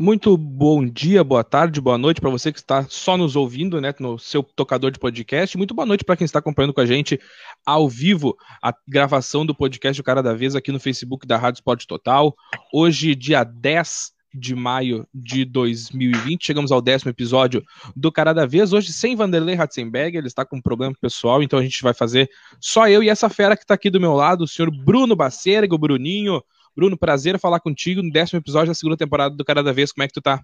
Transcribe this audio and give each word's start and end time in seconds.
Muito 0.00 0.34
bom 0.34 0.82
dia, 0.82 1.22
boa 1.22 1.44
tarde, 1.44 1.78
boa 1.78 1.98
noite 1.98 2.22
para 2.22 2.30
você 2.30 2.50
que 2.50 2.58
está 2.58 2.86
só 2.88 3.18
nos 3.18 3.36
ouvindo, 3.36 3.82
né, 3.82 3.92
no 4.00 4.18
seu 4.18 4.42
tocador 4.42 4.90
de 4.90 4.98
podcast. 4.98 5.58
Muito 5.58 5.74
boa 5.74 5.84
noite 5.84 6.06
para 6.06 6.16
quem 6.16 6.24
está 6.24 6.38
acompanhando 6.38 6.72
com 6.72 6.80
a 6.80 6.86
gente 6.86 7.20
ao 7.66 7.86
vivo 7.86 8.34
a 8.62 8.72
gravação 8.88 9.44
do 9.44 9.54
podcast 9.54 10.00
O 10.00 10.02
Cara 10.02 10.22
da 10.22 10.32
Vez 10.32 10.56
aqui 10.56 10.72
no 10.72 10.80
Facebook 10.80 11.26
da 11.26 11.36
Rádio 11.36 11.58
Esporte 11.58 11.86
Total. 11.86 12.34
Hoje, 12.72 13.14
dia 13.14 13.44
10 13.44 14.12
de 14.32 14.54
maio 14.54 15.06
de 15.12 15.44
2020, 15.44 16.46
chegamos 16.46 16.72
ao 16.72 16.80
décimo 16.80 17.10
episódio 17.10 17.62
do 17.94 18.10
Cara 18.10 18.32
da 18.32 18.46
Vez. 18.46 18.72
Hoje 18.72 18.94
sem 18.94 19.14
Vanderlei 19.14 19.54
Ratzenberger, 19.54 20.20
ele 20.20 20.28
está 20.28 20.46
com 20.46 20.56
um 20.56 20.62
problema 20.62 20.94
pessoal, 20.98 21.42
então 21.42 21.58
a 21.58 21.62
gente 21.62 21.82
vai 21.82 21.92
fazer 21.92 22.30
só 22.58 22.88
eu 22.88 23.02
e 23.02 23.10
essa 23.10 23.28
fera 23.28 23.54
que 23.54 23.64
está 23.64 23.74
aqui 23.74 23.90
do 23.90 24.00
meu 24.00 24.14
lado, 24.14 24.44
o 24.44 24.48
senhor 24.48 24.70
Bruno 24.70 25.14
Bacerga, 25.14 25.74
o 25.74 25.78
Bruninho. 25.78 26.42
Bruno, 26.76 26.96
prazer 26.96 27.38
falar 27.38 27.60
contigo 27.60 28.02
no 28.02 28.10
décimo 28.10 28.38
episódio 28.38 28.68
da 28.68 28.74
segunda 28.74 28.96
temporada 28.96 29.34
do 29.34 29.44
Cara 29.44 29.62
da 29.62 29.72
Vez. 29.72 29.92
Como 29.92 30.04
é 30.04 30.06
que 30.06 30.14
tu 30.14 30.22
tá? 30.22 30.42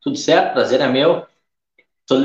Tudo 0.00 0.16
certo, 0.16 0.52
prazer 0.52 0.80
é 0.80 0.88
meu. 0.88 1.26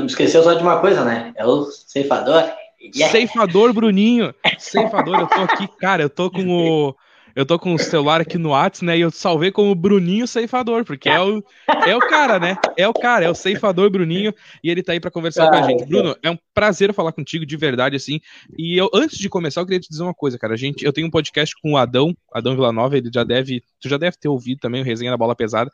Esqueceu 0.06 0.42
só 0.42 0.54
de 0.54 0.62
uma 0.62 0.80
coisa, 0.80 1.04
né? 1.04 1.32
É 1.36 1.46
o 1.46 1.64
ceifador. 1.64 2.42
Yeah. 2.80 3.10
Ceifador, 3.10 3.72
Bruninho. 3.72 4.34
Ceifador, 4.58 5.20
eu 5.20 5.26
tô 5.26 5.40
aqui, 5.42 5.68
cara, 5.78 6.02
eu 6.02 6.10
tô 6.10 6.30
com 6.30 6.46
o 6.48 6.96
eu 7.36 7.44
tô 7.44 7.58
com 7.58 7.74
o 7.74 7.78
celular 7.78 8.22
aqui 8.22 8.38
no 8.38 8.48
WhatsApp, 8.48 8.86
né? 8.86 8.96
E 8.96 9.02
eu 9.02 9.10
salvei 9.10 9.52
como 9.52 9.74
Bruninho 9.74 10.26
Ceifador, 10.26 10.86
porque 10.86 11.06
é 11.06 11.20
o, 11.20 11.44
é 11.86 11.94
o 11.94 11.98
cara, 12.00 12.40
né? 12.40 12.56
É 12.78 12.88
o 12.88 12.94
cara, 12.94 13.26
é 13.26 13.30
o 13.30 13.34
Ceifador 13.34 13.90
Bruninho, 13.90 14.32
e 14.64 14.70
ele 14.70 14.82
tá 14.82 14.92
aí 14.92 15.00
para 15.00 15.10
conversar 15.10 15.50
com 15.50 15.56
a 15.56 15.62
gente. 15.62 15.84
Bruno, 15.84 16.16
é 16.22 16.30
um 16.30 16.38
prazer 16.54 16.94
falar 16.94 17.12
contigo 17.12 17.44
de 17.44 17.54
verdade, 17.54 17.94
assim. 17.94 18.20
E 18.58 18.74
eu, 18.78 18.88
antes 18.94 19.18
de 19.18 19.28
começar, 19.28 19.60
eu 19.60 19.66
queria 19.66 19.80
te 19.80 19.90
dizer 19.90 20.02
uma 20.02 20.14
coisa, 20.14 20.38
cara. 20.38 20.54
A 20.54 20.56
gente, 20.56 20.82
eu 20.82 20.94
tenho 20.94 21.08
um 21.08 21.10
podcast 21.10 21.54
com 21.60 21.72
o 21.72 21.76
Adão, 21.76 22.16
Adão 22.32 22.54
Villanova, 22.54 22.96
ele 22.96 23.10
já 23.12 23.22
deve, 23.22 23.62
tu 23.78 23.86
já 23.86 23.98
deve 23.98 24.16
ter 24.16 24.28
ouvido 24.28 24.60
também 24.60 24.80
o 24.80 24.84
Resenha 24.84 25.10
da 25.10 25.18
Bola 25.18 25.36
Pesada. 25.36 25.70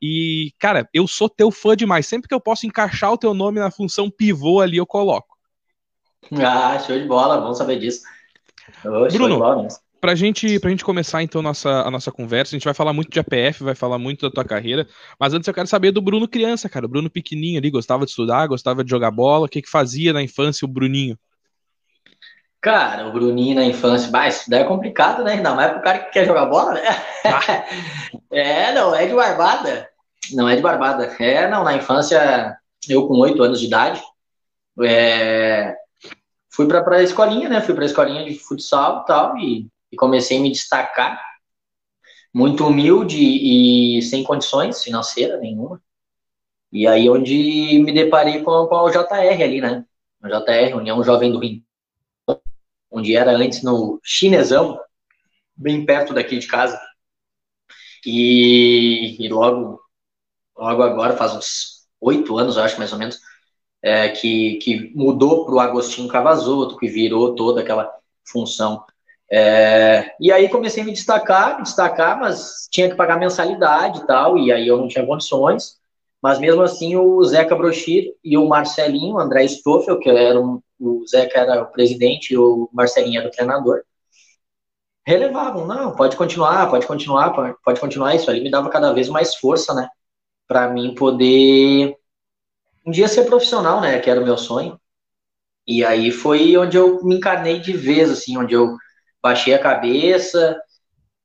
E, 0.00 0.50
cara, 0.58 0.88
eu 0.94 1.06
sou 1.06 1.28
teu 1.28 1.50
fã 1.50 1.76
demais. 1.76 2.06
Sempre 2.06 2.26
que 2.26 2.34
eu 2.34 2.40
posso 2.40 2.66
encaixar 2.66 3.12
o 3.12 3.18
teu 3.18 3.34
nome 3.34 3.60
na 3.60 3.70
função 3.70 4.10
pivô 4.10 4.62
ali, 4.62 4.78
eu 4.78 4.86
coloco. 4.86 5.36
Ah, 6.42 6.78
show 6.78 6.98
de 6.98 7.04
bola, 7.04 7.38
vamos 7.38 7.58
saber 7.58 7.78
disso. 7.78 8.00
Oxe, 8.82 9.18
Bruno, 9.18 9.68
Pra 10.02 10.16
gente, 10.16 10.58
pra 10.58 10.68
gente 10.68 10.84
começar 10.84 11.22
então 11.22 11.38
a 11.38 11.44
nossa, 11.44 11.70
a 11.70 11.88
nossa 11.88 12.10
conversa, 12.10 12.56
a 12.56 12.58
gente 12.58 12.64
vai 12.64 12.74
falar 12.74 12.92
muito 12.92 13.08
de 13.08 13.20
APF, 13.20 13.62
vai 13.62 13.76
falar 13.76 13.98
muito 14.00 14.28
da 14.28 14.34
tua 14.34 14.44
carreira, 14.44 14.84
mas 15.16 15.32
antes 15.32 15.46
eu 15.46 15.54
quero 15.54 15.68
saber 15.68 15.92
do 15.92 16.02
Bruno 16.02 16.26
criança, 16.26 16.68
cara. 16.68 16.86
O 16.86 16.88
Bruno 16.88 17.08
pequenininho 17.08 17.60
ali, 17.60 17.70
gostava 17.70 18.04
de 18.04 18.10
estudar, 18.10 18.48
gostava 18.48 18.82
de 18.82 18.90
jogar 18.90 19.12
bola, 19.12 19.46
o 19.46 19.48
que 19.48 19.62
que 19.62 19.70
fazia 19.70 20.12
na 20.12 20.20
infância 20.20 20.66
o 20.66 20.68
Bruninho? 20.68 21.16
Cara, 22.60 23.06
o 23.06 23.12
Bruninho 23.12 23.54
na 23.54 23.64
infância, 23.64 24.10
bah, 24.10 24.26
isso 24.26 24.50
daí 24.50 24.62
é 24.62 24.64
complicado, 24.64 25.22
né? 25.22 25.34
Ainda 25.34 25.54
mais 25.54 25.70
pro 25.70 25.82
cara 25.82 26.00
que 26.00 26.10
quer 26.10 26.26
jogar 26.26 26.46
bola, 26.46 26.74
né? 26.74 26.82
Ah. 27.24 27.64
é, 28.32 28.74
não, 28.74 28.92
é 28.92 29.06
de 29.06 29.14
barbada. 29.14 29.88
Não 30.32 30.48
é 30.48 30.56
de 30.56 30.62
barbada. 30.62 31.14
É, 31.20 31.48
não, 31.48 31.62
na 31.62 31.76
infância, 31.76 32.56
eu 32.88 33.06
com 33.06 33.14
oito 33.20 33.40
anos 33.40 33.60
de 33.60 33.66
idade, 33.66 34.02
é, 34.82 35.76
fui 36.50 36.66
pra, 36.66 36.82
pra 36.82 37.04
escolinha, 37.04 37.48
né? 37.48 37.60
Fui 37.60 37.72
pra 37.72 37.84
escolinha 37.84 38.24
de 38.24 38.36
futsal 38.36 39.02
e 39.02 39.06
tal, 39.06 39.38
e 39.38 39.71
e 39.92 39.96
comecei 39.96 40.38
a 40.38 40.40
me 40.40 40.50
destacar, 40.50 41.22
muito 42.34 42.66
humilde 42.66 43.18
e 43.18 44.00
sem 44.02 44.24
condições 44.24 44.82
financeiras 44.82 45.38
nenhuma. 45.38 45.80
E 46.72 46.86
aí 46.86 47.10
onde 47.10 47.78
me 47.84 47.92
deparei 47.92 48.42
com, 48.42 48.66
com 48.66 48.76
o 48.76 48.90
JR 48.90 49.42
ali, 49.42 49.60
né? 49.60 49.84
O 50.22 50.28
JR, 50.28 50.74
União 50.74 51.04
Jovem 51.04 51.30
do 51.30 51.38
Rio, 51.38 51.62
onde 52.90 53.14
era 53.14 53.32
antes 53.32 53.62
no 53.62 54.00
Chinesão, 54.02 54.80
bem 55.54 55.84
perto 55.84 56.14
daqui 56.14 56.38
de 56.38 56.46
casa. 56.46 56.80
E, 58.06 59.16
e 59.20 59.28
logo, 59.28 59.80
logo 60.56 60.82
agora, 60.82 61.16
faz 61.16 61.34
uns 61.34 61.86
oito 62.00 62.38
anos, 62.38 62.56
acho 62.56 62.78
mais 62.78 62.92
ou 62.92 62.98
menos, 62.98 63.20
é, 63.82 64.08
que, 64.08 64.56
que 64.56 64.90
mudou 64.94 65.44
para 65.44 65.54
o 65.54 65.60
Agostinho 65.60 66.08
Cavazoto, 66.08 66.78
que 66.78 66.88
virou 66.88 67.34
toda 67.34 67.60
aquela 67.60 67.92
função 68.24 68.84
é, 69.34 70.14
e 70.20 70.30
aí 70.30 70.46
comecei 70.50 70.82
a 70.82 70.86
me 70.86 70.92
destacar, 70.92 71.56
me 71.56 71.62
destacar, 71.62 72.20
mas 72.20 72.68
tinha 72.70 72.90
que 72.90 72.94
pagar 72.94 73.18
mensalidade 73.18 74.00
e 74.00 74.06
tal, 74.06 74.36
e 74.36 74.52
aí 74.52 74.68
eu 74.68 74.76
não 74.76 74.88
tinha 74.88 75.06
condições. 75.06 75.80
Mas 76.20 76.38
mesmo 76.38 76.60
assim, 76.60 76.96
o 76.96 77.24
Zeca 77.24 77.56
Brochir 77.56 78.14
e 78.22 78.36
o 78.36 78.46
Marcelinho, 78.46 79.14
o 79.14 79.18
André 79.18 79.44
Stoffel, 79.48 79.98
que 79.98 80.10
era 80.10 80.38
um, 80.38 80.60
o 80.78 81.06
Zeca 81.06 81.40
era 81.40 81.62
o 81.62 81.72
presidente 81.72 82.34
e 82.34 82.38
o 82.38 82.68
Marcelinho 82.74 83.20
era 83.20 83.28
o 83.28 83.32
treinador, 83.32 83.82
relevavam, 85.06 85.66
não, 85.66 85.96
pode 85.96 86.14
continuar, 86.14 86.70
pode 86.70 86.86
continuar, 86.86 87.30
pode 87.64 87.80
continuar. 87.80 88.14
Isso 88.14 88.30
ali 88.30 88.40
me 88.42 88.50
dava 88.50 88.68
cada 88.68 88.92
vez 88.92 89.08
mais 89.08 89.34
força, 89.34 89.72
né, 89.72 89.88
para 90.46 90.68
mim 90.68 90.94
poder 90.94 91.96
um 92.86 92.90
dia 92.90 93.08
ser 93.08 93.24
profissional, 93.24 93.80
né, 93.80 93.98
que 93.98 94.10
era 94.10 94.20
o 94.20 94.24
meu 94.24 94.36
sonho. 94.36 94.78
E 95.66 95.84
aí 95.84 96.10
foi 96.10 96.56
onde 96.56 96.76
eu 96.76 97.02
me 97.02 97.16
encarnei 97.16 97.60
de 97.60 97.72
vez, 97.72 98.10
assim, 98.10 98.36
onde 98.36 98.54
eu 98.54 98.76
baixei 99.22 99.54
a 99.54 99.58
cabeça 99.58 100.60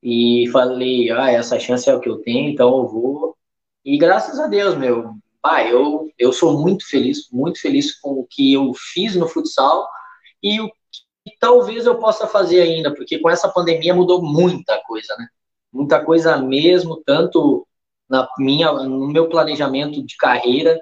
e 0.02 0.47
falei, 0.52 1.09
ah, 1.12 1.31
essa 1.31 1.59
chance 1.59 1.90
é 1.90 1.96
o 1.96 2.00
que 2.00 2.09
eu 2.09 2.19
tenho, 2.19 2.50
então 2.50 2.69
eu 2.78 2.88
vou. 2.88 3.38
E 3.84 3.97
graças 3.97 4.40
a 4.40 4.47
Deus, 4.47 4.75
meu, 4.75 5.16
ah, 5.44 5.63
eu, 5.63 6.12
eu 6.18 6.31
sou 6.31 6.62
muito 6.62 6.88
feliz, 6.88 7.30
muito 7.31 7.59
feliz 7.59 8.00
com 8.00 8.12
o 8.12 8.28
que 8.30 8.53
eu 8.53 8.72
fiz 8.75 9.16
no 9.16 9.28
futsal 9.28 9.88
e 10.44 10.62
o 10.62 10.69
que 10.69 11.35
talvez 11.40 11.85
eu 11.85 11.97
possa 11.97 12.28
fazer 12.28 12.62
ainda, 12.62 12.94
porque 12.94 13.19
com 13.19 13.30
essa 13.30 13.50
pandemia 13.50 13.96
mudou 13.96 14.22
muita 14.22 14.79
coisa, 14.85 15.16
né? 15.18 15.28
Muita 15.74 16.03
coisa 16.03 16.38
mesmo, 16.38 17.02
tanto 17.06 17.68
na 18.09 18.28
minha, 18.38 18.72
no 18.72 19.08
meu 19.08 19.28
planejamento 19.29 20.06
de 20.06 20.16
carreira, 20.18 20.79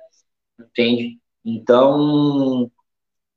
entende? 0.59 1.19
Então, 1.43 2.69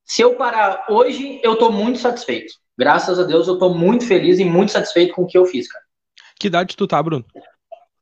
se 0.05 0.23
eu 0.23 0.37
parar 0.37 0.87
hoje, 0.91 1.41
eu 1.43 1.55
estou 1.55 1.73
muito 1.73 1.99
satisfeito 1.99 2.55
graças 2.79 3.19
a 3.19 3.25
Deus, 3.25 3.49
eu 3.49 3.59
tô 3.59 3.71
muito 3.71 4.07
feliz 4.07 4.39
e 4.39 4.45
muito 4.45 4.71
satisfeito 4.71 5.15
com 5.15 5.23
o 5.23 5.27
que 5.27 5.37
eu 5.37 5.45
fiz, 5.45 5.71
cara. 5.71 5.85
Que 6.39 6.47
idade 6.47 6.77
tu 6.77 6.87
tá, 6.87 7.03
Bruno? 7.03 7.25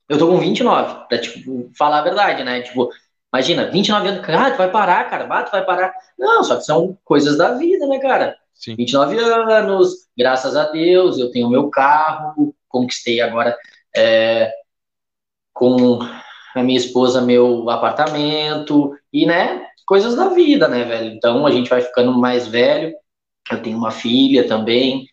Eu 0.08 0.18
tô 0.18 0.28
com 0.28 0.38
29, 0.38 1.06
pra 1.08 1.18
tipo, 1.18 1.70
falar 1.76 2.00
a 2.00 2.02
verdade, 2.02 2.44
né? 2.44 2.60
Tipo, 2.60 2.90
imagina, 3.32 3.70
29 3.70 4.08
anos, 4.08 4.26
cara, 4.26 4.50
tu 4.50 4.58
vai 4.58 4.70
parar, 4.70 5.08
cara, 5.08 5.26
bah, 5.26 5.42
tu 5.42 5.50
vai 5.50 5.64
parar. 5.64 5.94
Não, 6.18 6.44
só 6.44 6.56
que 6.56 6.64
são 6.64 6.96
coisas 7.02 7.38
da 7.38 7.54
vida, 7.54 7.86
né, 7.86 7.98
cara? 7.98 8.36
Sim. 8.54 8.76
29 8.76 9.18
anos, 9.18 10.06
graças 10.16 10.54
a 10.54 10.70
Deus, 10.70 11.18
eu 11.18 11.30
tenho 11.30 11.48
meu 11.48 11.68
carro, 11.70 12.54
conquistei 12.68 13.20
agora 13.20 13.56
é, 13.96 14.52
com 15.52 15.98
a 16.54 16.62
minha 16.62 16.78
esposa 16.78 17.20
meu 17.20 17.68
apartamento, 17.68 18.96
e, 19.12 19.26
né, 19.26 19.66
coisas 19.86 20.14
da 20.14 20.28
vida, 20.28 20.68
né, 20.68 20.84
velho? 20.84 21.14
Então 21.14 21.46
a 21.46 21.50
gente 21.50 21.70
vai 21.70 21.80
ficando 21.80 22.12
mais 22.12 22.46
velho, 22.46 22.94
eu 23.54 23.62
tenho 23.62 23.78
uma 23.78 23.90
filha 23.90 24.46
também, 24.46 25.06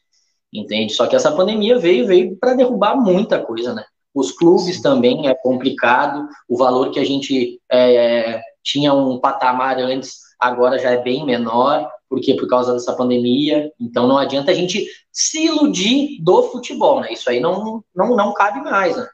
entende? 0.51 0.94
Só 0.94 1.07
que 1.07 1.16
essa 1.16 1.31
pandemia 1.31 1.77
veio, 1.77 2.07
veio 2.07 2.38
para 2.38 2.53
derrubar 2.53 2.95
muita 2.95 3.39
coisa, 3.39 3.73
né? 3.73 3.83
Os 4.13 4.31
clubes 4.31 4.81
também 4.81 5.27
é 5.27 5.33
complicado, 5.33 6.27
o 6.47 6.57
valor 6.57 6.91
que 6.91 6.99
a 6.99 7.05
gente 7.05 7.59
é, 7.71 8.41
tinha 8.63 8.94
um 8.94 9.19
patamar 9.19 9.79
antes, 9.79 10.19
agora 10.39 10.77
já 10.77 10.91
é 10.91 11.01
bem 11.01 11.25
menor, 11.25 11.89
porque 12.07 12.35
por 12.35 12.47
causa 12.47 12.73
dessa 12.73 12.94
pandemia, 12.94 13.71
então 13.79 14.07
não 14.07 14.17
adianta 14.17 14.51
a 14.51 14.53
gente 14.53 14.85
se 15.11 15.45
iludir 15.45 16.21
do 16.21 16.44
futebol, 16.44 17.01
né? 17.01 17.11
Isso 17.11 17.29
aí 17.29 17.39
não, 17.39 17.83
não, 17.95 18.15
não 18.15 18.33
cabe 18.33 18.61
mais, 18.61 18.95
né? 18.95 19.07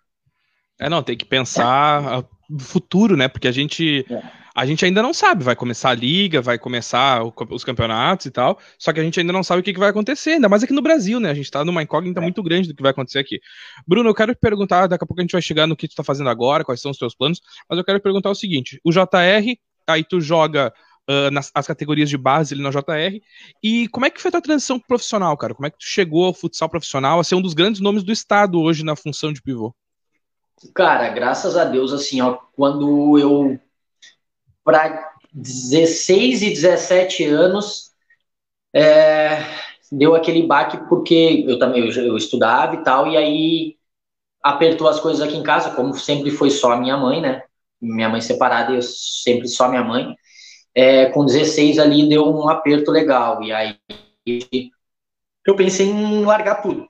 É, 0.77 0.89
não, 0.89 1.03
tem 1.03 1.17
que 1.17 1.25
pensar 1.25 2.19
o 2.49 2.59
futuro, 2.59 3.15
né? 3.15 3.27
Porque 3.27 3.47
a 3.47 3.51
gente. 3.51 4.05
É 4.09 4.39
a 4.59 4.65
gente 4.65 4.83
ainda 4.83 5.01
não 5.01 5.13
sabe, 5.13 5.41
vai 5.41 5.55
começar 5.55 5.91
a 5.91 5.93
liga, 5.93 6.41
vai 6.41 6.59
começar 6.59 7.23
o, 7.23 7.33
os 7.51 7.63
campeonatos 7.63 8.25
e 8.25 8.31
tal, 8.31 8.59
só 8.77 8.91
que 8.91 8.99
a 8.99 9.03
gente 9.03 9.17
ainda 9.17 9.31
não 9.31 9.41
sabe 9.41 9.61
o 9.61 9.63
que, 9.63 9.71
que 9.71 9.79
vai 9.79 9.89
acontecer, 9.89 10.31
ainda 10.31 10.49
mais 10.49 10.61
aqui 10.61 10.73
no 10.73 10.81
Brasil, 10.81 11.17
né? 11.17 11.29
A 11.29 11.33
gente 11.33 11.49
tá 11.49 11.63
numa 11.63 11.81
incógnita 11.81 12.19
é. 12.19 12.21
muito 12.21 12.43
grande 12.43 12.67
do 12.67 12.75
que 12.75 12.81
vai 12.81 12.91
acontecer 12.91 13.19
aqui. 13.19 13.39
Bruno, 13.87 14.09
eu 14.09 14.13
quero 14.13 14.35
te 14.35 14.39
perguntar, 14.41 14.87
daqui 14.87 15.01
a 15.01 15.07
pouco 15.07 15.21
a 15.21 15.23
gente 15.23 15.31
vai 15.31 15.41
chegar 15.41 15.65
no 15.65 15.77
que 15.77 15.87
tu 15.87 15.95
tá 15.95 16.03
fazendo 16.03 16.29
agora, 16.29 16.65
quais 16.65 16.81
são 16.81 16.91
os 16.91 16.97
teus 16.97 17.15
planos, 17.15 17.39
mas 17.69 17.79
eu 17.79 17.85
quero 17.85 18.01
perguntar 18.01 18.31
o 18.31 18.35
seguinte: 18.35 18.81
o 18.83 18.91
JR, 18.91 19.57
aí 19.87 20.03
tu 20.03 20.19
joga 20.19 20.73
uh, 21.09 21.31
nas 21.31 21.49
as 21.55 21.65
categorias 21.65 22.09
de 22.09 22.17
base 22.17 22.53
ali 22.53 22.61
na 22.61 22.69
JR, 22.69 23.17
e 23.63 23.87
como 23.87 24.07
é 24.07 24.09
que 24.09 24.21
foi 24.21 24.27
a 24.27 24.33
tua 24.33 24.41
transição 24.41 24.77
profissional, 24.77 25.37
cara? 25.37 25.55
Como 25.55 25.67
é 25.67 25.69
que 25.69 25.77
tu 25.77 25.85
chegou 25.85 26.25
ao 26.25 26.33
futsal 26.33 26.67
profissional, 26.67 27.17
a 27.17 27.23
ser 27.23 27.35
um 27.35 27.41
dos 27.41 27.53
grandes 27.53 27.79
nomes 27.79 28.03
do 28.03 28.11
estado 28.11 28.59
hoje 28.59 28.83
na 28.83 28.97
função 28.97 29.31
de 29.31 29.41
pivô? 29.41 29.73
Cara, 30.75 31.07
graças 31.07 31.55
a 31.55 31.63
Deus, 31.63 31.93
assim, 31.93 32.19
ó, 32.19 32.37
quando 32.53 33.17
eu 33.17 33.57
para 34.63 35.13
16 35.33 36.41
e 36.41 36.49
17 36.51 37.25
anos, 37.25 37.91
é, 38.73 39.39
deu 39.91 40.15
aquele 40.15 40.45
baque 40.45 40.77
porque 40.89 41.45
eu 41.47 41.59
também 41.59 41.87
eu, 41.89 42.03
eu, 42.03 42.17
estudava 42.17 42.75
e 42.75 42.83
tal, 42.83 43.07
e 43.07 43.17
aí 43.17 43.77
apertou 44.43 44.87
as 44.87 44.99
coisas 44.99 45.21
aqui 45.21 45.35
em 45.37 45.43
casa, 45.43 45.75
como 45.75 45.93
sempre 45.95 46.31
foi 46.31 46.49
só 46.49 46.77
minha 46.77 46.97
mãe, 46.97 47.21
né? 47.21 47.43
Minha 47.81 48.09
mãe 48.09 48.21
separada, 48.21 48.73
eu 48.73 48.81
sempre 48.81 49.47
só 49.47 49.69
minha 49.69 49.83
mãe. 49.83 50.15
É, 50.75 51.07
com 51.07 51.25
16 51.25 51.79
ali 51.79 52.07
deu 52.07 52.25
um 52.25 52.49
aperto 52.49 52.91
legal, 52.91 53.43
e 53.43 53.51
aí 53.51 53.77
eu 55.45 55.55
pensei 55.55 55.87
em 55.87 56.25
largar 56.25 56.61
tudo. 56.61 56.87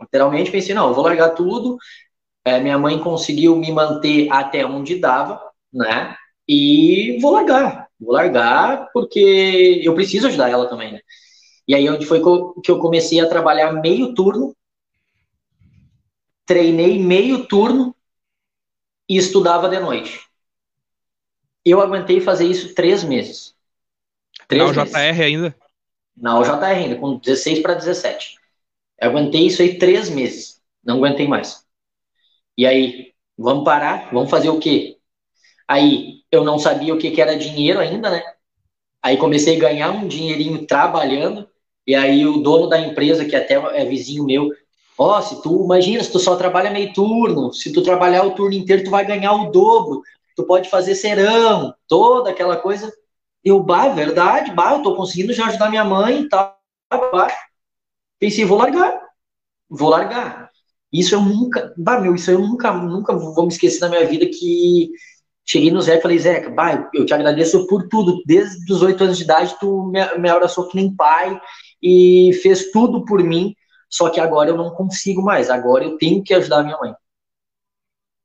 Literalmente 0.00 0.50
pensei, 0.50 0.74
não, 0.74 0.88
eu 0.88 0.94
vou 0.94 1.04
largar 1.04 1.30
tudo, 1.30 1.78
É, 2.44 2.60
minha 2.60 2.78
mãe 2.78 2.98
conseguiu 3.00 3.56
me 3.56 3.72
manter 3.72 4.30
até 4.32 4.66
onde 4.66 4.98
dava, 5.00 5.40
né? 5.72 6.16
E 6.52 7.16
vou 7.20 7.30
largar, 7.30 7.86
vou 8.00 8.12
largar 8.12 8.90
porque 8.92 9.80
eu 9.84 9.94
preciso 9.94 10.26
ajudar 10.26 10.50
ela 10.50 10.68
também, 10.68 10.90
né? 10.94 11.00
E 11.68 11.76
aí 11.76 11.88
onde 11.88 12.04
foi 12.04 12.20
que 12.60 12.72
eu 12.72 12.80
comecei 12.80 13.20
a 13.20 13.28
trabalhar 13.28 13.72
meio 13.74 14.12
turno, 14.14 14.52
treinei 16.44 16.98
meio 16.98 17.46
turno 17.46 17.94
e 19.08 19.16
estudava 19.16 19.68
de 19.68 19.78
noite. 19.78 20.20
Eu 21.64 21.80
aguentei 21.80 22.20
fazer 22.20 22.48
isso 22.48 22.74
três 22.74 23.04
meses. 23.04 23.54
Três 24.48 24.76
Na 24.76 24.82
meses. 24.82 24.96
ainda? 24.96 25.54
Na 26.16 26.40
UJR 26.40 26.64
ainda, 26.64 26.96
com 26.96 27.16
16 27.16 27.60
para 27.60 27.74
17. 27.74 28.34
Eu 29.00 29.10
aguentei 29.10 29.46
isso 29.46 29.62
aí 29.62 29.78
três 29.78 30.10
meses. 30.10 30.60
Não 30.82 30.96
aguentei 30.96 31.28
mais. 31.28 31.64
E 32.58 32.66
aí, 32.66 33.14
vamos 33.38 33.62
parar? 33.62 34.12
Vamos 34.12 34.28
fazer 34.28 34.48
o 34.48 34.58
quê? 34.58 34.99
Aí, 35.70 36.24
eu 36.32 36.42
não 36.42 36.58
sabia 36.58 36.92
o 36.92 36.98
que, 36.98 37.12
que 37.12 37.22
era 37.22 37.36
dinheiro 37.36 37.78
ainda, 37.78 38.10
né? 38.10 38.20
Aí 39.00 39.16
comecei 39.16 39.56
a 39.56 39.60
ganhar 39.60 39.92
um 39.92 40.08
dinheirinho 40.08 40.66
trabalhando. 40.66 41.48
E 41.86 41.94
aí 41.94 42.26
o 42.26 42.38
dono 42.38 42.68
da 42.68 42.80
empresa, 42.80 43.24
que 43.24 43.36
até 43.36 43.54
é 43.54 43.84
vizinho 43.84 44.24
meu, 44.24 44.50
ó, 44.98 45.16
oh, 45.16 45.22
se 45.22 45.40
tu, 45.40 45.64
imagina, 45.64 46.02
se 46.02 46.10
tu 46.10 46.18
só 46.18 46.34
trabalha 46.34 46.72
meio 46.72 46.92
turno, 46.92 47.52
se 47.52 47.72
tu 47.72 47.82
trabalhar 47.82 48.24
o 48.24 48.32
turno 48.32 48.56
inteiro, 48.56 48.82
tu 48.82 48.90
vai 48.90 49.06
ganhar 49.06 49.32
o 49.32 49.52
dobro, 49.52 50.02
tu 50.34 50.42
pode 50.42 50.68
fazer 50.68 50.96
serão, 50.96 51.72
toda 51.86 52.30
aquela 52.30 52.56
coisa. 52.56 52.92
Eu, 53.44 53.62
bah, 53.62 53.90
verdade, 53.90 54.52
bah, 54.52 54.72
eu 54.72 54.82
tô 54.82 54.96
conseguindo 54.96 55.32
já 55.32 55.46
ajudar 55.46 55.70
minha 55.70 55.84
mãe 55.84 56.22
e 56.22 56.28
tal. 56.28 56.58
Bah. 56.90 57.32
Pensei, 58.18 58.44
vou 58.44 58.58
largar, 58.58 59.00
vou 59.68 59.88
largar. 59.88 60.50
Isso 60.92 61.14
eu 61.14 61.20
nunca, 61.20 61.72
bah, 61.76 62.00
meu, 62.00 62.16
isso 62.16 62.28
eu 62.28 62.40
nunca, 62.40 62.72
nunca 62.72 63.16
vou 63.16 63.44
me 63.44 63.52
esquecer 63.52 63.78
na 63.80 63.88
minha 63.88 64.06
vida 64.06 64.26
que 64.26 64.90
cheguei 65.50 65.70
no 65.70 65.80
Zeca 65.80 65.98
e 65.98 66.02
falei, 66.02 66.18
Zeca, 66.18 66.50
bah, 66.50 66.88
eu 66.94 67.04
te 67.04 67.12
agradeço 67.12 67.66
por 67.66 67.88
tudo, 67.88 68.22
desde 68.24 68.72
os 68.72 68.82
oito 68.82 69.02
anos 69.02 69.18
de 69.18 69.24
idade 69.24 69.56
tu 69.58 69.84
me, 69.86 70.18
me 70.18 70.28
abraçou 70.28 70.68
que 70.68 70.76
nem 70.76 70.94
pai 70.94 71.40
e 71.82 72.32
fez 72.40 72.70
tudo 72.70 73.04
por 73.04 73.20
mim, 73.20 73.54
só 73.88 74.08
que 74.10 74.20
agora 74.20 74.50
eu 74.50 74.56
não 74.56 74.70
consigo 74.70 75.20
mais, 75.20 75.50
agora 75.50 75.84
eu 75.84 75.98
tenho 75.98 76.22
que 76.22 76.32
ajudar 76.34 76.60
a 76.60 76.62
minha 76.62 76.78
mãe. 76.78 76.94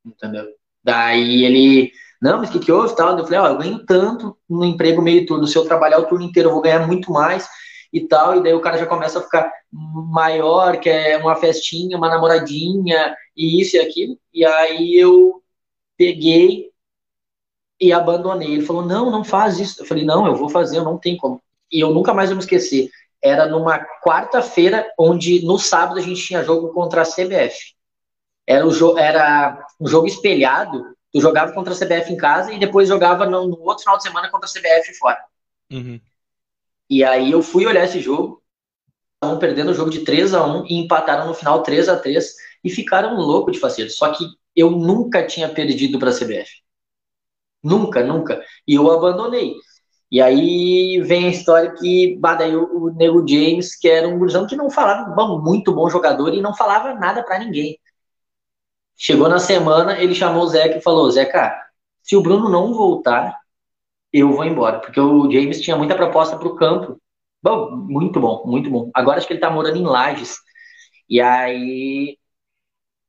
Entendeu? 0.04 0.46
Daí 0.84 1.44
ele, 1.44 1.90
não, 2.22 2.38
mas 2.38 2.48
o 2.48 2.52
que, 2.52 2.60
que 2.60 2.70
houve? 2.70 2.94
Tal? 2.94 3.18
Eu 3.18 3.24
falei, 3.24 3.40
ó, 3.40 3.48
eu 3.48 3.58
ganho 3.58 3.84
tanto 3.84 4.38
no 4.48 4.64
emprego 4.64 5.02
meio 5.02 5.26
turno, 5.26 5.48
se 5.48 5.58
eu 5.58 5.64
trabalhar 5.64 5.98
o 5.98 6.06
turno 6.06 6.24
inteiro 6.24 6.50
eu 6.50 6.52
vou 6.52 6.62
ganhar 6.62 6.86
muito 6.86 7.10
mais 7.10 7.48
e 7.92 8.06
tal, 8.06 8.36
e 8.36 8.42
daí 8.42 8.54
o 8.54 8.60
cara 8.60 8.78
já 8.78 8.86
começa 8.86 9.18
a 9.18 9.22
ficar 9.22 9.50
maior, 9.72 10.78
que 10.78 10.88
é 10.88 11.18
uma 11.18 11.34
festinha, 11.34 11.96
uma 11.96 12.08
namoradinha, 12.08 13.16
e 13.36 13.60
isso 13.60 13.76
e 13.76 13.80
aquilo, 13.80 14.16
e 14.32 14.44
aí 14.44 14.94
eu 14.94 15.42
peguei 15.96 16.70
e 17.80 17.92
abandonei. 17.92 18.52
Ele 18.52 18.66
falou, 18.66 18.84
não, 18.84 19.10
não 19.10 19.24
faz 19.24 19.58
isso. 19.58 19.82
Eu 19.82 19.86
falei, 19.86 20.04
não, 20.04 20.26
eu 20.26 20.34
vou 20.34 20.48
fazer, 20.48 20.78
eu 20.78 20.84
não 20.84 20.98
tenho 20.98 21.16
como. 21.18 21.40
E 21.70 21.80
eu 21.80 21.92
nunca 21.92 22.14
mais 22.14 22.30
vou 22.30 22.36
me 22.36 22.42
esquecer. 22.42 22.90
Era 23.22 23.46
numa 23.46 23.84
quarta-feira, 24.04 24.86
onde 24.98 25.44
no 25.44 25.58
sábado 25.58 25.98
a 25.98 26.02
gente 26.02 26.22
tinha 26.22 26.44
jogo 26.44 26.72
contra 26.72 27.02
a 27.02 27.04
CBF. 27.04 27.74
Era, 28.46 28.66
o 28.66 28.98
era 28.98 29.66
um 29.80 29.86
jogo 29.86 30.06
espelhado, 30.06 30.94
tu 31.12 31.20
jogava 31.20 31.52
contra 31.52 31.74
a 31.74 31.76
CBF 31.76 32.12
em 32.12 32.16
casa 32.16 32.52
e 32.52 32.58
depois 32.58 32.88
jogava 32.88 33.26
no, 33.26 33.48
no 33.48 33.60
outro 33.62 33.82
final 33.82 33.96
de 33.96 34.04
semana 34.04 34.30
contra 34.30 34.48
a 34.48 34.52
CBF 34.52 34.94
fora. 34.94 35.18
Uhum. 35.72 36.00
E 36.88 37.02
aí 37.02 37.32
eu 37.32 37.42
fui 37.42 37.66
olhar 37.66 37.84
esse 37.84 38.00
jogo, 38.00 38.40
estavam 39.14 39.40
perdendo 39.40 39.72
o 39.72 39.74
jogo 39.74 39.90
de 39.90 40.04
3 40.04 40.34
a 40.34 40.46
1 40.46 40.66
e 40.66 40.74
empataram 40.74 41.26
no 41.26 41.34
final 41.34 41.62
3 41.62 41.88
a 41.88 41.96
3 41.96 42.34
e 42.62 42.70
ficaram 42.70 43.16
louco 43.16 43.50
de 43.50 43.58
faceiro. 43.58 43.90
Só 43.90 44.12
que 44.12 44.24
eu 44.54 44.70
nunca 44.70 45.26
tinha 45.26 45.48
perdido 45.48 45.98
para 45.98 46.10
a 46.10 46.14
CBF. 46.14 46.65
Nunca, 47.62 48.02
nunca. 48.04 48.42
E 48.66 48.74
eu 48.74 48.90
abandonei. 48.90 49.54
E 50.10 50.22
aí 50.22 51.00
vem 51.02 51.26
a 51.26 51.30
história 51.30 51.72
que, 51.74 52.18
daí 52.20 52.54
o, 52.56 52.90
Nego 52.94 53.26
James, 53.28 53.76
que 53.76 53.88
era 53.88 54.08
um 54.08 54.18
gurizão 54.18 54.46
que 54.46 54.56
não 54.56 54.70
falava, 54.70 55.14
muito 55.40 55.72
bom 55.72 55.90
jogador 55.90 56.32
e 56.34 56.40
não 56.40 56.54
falava 56.54 56.94
nada 56.94 57.24
para 57.24 57.40
ninguém. 57.40 57.78
Chegou 58.96 59.28
na 59.28 59.38
semana, 59.38 59.98
ele 60.00 60.14
chamou 60.14 60.44
o 60.44 60.48
Zeca 60.48 60.78
e 60.78 60.82
falou: 60.82 61.10
Zeca, 61.10 61.54
se 62.02 62.16
o 62.16 62.22
Bruno 62.22 62.48
não 62.48 62.72
voltar, 62.72 63.38
eu 64.12 64.32
vou 64.32 64.44
embora. 64.44 64.80
Porque 64.80 65.00
o 65.00 65.30
James 65.30 65.60
tinha 65.60 65.76
muita 65.76 65.94
proposta 65.96 66.36
para 66.38 66.48
o 66.48 66.56
campo. 66.56 67.00
Bom, 67.42 67.76
muito 67.76 68.20
bom, 68.20 68.44
muito 68.46 68.70
bom. 68.70 68.90
Agora 68.94 69.18
acho 69.18 69.26
que 69.26 69.34
ele 69.34 69.40
tá 69.40 69.50
morando 69.50 69.76
em 69.78 69.84
Lages. 69.84 70.36
E 71.08 71.20
aí 71.20 72.18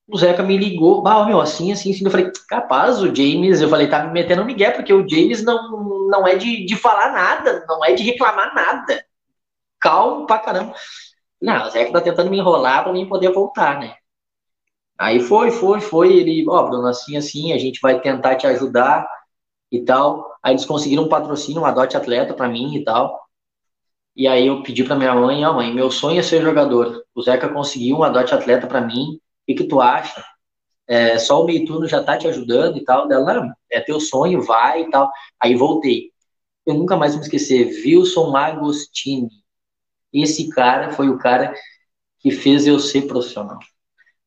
o 0.07 0.18
Zeca 0.18 0.42
me 0.44 0.57
ligou, 0.57 1.01
bah, 1.01 1.25
meu, 1.25 1.42
assim, 1.42 1.71
assim, 1.71 1.92
assim. 1.94 2.06
Eu 2.06 2.12
falei, 2.12 2.31
capaz, 2.48 3.01
o 3.01 3.13
James, 3.13 3.62
eu 3.62 3.69
falei, 3.69 3.89
tá 3.89 4.04
me 4.06 4.13
metendo 4.13 4.45
migué, 4.45 4.71
porque 4.71 4.94
o 4.94 5.07
James 5.07 5.44
não, 5.44 6.07
não 6.07 6.27
é 6.27 6.36
de, 6.36 6.65
de 6.65 6.75
falar 6.75 7.12
nada, 7.12 7.65
não 7.68 7.83
é 7.83 7.94
de 7.94 8.04
reclamar 8.04 8.56
nada. 8.56 9.06
Calmo 9.80 10.25
pra 10.25 10.39
caramba. 10.39 10.74
Não, 11.42 11.68
o 11.68 11.69
Zeca 11.69 11.92
tá 11.94 12.01
tentando 12.01 12.30
me 12.31 12.38
enrolar 12.38 12.83
pra 12.83 12.94
mim 12.94 13.07
poder 13.07 13.31
voltar, 13.31 13.80
né? 13.80 13.95
Aí 14.98 15.19
foi, 15.19 15.51
foi, 15.51 15.80
foi. 15.81 16.13
Ele, 16.18 16.45
ó, 16.50 16.60
oh, 16.60 16.69
Bruno, 16.69 16.88
assim, 16.88 17.18
assim, 17.18 17.53
a 17.53 17.57
gente 17.57 17.80
vai 17.81 18.00
tentar 18.01 18.36
te 18.36 18.48
ajudar 18.48 19.07
e 19.71 19.83
tal. 19.83 20.25
Aí 20.42 20.53
eles 20.53 20.65
conseguiram 20.65 21.03
um 21.03 21.10
patrocínio, 21.10 21.62
um 21.62 21.65
adote 21.65 21.98
atleta 21.98 22.33
para 22.33 22.48
mim 22.48 22.75
e 22.75 22.83
tal. 22.83 23.27
E 24.15 24.27
aí 24.27 24.48
eu 24.48 24.63
pedi 24.63 24.83
para 24.83 24.95
minha 24.95 25.13
mãe, 25.13 25.45
ó, 25.45 25.51
oh, 25.51 25.53
mãe, 25.56 25.74
meu 25.74 25.92
sonho 25.92 26.19
é 26.19 26.24
ser 26.24 26.42
jogador. 26.42 27.03
O 27.13 27.21
Zeca 27.21 27.50
conseguiu 27.50 27.98
um 27.98 28.03
adote 28.03 28.33
atleta 28.33 28.65
para 28.68 28.81
mim. 28.81 29.19
Que, 29.47 29.55
que 29.55 29.63
tu 29.65 29.81
acha? 29.81 30.23
É, 30.88 31.17
só 31.19 31.41
o 31.41 31.45
meio 31.45 31.65
turno 31.65 31.88
já 31.88 32.03
tá 32.03 32.17
te 32.17 32.27
ajudando 32.27 32.77
e 32.77 32.83
tal. 32.83 33.07
Dela, 33.07 33.55
é 33.71 33.81
teu 33.81 33.99
sonho, 33.99 34.41
vai 34.41 34.83
e 34.83 34.91
tal. 34.91 35.11
Aí 35.41 35.55
voltei. 35.55 36.11
Eu 36.65 36.75
nunca 36.75 36.97
mais 36.97 37.15
me 37.15 37.21
esquecer, 37.21 37.67
Wilson 37.85 38.35
Agostini. 38.35 39.29
Esse 40.13 40.49
cara 40.49 40.91
foi 40.91 41.09
o 41.09 41.17
cara 41.17 41.53
que 42.19 42.31
fez 42.31 42.67
eu 42.67 42.79
ser 42.79 43.07
profissional 43.07 43.59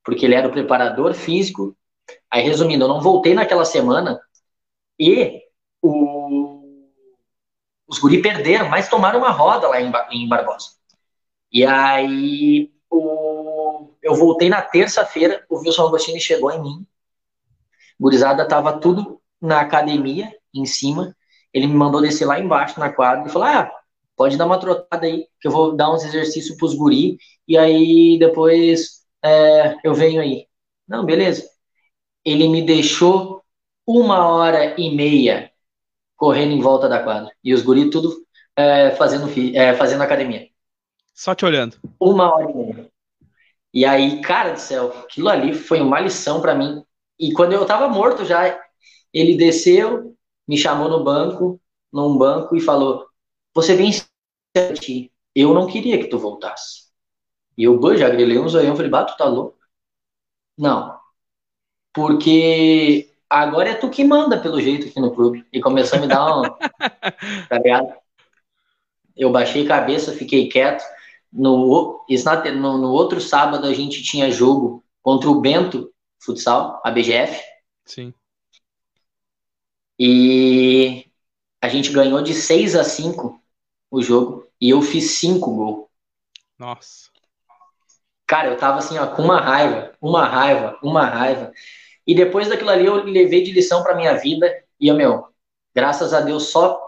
porque 0.04 0.24
ele 0.24 0.34
era 0.34 0.48
o 0.48 0.52
preparador 0.52 1.14
físico. 1.14 1.76
Aí, 2.30 2.42
resumindo, 2.42 2.84
eu 2.84 2.88
não 2.88 3.00
voltei 3.00 3.34
naquela 3.34 3.64
semana 3.64 4.20
e 4.98 5.42
o... 5.82 6.62
os 7.88 7.98
guri 7.98 8.20
perderam, 8.22 8.68
mas 8.68 8.88
tomaram 8.88 9.20
uma 9.20 9.30
roda 9.30 9.68
lá 9.68 9.80
em 9.80 10.28
Barbosa. 10.28 10.70
E 11.52 11.64
aí 11.64 12.72
o... 12.90 13.29
eu 14.10 14.16
voltei 14.16 14.48
na 14.48 14.60
terça-feira, 14.60 15.44
o 15.48 15.58
Wilson 15.58 15.86
Agostini 15.86 16.20
chegou 16.20 16.50
em 16.50 16.60
mim. 16.60 16.86
Gurizada 17.98 18.46
tava 18.46 18.80
tudo 18.80 19.20
na 19.40 19.60
academia, 19.60 20.34
em 20.52 20.66
cima. 20.66 21.16
Ele 21.52 21.68
me 21.68 21.74
mandou 21.74 22.00
descer 22.00 22.24
lá 22.26 22.40
embaixo 22.40 22.80
na 22.80 22.92
quadra 22.92 23.28
e 23.28 23.30
falou: 23.30 23.46
Ah, 23.46 23.70
pode 24.16 24.36
dar 24.36 24.46
uma 24.46 24.58
trotada 24.58 25.06
aí, 25.06 25.28
que 25.40 25.46
eu 25.46 25.52
vou 25.52 25.76
dar 25.76 25.92
uns 25.92 26.04
exercícios 26.04 26.56
pros 26.56 26.74
guri. 26.74 27.18
E 27.46 27.56
aí 27.56 28.18
depois 28.18 29.02
é, 29.22 29.76
eu 29.84 29.94
venho 29.94 30.20
aí. 30.20 30.48
Não, 30.88 31.04
beleza. 31.04 31.48
Ele 32.24 32.48
me 32.48 32.62
deixou 32.62 33.42
uma 33.86 34.26
hora 34.26 34.74
e 34.80 34.94
meia 34.94 35.52
correndo 36.16 36.52
em 36.52 36.60
volta 36.60 36.88
da 36.88 37.02
quadra. 37.02 37.30
E 37.44 37.54
os 37.54 37.62
guris 37.62 37.90
tudo 37.90 38.12
é, 38.56 38.90
fazendo, 38.92 39.30
é, 39.54 39.74
fazendo 39.74 40.02
academia. 40.02 40.48
Só 41.14 41.32
te 41.34 41.44
olhando. 41.44 41.76
Uma 42.00 42.34
hora 42.34 42.50
e 42.50 42.54
meia. 42.54 42.79
E 43.72 43.84
aí, 43.84 44.20
cara 44.20 44.52
do 44.52 44.60
céu, 44.60 44.92
aquilo 45.00 45.28
ali 45.28 45.54
foi 45.54 45.80
uma 45.80 46.00
lição 46.00 46.40
para 46.40 46.54
mim. 46.54 46.84
E 47.18 47.32
quando 47.32 47.52
eu 47.52 47.66
tava 47.66 47.88
morto 47.88 48.24
já, 48.24 48.60
ele 49.12 49.36
desceu, 49.36 50.16
me 50.48 50.56
chamou 50.56 50.88
no 50.88 51.04
banco, 51.04 51.60
num 51.92 52.16
banco, 52.16 52.56
e 52.56 52.60
falou: 52.60 53.06
Você 53.54 53.74
vem 53.76 53.90
aqui. 54.56 55.12
Eu 55.34 55.54
não 55.54 55.66
queria 55.66 55.98
que 55.98 56.08
tu 56.08 56.18
voltasse. 56.18 56.90
E 57.56 57.64
eu 57.64 57.78
já 57.96 58.08
grelei 58.08 58.38
um 58.38 58.48
zoião, 58.48 58.74
falei, 58.76 58.90
bato, 58.90 59.16
tá 59.16 59.24
louco? 59.26 59.58
Não. 60.56 60.98
Porque 61.92 63.10
agora 63.28 63.70
é 63.70 63.74
tu 63.74 63.90
que 63.90 64.04
manda, 64.04 64.40
pelo 64.40 64.60
jeito, 64.60 64.88
aqui 64.88 65.00
no 65.00 65.14
clube. 65.14 65.46
E 65.52 65.60
começou 65.60 65.98
a 65.98 66.02
me 66.02 66.08
dar 66.08 66.38
um. 66.38 66.42
tá 67.48 67.58
ligado? 67.58 67.94
Eu 69.16 69.30
baixei 69.30 69.66
cabeça, 69.66 70.12
fiquei 70.12 70.48
quieto. 70.48 70.82
No, 71.32 72.04
no, 72.08 72.78
no 72.78 72.90
outro 72.90 73.20
sábado 73.20 73.66
a 73.66 73.72
gente 73.72 74.02
tinha 74.02 74.30
jogo 74.30 74.84
contra 75.02 75.30
o 75.30 75.40
Bento 75.40 75.92
Futsal, 76.18 76.80
a 76.84 76.90
BGF. 76.90 77.40
Sim. 77.84 78.12
E 79.98 81.06
a 81.60 81.68
gente 81.68 81.92
ganhou 81.92 82.22
de 82.22 82.34
6 82.34 82.74
a 82.74 82.84
5 82.84 83.40
o 83.90 84.02
jogo. 84.02 84.46
E 84.60 84.70
eu 84.70 84.80
fiz 84.82 85.12
5 85.12 85.54
gols. 85.54 85.86
Nossa. 86.58 87.10
Cara, 88.26 88.48
eu 88.48 88.56
tava 88.56 88.78
assim, 88.78 88.96
ó, 88.98 89.08
com 89.08 89.22
uma 89.22 89.40
raiva, 89.40 89.92
uma 90.00 90.24
raiva, 90.24 90.78
uma 90.82 91.04
raiva. 91.04 91.52
E 92.06 92.14
depois 92.14 92.48
daquilo 92.48 92.70
ali 92.70 92.86
eu 92.86 93.04
levei 93.04 93.42
de 93.42 93.52
lição 93.52 93.82
pra 93.82 93.94
minha 93.94 94.14
vida 94.14 94.52
e, 94.78 94.92
meu, 94.92 95.28
graças 95.74 96.14
a 96.14 96.20
Deus 96.20 96.44
só 96.44 96.80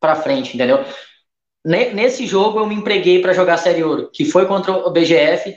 pra 0.00 0.16
frente, 0.16 0.54
entendeu? 0.54 0.84
Nesse 1.64 2.26
jogo 2.26 2.58
eu 2.58 2.66
me 2.66 2.74
empreguei 2.74 3.20
para 3.20 3.34
jogar 3.34 3.58
Série 3.58 3.84
Ouro, 3.84 4.10
que 4.10 4.24
foi 4.24 4.46
contra 4.46 4.72
o 4.72 4.90
BGF. 4.90 5.54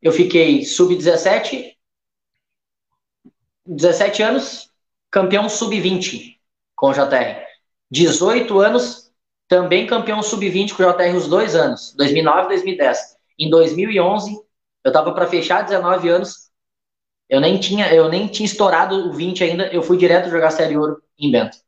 Eu 0.00 0.12
fiquei 0.12 0.64
sub-17, 0.64 1.76
17 3.66 4.22
anos, 4.22 4.70
campeão 5.10 5.48
sub-20 5.48 6.36
com 6.74 6.88
o 6.88 6.92
JR. 6.92 7.44
18 7.90 8.58
anos, 8.60 9.12
também 9.46 9.86
campeão 9.86 10.22
sub-20 10.22 10.74
com 10.74 10.82
o 10.82 10.92
JR 10.92 11.16
os 11.16 11.28
dois 11.28 11.54
anos, 11.54 11.94
2009 11.96 12.46
e 12.46 12.48
2010. 12.48 13.16
Em 13.38 13.50
2011, 13.50 14.32
eu 14.84 14.88
estava 14.88 15.12
para 15.12 15.26
fechar 15.26 15.62
19 15.62 16.08
anos, 16.08 16.50
eu 17.28 17.40
nem 17.40 17.60
tinha, 17.60 17.92
eu 17.94 18.08
nem 18.08 18.26
tinha 18.26 18.46
estourado 18.46 19.08
o 19.08 19.12
20 19.12 19.44
ainda, 19.44 19.66
eu 19.68 19.82
fui 19.82 19.98
direto 19.98 20.30
jogar 20.30 20.50
Série 20.50 20.76
Ouro 20.78 21.02
em 21.18 21.30
Bento. 21.30 21.58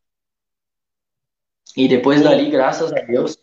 E 1.76 1.88
depois 1.88 2.22
dali, 2.22 2.50
graças 2.50 2.92
a 2.92 3.00
Deus, 3.00 3.41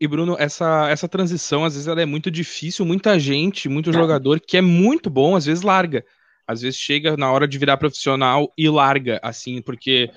e 0.00 0.08
Bruno, 0.08 0.36
essa, 0.38 0.88
essa 0.88 1.08
transição, 1.08 1.64
às 1.64 1.74
vezes, 1.74 1.88
ela 1.88 2.02
é 2.02 2.06
muito 2.06 2.30
difícil. 2.30 2.84
Muita 2.84 3.18
gente, 3.18 3.68
muito 3.68 3.92
jogador 3.92 4.40
que 4.40 4.56
é 4.56 4.60
muito 4.60 5.08
bom, 5.08 5.36
às 5.36 5.46
vezes 5.46 5.62
larga. 5.62 6.04
Às 6.46 6.60
vezes 6.60 6.78
chega 6.78 7.16
na 7.16 7.30
hora 7.30 7.48
de 7.48 7.58
virar 7.58 7.76
profissional 7.76 8.52
e 8.56 8.68
larga, 8.68 9.20
assim, 9.22 9.62
porque. 9.62 10.10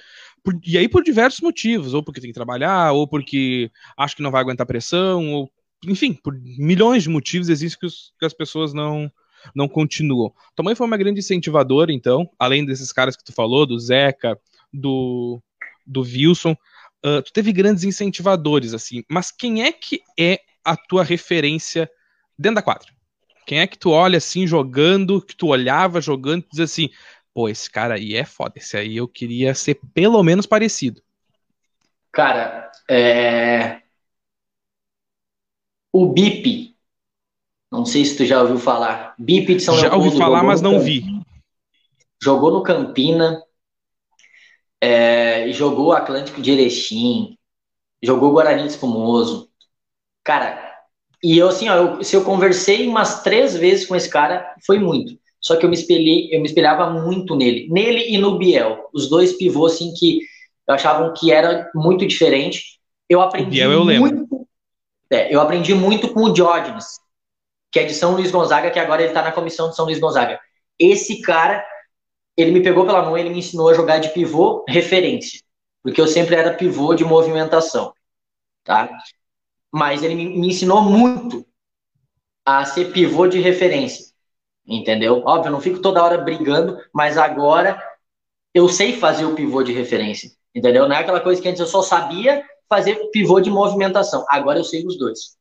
Por, 0.44 0.58
e 0.66 0.78
aí 0.78 0.88
por 0.88 1.04
diversos 1.04 1.42
motivos, 1.42 1.94
ou 1.94 2.04
porque 2.04 2.22
tem 2.22 2.30
que 2.30 2.36
trabalhar, 2.36 2.94
ou 2.94 3.08
porque 3.08 3.70
acha 3.98 4.16
que 4.16 4.22
não 4.22 4.32
vai 4.32 4.42
aguentar 4.42 4.66
pressão, 4.66 5.34
ou 5.34 5.52
enfim, 5.86 6.14
por 6.14 6.34
milhões 6.58 7.04
de 7.04 7.10
motivos 7.10 7.50
existem 7.50 7.80
que, 7.80 7.86
os, 7.86 8.14
que 8.18 8.26
as 8.26 8.34
pessoas 8.34 8.74
não, 8.74 9.12
não 9.54 9.68
continuam. 9.68 10.34
Tua 10.56 10.64
mãe 10.64 10.76
foi 10.76 10.88
uma 10.88 10.98
grande 10.98 11.20
incentivadora, 11.20 11.92
então, 11.92 12.30
além 12.40 12.66
desses 12.66 12.92
caras 12.92 13.16
que 13.16 13.24
tu 13.24 13.34
falou, 13.34 13.66
do 13.66 13.78
Zeca, 13.78 14.40
do, 14.74 15.42
do 15.86 16.02
Wilson. 16.02 16.56
Uh, 17.06 17.22
tu 17.22 17.32
teve 17.32 17.54
grandes 17.54 17.84
incentivadores, 17.84 18.74
assim, 18.74 19.04
mas 19.10 19.32
quem 19.32 19.64
é 19.64 19.72
que 19.72 20.02
é 20.20 20.40
a 20.64 20.76
tua 20.76 21.04
referência 21.04 21.90
dentro 22.38 22.56
da 22.56 22.62
quadra? 22.62 22.88
Quem 23.46 23.60
é 23.60 23.68
que 23.68 23.78
tu 23.78 23.92
olha 23.92 24.18
assim 24.18 24.46
jogando, 24.46 25.22
que 25.22 25.36
tu 25.36 25.48
olhava 25.48 26.02
jogando 26.02 26.44
e 26.44 26.48
diz 26.52 26.60
assim, 26.60 26.90
pô, 27.34 27.48
esse 27.48 27.70
cara 27.70 27.96
aí 27.96 28.16
é 28.16 28.26
foda, 28.26 28.54
esse 28.58 28.76
aí 28.76 28.98
eu 28.98 29.08
queria 29.08 29.56
ser 29.56 29.80
pelo 29.94 30.22
menos 30.22 30.46
parecido. 30.46 31.02
Cara, 32.12 32.70
é... 32.90 33.82
o 35.94 36.12
BIP, 36.12 36.76
não 37.72 37.86
sei 37.86 38.04
se 38.04 38.18
tu 38.18 38.26
já 38.26 38.42
ouviu 38.42 38.58
falar, 38.58 39.16
BIP 39.18 39.56
de 39.56 39.64
São 39.64 39.78
Já 39.78 39.96
ouvi 39.96 40.18
falar, 40.18 40.44
mas 40.44 40.62
não 40.62 40.80
vi. 40.80 41.06
Jogou 42.22 42.52
no 42.52 42.64
Campina, 42.64 43.42
é, 44.82 45.52
jogou 45.52 45.92
Atlântico 45.92 46.42
de 46.42 46.52
Erechim, 46.52 47.38
jogou 48.02 48.32
Guarani 48.32 48.64
de 48.64 48.70
Espumoso. 48.70 49.50
Cara, 50.24 50.76
e 51.24 51.38
eu 51.38 51.50
assim, 51.50 51.68
ó, 51.70 51.76
eu, 51.76 52.04
se 52.04 52.16
eu 52.16 52.24
conversei 52.24 52.88
umas 52.88 53.24
três 53.24 53.56
vezes 53.56 53.86
com 53.86 53.96
esse 53.96 54.10
cara, 54.10 54.56
foi 54.66 54.80
muito. 54.80 55.18
Só 55.40 55.56
que 55.56 55.66
eu 55.66 55.70
me 55.70 55.76
espelhei, 55.76 56.30
eu 56.32 56.42
me 56.42 56.48
espelhava 56.48 56.90
muito 56.90 57.36
nele. 57.36 57.68
Nele 57.70 58.14
e 58.14 58.18
no 58.18 58.38
Biel. 58.38 58.90
Os 58.94 59.10
dois 59.10 59.34
pivôs, 59.34 59.74
assim, 59.74 59.94
que 59.94 60.20
eu 60.68 60.76
achavam 60.76 61.14
que 61.14 61.32
era 61.32 61.70
muito 61.74 62.06
diferente. 62.06 62.80
Eu 63.08 63.22
aprendi 63.22 63.52
Biel, 63.52 63.72
eu 63.72 63.86
muito. 63.86 64.16
Lembro. 64.16 64.48
É, 65.10 65.34
eu 65.34 65.40
aprendi 65.40 65.74
muito 65.74 66.14
com 66.14 66.24
o 66.24 66.34
Diógenes, 66.34 66.86
que 67.72 67.80
é 67.80 67.86
de 67.86 67.94
São 67.94 68.14
Luís 68.14 68.30
Gonzaga, 68.30 68.70
que 68.70 68.80
agora 68.80 69.02
ele 69.02 69.14
tá 69.14 69.22
na 69.22 69.32
comissão 69.32 69.70
de 69.70 69.76
São 69.76 69.86
Luís 69.86 70.00
Gonzaga. 70.00 70.38
Esse 70.78 71.22
cara 71.22 71.66
ele 72.38 72.52
me 72.52 72.62
pegou 72.62 72.86
pela 72.86 73.02
mão, 73.02 73.18
ele 73.18 73.32
me 73.32 73.40
ensinou 73.40 73.70
a 73.70 73.74
jogar 73.74 73.98
de 73.98 74.10
pivô 74.10 74.64
referência, 74.70 75.42
porque 75.84 76.00
eu 76.00 76.08
sempre 76.08 76.36
era 76.36 76.54
pivô 76.54 76.94
de 76.94 77.04
movimentação, 77.04 77.92
tá? 78.64 78.90
Mas 79.74 80.04
ele 80.04 80.16
me 80.16 80.48
ensinou 80.48 80.82
muito 80.82 81.46
a 82.46 82.64
ser 82.64 82.94
pivô 82.94 83.28
de 83.28 83.40
referência, 83.40 84.06
entendeu? 84.66 85.24
Óbvio, 85.26 85.50
eu 85.50 85.54
não 85.54 85.62
fico 85.62 85.82
toda 85.82 86.04
hora 86.04 86.20
brigando, 86.20 86.80
mas 86.94 87.18
agora 87.18 87.82
eu 88.54 88.70
sei 88.70 88.94
fazer 88.94 89.26
o 89.26 89.36
pivô 89.36 89.64
de 89.64 89.74
referência, 89.74 90.32
entendeu? 90.54 90.88
Não 90.88 90.96
é 90.96 91.00
aquela 91.00 91.20
coisa 91.20 91.42
que 91.42 91.48
antes 91.50 91.60
eu 91.60 91.68
só 91.68 91.82
sabia 91.82 92.44
fazer 92.70 92.96
pivô 93.12 93.40
de 93.40 93.50
movimentação, 93.50 94.26
agora 94.30 94.60
eu 94.60 94.64
sei 94.64 94.86
os 94.86 94.98
dois. 94.98 95.38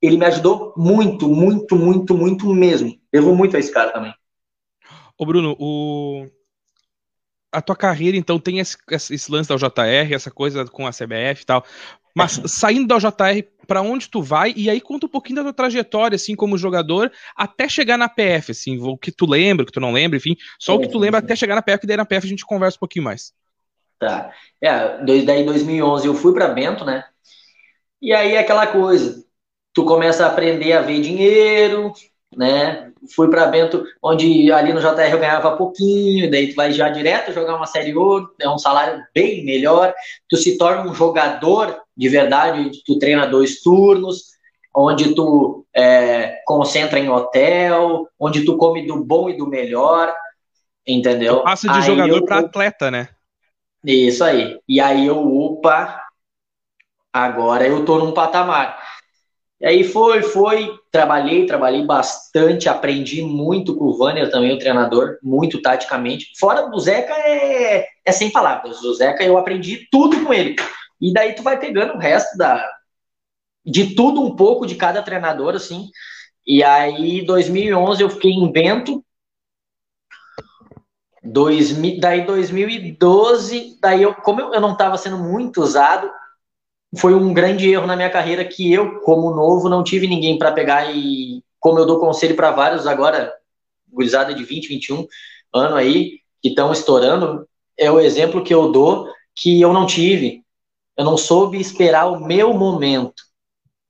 Ele 0.00 0.16
me 0.16 0.24
ajudou 0.26 0.72
muito, 0.76 1.28
muito, 1.28 1.76
muito, 1.76 2.14
muito 2.14 2.46
mesmo. 2.54 2.98
Devo 3.12 3.34
muito 3.34 3.56
a 3.56 3.60
esse 3.60 3.72
cara 3.72 3.92
também. 3.92 4.14
Ô 5.20 5.26
Bruno, 5.26 5.54
o... 5.60 6.26
a 7.52 7.60
tua 7.60 7.76
carreira 7.76 8.16
então 8.16 8.38
tem 8.38 8.58
esse, 8.58 8.78
esse, 8.90 9.30
lance 9.30 9.50
da 9.50 9.56
JR, 9.56 10.14
essa 10.14 10.30
coisa 10.30 10.64
com 10.64 10.86
a 10.86 10.90
CBF 10.90 11.42
e 11.42 11.44
tal. 11.44 11.62
Mas 12.16 12.38
uhum. 12.38 12.48
saindo 12.48 12.86
da 12.86 12.96
JR, 12.96 13.44
para 13.66 13.82
onde 13.82 14.08
tu 14.08 14.22
vai? 14.22 14.54
E 14.56 14.70
aí 14.70 14.80
conta 14.80 15.04
um 15.04 15.10
pouquinho 15.10 15.36
da 15.36 15.42
tua 15.42 15.52
trajetória, 15.52 16.16
assim, 16.16 16.34
como 16.34 16.56
jogador, 16.56 17.12
até 17.36 17.68
chegar 17.68 17.98
na 17.98 18.08
PF, 18.08 18.52
assim, 18.52 18.80
o 18.80 18.96
que 18.96 19.12
tu 19.12 19.26
lembra, 19.26 19.62
o 19.62 19.66
que 19.66 19.72
tu 19.72 19.78
não 19.78 19.92
lembra, 19.92 20.16
enfim, 20.16 20.38
só 20.58 20.74
o 20.74 20.80
que 20.80 20.88
tu 20.88 20.98
lembra 20.98 21.18
até 21.18 21.36
chegar 21.36 21.54
na 21.54 21.60
PF, 21.60 21.80
que 21.80 21.86
daí 21.86 21.98
na 21.98 22.06
PF 22.06 22.26
a 22.26 22.30
gente 22.30 22.46
conversa 22.46 22.78
um 22.78 22.80
pouquinho 22.80 23.04
mais. 23.04 23.34
Tá. 23.98 24.32
É, 24.58 25.04
daí 25.04 25.42
em 25.42 25.44
2011 25.44 26.06
eu 26.06 26.14
fui 26.14 26.32
para 26.32 26.48
Bento, 26.48 26.82
né? 26.82 27.04
E 28.00 28.14
aí 28.14 28.38
aquela 28.38 28.66
coisa, 28.66 29.22
tu 29.74 29.84
começa 29.84 30.24
a 30.24 30.28
aprender 30.28 30.72
a 30.72 30.80
ver 30.80 31.02
dinheiro, 31.02 31.92
né? 32.36 32.92
Fui 33.14 33.28
para 33.28 33.46
Bento, 33.46 33.84
onde 34.02 34.52
ali 34.52 34.72
no 34.72 34.80
JR 34.80 35.10
eu 35.10 35.18
ganhava 35.18 35.56
pouquinho, 35.56 36.30
daí 36.30 36.50
tu 36.50 36.54
vai 36.54 36.72
já 36.72 36.88
direto 36.88 37.32
jogar 37.32 37.56
uma 37.56 37.66
série 37.66 37.96
ouro, 37.96 38.32
é 38.40 38.48
um 38.48 38.58
salário 38.58 39.02
bem 39.14 39.44
melhor, 39.44 39.92
tu 40.28 40.36
se 40.36 40.56
torna 40.56 40.88
um 40.88 40.94
jogador 40.94 41.80
de 41.96 42.08
verdade, 42.08 42.70
tu 42.86 42.98
treina 42.98 43.26
dois 43.26 43.60
turnos, 43.60 44.30
onde 44.74 45.14
tu 45.14 45.66
é, 45.74 46.40
concentra 46.46 46.98
em 46.98 47.08
hotel, 47.08 48.08
onde 48.18 48.44
tu 48.44 48.56
come 48.56 48.86
do 48.86 49.04
bom 49.04 49.28
e 49.28 49.36
do 49.36 49.46
melhor, 49.46 50.14
entendeu? 50.86 51.38
Tu 51.38 51.44
passa 51.44 51.68
de 51.68 51.78
aí 51.78 51.82
jogador 51.82 52.24
para 52.24 52.38
atleta, 52.38 52.90
né? 52.90 53.08
Isso 53.84 54.22
aí. 54.22 54.58
E 54.68 54.80
aí 54.80 55.06
eu, 55.06 55.18
opa, 55.18 56.02
agora 57.12 57.66
eu 57.66 57.84
tô 57.84 57.98
num 57.98 58.12
patamar. 58.12 58.78
E 59.60 59.66
aí 59.66 59.84
foi, 59.84 60.22
foi, 60.22 60.74
trabalhei, 60.90 61.44
trabalhei 61.44 61.84
bastante, 61.84 62.68
aprendi 62.68 63.20
muito 63.20 63.76
com 63.76 63.84
o 63.84 63.96
Vanner 63.96 64.30
também, 64.30 64.54
o 64.54 64.58
treinador, 64.58 65.18
muito 65.22 65.60
taticamente. 65.60 66.32
Fora 66.38 66.62
do 66.62 66.80
Zeca 66.80 67.12
é, 67.12 67.86
é 68.04 68.12
sem 68.12 68.30
palavras. 68.30 68.82
O 68.82 68.94
Zeca 68.94 69.22
eu 69.22 69.36
aprendi 69.36 69.86
tudo 69.90 70.24
com 70.24 70.32
ele. 70.32 70.56
E 70.98 71.12
daí 71.12 71.34
tu 71.34 71.42
vai 71.42 71.58
pegando 71.58 71.94
o 71.94 71.98
resto 71.98 72.38
da 72.38 72.66
de 73.64 73.94
tudo 73.94 74.22
um 74.22 74.34
pouco 74.34 74.66
de 74.66 74.74
cada 74.76 75.02
treinador 75.02 75.54
assim. 75.54 75.90
E 76.46 76.64
aí 76.64 77.24
2011 77.26 78.02
eu 78.02 78.08
fiquei 78.08 78.32
em 78.32 78.50
Bento. 78.50 79.04
2000, 81.22 82.00
daí 82.00 82.24
2012, 82.24 83.78
daí 83.78 84.02
eu 84.02 84.14
como 84.14 84.40
eu, 84.40 84.54
eu 84.54 84.60
não 84.60 84.72
estava 84.72 84.96
sendo 84.96 85.18
muito 85.18 85.60
usado, 85.60 86.10
foi 86.98 87.14
um 87.14 87.32
grande 87.32 87.70
erro 87.70 87.86
na 87.86 87.96
minha 87.96 88.10
carreira 88.10 88.44
que 88.44 88.72
eu, 88.72 89.00
como 89.00 89.34
novo, 89.34 89.68
não 89.68 89.84
tive 89.84 90.06
ninguém 90.06 90.38
para 90.38 90.52
pegar 90.52 90.90
e, 90.94 91.42
como 91.58 91.78
eu 91.78 91.86
dou 91.86 92.00
conselho 92.00 92.34
para 92.34 92.50
vários 92.50 92.86
agora, 92.86 93.32
gurizada 93.88 94.34
de 94.34 94.42
20, 94.42 94.68
21 94.68 95.06
ano 95.52 95.76
aí, 95.76 96.20
que 96.42 96.48
estão 96.48 96.72
estourando, 96.72 97.46
é 97.78 97.90
o 97.90 98.00
exemplo 98.00 98.42
que 98.42 98.54
eu 98.54 98.70
dou 98.70 99.08
que 99.34 99.60
eu 99.60 99.72
não 99.72 99.86
tive. 99.86 100.44
Eu 100.96 101.04
não 101.04 101.16
soube 101.16 101.60
esperar 101.60 102.06
o 102.06 102.20
meu 102.20 102.52
momento 102.52 103.22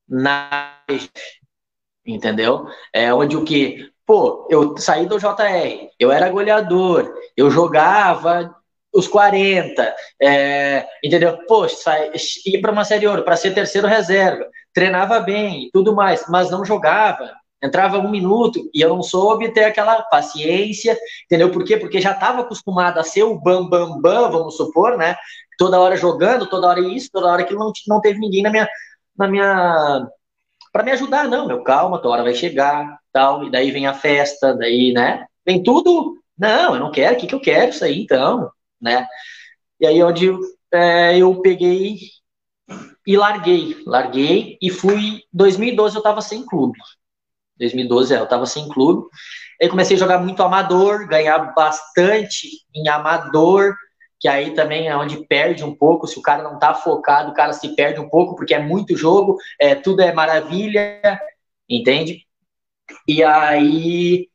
na 0.08 0.76
entendeu? 2.06 2.66
É 2.92 3.12
onde 3.12 3.36
o 3.36 3.44
que, 3.44 3.90
pô, 4.04 4.46
eu 4.50 4.76
saí 4.76 5.06
do 5.06 5.18
JR, 5.18 5.90
eu 5.98 6.10
era 6.10 6.28
goleador, 6.28 7.14
eu 7.36 7.50
jogava 7.50 8.54
os 8.92 9.06
40, 9.06 9.94
é, 10.20 10.86
entendeu? 11.02 11.38
Poxa, 11.46 12.10
ia 12.46 12.60
para 12.60 12.72
uma 12.72 12.84
Série 12.84 13.06
Ouro 13.06 13.22
para 13.22 13.36
ser 13.36 13.54
terceiro 13.54 13.86
reserva, 13.86 14.46
treinava 14.74 15.20
bem 15.20 15.66
e 15.66 15.70
tudo 15.70 15.94
mais, 15.94 16.24
mas 16.28 16.50
não 16.50 16.64
jogava, 16.64 17.32
entrava 17.62 17.98
um 17.98 18.10
minuto 18.10 18.68
e 18.74 18.80
eu 18.80 18.88
não 18.88 19.02
soube 19.02 19.52
ter 19.52 19.64
aquela 19.64 20.02
paciência, 20.02 20.98
entendeu? 21.24 21.50
Por 21.50 21.64
quê? 21.64 21.76
Porque 21.76 22.00
já 22.00 22.12
estava 22.12 22.40
acostumado 22.40 22.98
a 22.98 23.04
ser 23.04 23.22
o 23.22 23.38
bam, 23.38 23.68
bam, 23.68 24.00
bam, 24.00 24.30
vamos 24.30 24.56
supor, 24.56 24.96
né? 24.96 25.16
Toda 25.58 25.78
hora 25.78 25.96
jogando, 25.96 26.46
toda 26.48 26.66
hora 26.66 26.80
isso, 26.80 27.10
toda 27.12 27.28
hora 27.28 27.44
que 27.44 27.54
não, 27.54 27.70
não 27.86 28.00
teve 28.00 28.18
ninguém 28.18 28.42
na 28.42 28.50
minha, 28.50 28.68
na 29.16 29.28
minha 29.28 30.06
para 30.72 30.84
me 30.84 30.92
ajudar, 30.92 31.28
não, 31.28 31.46
meu, 31.46 31.62
calma, 31.62 31.98
tua 32.00 32.12
hora 32.12 32.22
vai 32.22 32.34
chegar, 32.34 32.98
tal, 33.12 33.44
e 33.44 33.50
daí 33.50 33.70
vem 33.70 33.86
a 33.86 33.94
festa, 33.94 34.54
daí, 34.54 34.92
né? 34.92 35.26
Vem 35.44 35.62
tudo, 35.62 36.16
não, 36.38 36.74
eu 36.74 36.80
não 36.80 36.92
quero, 36.92 37.16
o 37.16 37.18
que, 37.18 37.26
que 37.26 37.34
eu 37.34 37.40
quero 37.40 37.70
isso 37.70 37.84
aí, 37.84 38.02
então, 38.02 38.50
né? 38.80 39.06
E 39.80 39.86
aí 39.86 40.02
onde 40.02 40.30
é, 40.72 41.18
eu 41.18 41.40
peguei 41.40 41.98
e 43.06 43.16
larguei, 43.16 43.82
larguei 43.86 44.58
e 44.60 44.70
fui. 44.70 45.22
2012 45.32 45.96
eu 45.96 46.00
estava 46.00 46.20
sem 46.20 46.44
clube. 46.44 46.78
2012 47.58 48.14
é, 48.14 48.18
eu 48.18 48.24
estava 48.24 48.46
sem 48.46 48.68
clube. 48.68 49.06
Aí 49.60 49.68
comecei 49.68 49.96
a 49.96 50.00
jogar 50.00 50.18
muito 50.18 50.42
amador, 50.42 51.06
ganhar 51.06 51.38
bastante 51.54 52.48
em 52.74 52.88
amador, 52.88 53.74
que 54.18 54.26
aí 54.28 54.54
também 54.54 54.88
é 54.88 54.96
onde 54.96 55.26
perde 55.26 55.64
um 55.64 55.74
pouco. 55.74 56.06
Se 56.06 56.18
o 56.18 56.22
cara 56.22 56.42
não 56.42 56.58
tá 56.58 56.74
focado, 56.74 57.30
o 57.30 57.34
cara 57.34 57.52
se 57.52 57.74
perde 57.74 58.00
um 58.00 58.08
pouco, 58.08 58.36
porque 58.36 58.54
é 58.54 58.58
muito 58.58 58.96
jogo, 58.96 59.36
é, 59.58 59.74
tudo 59.74 60.00
é 60.00 60.12
maravilha, 60.12 61.20
entende? 61.68 62.26
E 63.06 63.22
aí 63.22 64.29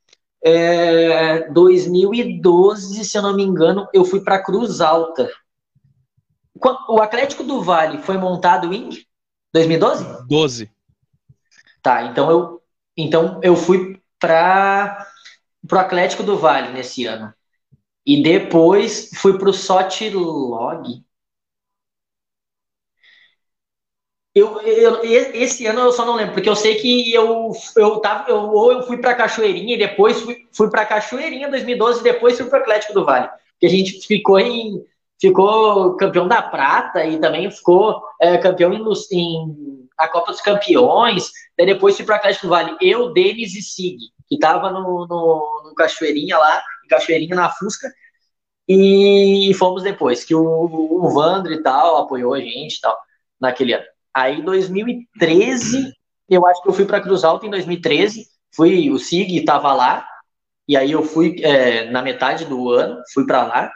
É, 0.48 1.50
2012, 1.50 3.04
se 3.04 3.18
eu 3.18 3.24
não 3.24 3.36
me 3.36 3.42
engano, 3.42 3.88
eu 3.92 4.06
fui 4.06 4.22
para 4.22 4.44
Cruz 4.44 4.80
Alta. 4.80 5.28
O 6.88 7.02
Atlético 7.02 7.44
do 7.44 7.64
Vale 7.64 7.98
foi 7.98 8.16
montado 8.16 8.72
em 8.72 8.90
2012? 9.52 10.28
12. 10.28 10.72
Tá, 11.82 12.04
então 12.04 12.30
eu, 12.30 12.62
então 12.96 13.40
eu 13.42 13.56
fui 13.56 14.00
para 14.20 15.08
o 15.72 15.76
Atlético 15.76 16.22
do 16.22 16.38
Vale 16.38 16.72
nesse 16.72 17.06
ano. 17.06 17.34
E 18.06 18.22
depois 18.22 19.10
fui 19.16 19.40
para 19.40 19.50
o 19.50 19.54
Sotilog. 19.54 21.04
Eu, 24.36 24.60
eu, 24.62 25.02
esse 25.02 25.66
ano 25.66 25.80
eu 25.80 25.94
só 25.94 26.06
não 26.06 26.16
lembro, 26.16 26.34
porque 26.34 26.50
eu 26.50 26.58
sei 26.58 26.76
que 26.76 27.14
eu, 27.14 27.54
eu 27.78 28.00
tava, 28.02 28.30
eu, 28.30 28.36
ou 28.36 28.74
eu 28.74 28.84
fui 28.84 28.98
para 28.98 29.16
Cachoeirinha 29.16 29.76
e 29.76 29.80
depois 29.80 30.20
fui, 30.20 30.46
fui 30.52 30.70
para 30.70 30.86
Cachoeirinha 30.86 31.48
em 31.48 31.52
2012 31.52 32.02
e 32.02 32.04
depois 32.04 32.38
fui 32.38 32.46
para 32.48 32.60
o 32.60 32.62
Atlético 32.62 32.94
do 32.94 33.06
Vale. 33.06 33.30
Que 33.58 33.66
a 33.66 33.70
gente 33.70 34.06
ficou 34.06 34.38
em 34.38 34.86
ficou 35.22 35.96
campeão 35.96 36.28
da 36.28 36.42
prata 36.42 37.06
e 37.06 37.18
também 37.18 37.50
ficou 37.50 38.04
é, 38.22 38.38
campeão 38.38 38.74
em, 38.74 38.84
em, 39.14 39.88
a 39.98 40.10
Copa 40.10 40.34
dos 40.34 40.42
Campeões. 40.42 41.32
Daí 41.58 41.68
depois 41.68 41.96
fui 41.96 42.06
para 42.06 42.18
Atlético 42.18 42.48
do 42.48 42.50
Vale. 42.50 42.76
Eu, 42.82 43.14
Denis 43.14 43.56
e 43.56 43.62
Sig, 43.62 43.98
que 44.28 44.38
tava 44.38 44.70
no, 44.70 45.08
no, 45.08 45.62
no 45.64 45.76
Cachoeirinha 45.76 46.38
lá, 46.38 46.62
em 46.84 46.88
Cachoeirinha 46.90 47.36
na 47.36 47.50
Fusca. 47.50 47.90
E 48.68 49.54
fomos 49.58 49.84
depois, 49.84 50.26
que 50.26 50.36
o, 50.36 50.42
o 50.42 51.10
Vandro 51.12 51.54
e 51.54 51.64
tal 51.64 51.98
apoiou 51.98 52.34
a 52.34 52.40
gente 52.42 52.78
e 52.78 52.82
tal, 52.82 52.98
naquele 53.40 53.74
ano. 53.74 53.95
Aí, 54.16 54.42
2013, 54.42 55.92
eu 56.30 56.46
acho 56.48 56.62
que 56.64 56.70
eu 56.70 56.74
fui 56.74 56.86
para 56.86 57.02
Cruz 57.02 57.26
Alta 57.26 57.46
em 57.46 57.50
2013. 57.50 58.26
Fui, 58.56 58.90
o 58.90 58.98
Sig 58.98 59.38
estava 59.38 59.74
lá, 59.74 60.08
e 60.68 60.78
aí 60.78 60.92
eu 60.92 61.04
fui 61.04 61.36
é, 61.44 61.90
na 61.92 62.02
metade 62.02 62.46
do 62.46 62.70
ano, 62.70 63.02
fui 63.14 63.26
para 63.26 63.44
lá. 63.46 63.72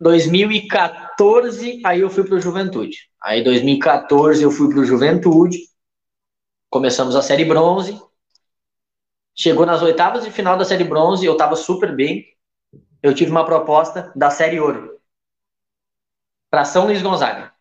2014, 0.00 1.80
aí 1.84 2.00
eu 2.00 2.10
fui 2.10 2.24
para 2.24 2.36
o 2.36 2.40
Juventude. 2.40 2.96
Aí, 3.22 3.42
2014, 3.44 4.42
eu 4.42 4.50
fui 4.50 4.68
para 4.68 4.80
o 4.80 4.84
Juventude. 4.84 5.58
Começamos 6.70 7.14
a 7.14 7.22
Série 7.22 7.44
Bronze. 7.44 8.00
Chegou 9.36 9.64
nas 9.64 9.82
oitavas 9.82 10.24
de 10.24 10.32
final 10.32 10.56
da 10.58 10.64
Série 10.64 10.84
Bronze, 10.84 11.24
eu 11.24 11.32
estava 11.32 11.54
super 11.54 11.94
bem. 11.94 12.24
Eu 13.02 13.14
tive 13.14 13.30
uma 13.30 13.44
proposta 13.44 14.12
da 14.16 14.30
Série 14.30 14.58
Ouro 14.58 14.98
para 16.50 16.64
São 16.64 16.86
Luís 16.86 17.02
Gonzaga. 17.02 17.52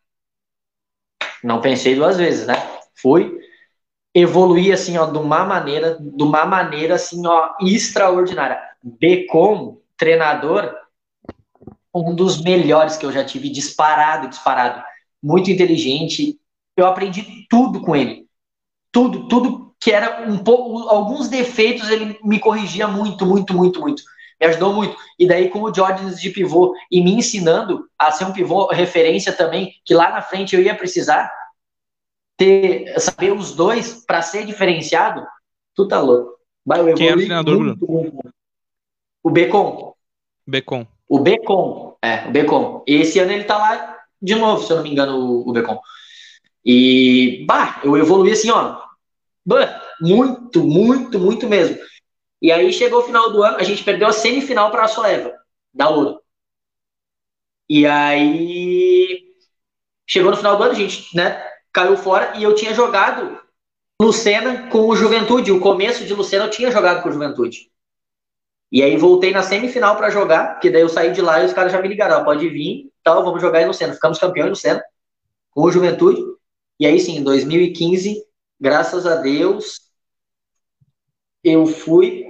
Não 1.48 1.62
pensei 1.62 1.96
duas 1.96 2.18
vezes, 2.18 2.46
né? 2.46 2.56
Fui, 3.02 3.40
evoluí 4.14 4.70
assim, 4.74 4.98
ó, 4.98 5.06
de 5.06 5.18
uma 5.18 5.46
maneira, 5.46 5.98
de 5.98 6.22
uma 6.22 6.46
maneira 6.46 6.96
assim, 6.96 7.26
ó, 7.26 7.52
extraordinária. 7.62 8.60
Becom, 8.84 9.78
treinador, 9.96 10.76
um 11.96 12.14
dos 12.14 12.42
melhores 12.42 12.98
que 12.98 13.06
eu 13.06 13.14
já 13.14 13.24
tive, 13.24 13.50
disparado, 13.50 14.28
disparado. 14.28 14.84
Muito 15.24 15.50
inteligente. 15.50 16.38
Eu 16.76 16.86
aprendi 16.86 17.48
tudo 17.50 17.80
com 17.80 17.96
ele. 17.96 18.28
Tudo, 18.92 19.30
tudo 19.30 19.74
que 19.80 19.90
era 19.90 20.30
um 20.30 20.40
pouco. 20.40 20.90
Alguns 20.90 21.30
defeitos 21.30 21.90
ele 21.90 22.20
me 22.26 22.40
corrigia 22.40 22.90
muito, 22.90 23.26
muito, 23.26 23.54
muito, 23.54 23.80
muito. 23.80 24.04
Me 24.40 24.48
ajudou 24.48 24.74
muito. 24.74 24.96
E 25.18 25.28
daí, 25.28 25.50
com 25.50 25.62
o 25.62 25.74
Jordan 25.74 26.14
de 26.14 26.30
pivô 26.30 26.76
e 26.92 27.02
me 27.02 27.14
ensinando 27.14 27.88
a 27.98 28.12
ser 28.12 28.26
um 28.26 28.34
pivô 28.34 28.68
referência 28.68 29.34
também, 29.34 29.74
que 29.84 29.94
lá 29.94 30.12
na 30.12 30.22
frente 30.22 30.56
eu 30.56 30.62
ia 30.62 30.76
precisar 30.76 31.32
ter, 32.38 33.00
saber 33.00 33.32
os 33.34 33.56
dois 33.56 34.06
para 34.06 34.22
ser 34.22 34.46
diferenciado, 34.46 35.26
tu 35.76 35.88
tá 35.88 36.00
louco. 36.00 36.38
Vai, 36.66 36.94
Quem 36.94 37.10
é 37.10 37.14
o 37.14 37.18
treinador, 37.18 37.60
muito, 37.60 37.86
Bruno? 37.86 38.12
Muito. 38.14 38.34
O 39.24 39.30
Becon. 39.32 39.94
Becon. 40.46 40.88
O 41.10 41.20
Becon, 41.20 41.98
é, 42.02 42.28
o 42.28 42.32
Becon. 42.32 42.84
E 42.86 42.96
esse 42.96 43.20
ano 43.20 43.32
ele 43.32 43.46
tá 43.46 43.58
lá 43.58 43.98
de 44.22 44.36
novo, 44.36 44.64
se 44.64 44.72
eu 44.72 44.78
não 44.78 44.84
me 44.84 44.92
engano, 44.92 45.18
o, 45.18 45.50
o 45.50 45.54
Becon. 45.54 45.80
E, 46.66 47.46
bah, 47.48 47.80
eu 47.84 47.98
evolui 47.98 48.32
assim, 48.32 48.52
ó. 48.52 48.82
Muito, 50.02 50.64
muito, 50.64 51.18
muito 51.18 51.48
mesmo. 51.48 51.78
E 52.42 52.52
aí 52.52 52.72
chegou 52.72 53.00
o 53.00 53.04
final 53.04 53.32
do 53.32 53.44
ano, 53.44 53.58
a 53.58 53.64
gente 53.64 53.84
perdeu 53.84 54.08
a 54.08 54.14
semifinal 54.14 54.72
para 54.72 54.84
a 54.84 54.88
Soeva, 54.88 55.34
da 55.74 55.90
Ouro. 55.90 56.22
E 57.70 57.86
aí 57.86 59.34
chegou 60.06 60.32
no 60.32 60.38
final 60.38 60.56
do 60.56 60.64
ano, 60.64 60.72
a 60.72 60.76
gente, 60.76 61.16
né, 61.16 61.44
caiu 61.74 61.98
fora 61.98 62.38
e 62.38 62.44
eu 62.44 62.56
tinha 62.56 62.74
jogado 62.74 63.40
Lucena 64.02 64.70
com 64.70 64.88
o 64.88 64.96
Juventude. 64.96 65.52
O 65.52 65.60
começo 65.60 66.06
de 66.06 66.14
Lucena 66.14 66.46
eu 66.46 66.50
tinha 66.50 66.72
jogado 66.72 67.02
com 67.02 67.10
o 67.10 67.12
Juventude. 67.12 67.72
E 68.72 68.84
aí 68.84 68.98
voltei 68.98 69.32
na 69.32 69.42
semifinal 69.42 69.96
para 69.96 70.10
jogar, 70.10 70.54
porque 70.54 70.70
daí 70.70 70.82
eu 70.82 70.90
saí 70.90 71.12
de 71.12 71.22
lá 71.22 71.42
e 71.42 71.46
os 71.46 71.54
caras 71.54 71.72
já 71.72 71.82
me 71.82 71.88
ligaram, 71.88 72.24
pode 72.24 72.48
vir, 72.50 72.92
tal, 73.04 73.24
vamos 73.24 73.42
jogar 73.42 73.62
em 73.62 73.66
Lucena. 73.66 73.94
Ficamos 73.94 74.20
campeões 74.20 74.48
em 74.48 74.50
Lucena, 74.50 74.84
com 75.52 75.62
o 75.64 75.72
Juventude. 75.72 76.22
E 76.80 76.86
aí 76.86 77.00
sim, 77.00 77.18
em 77.18 77.24
2015, 77.24 78.24
graças 78.60 79.06
a 79.06 79.16
Deus, 79.16 79.88
eu 81.44 81.66
fui, 81.66 82.27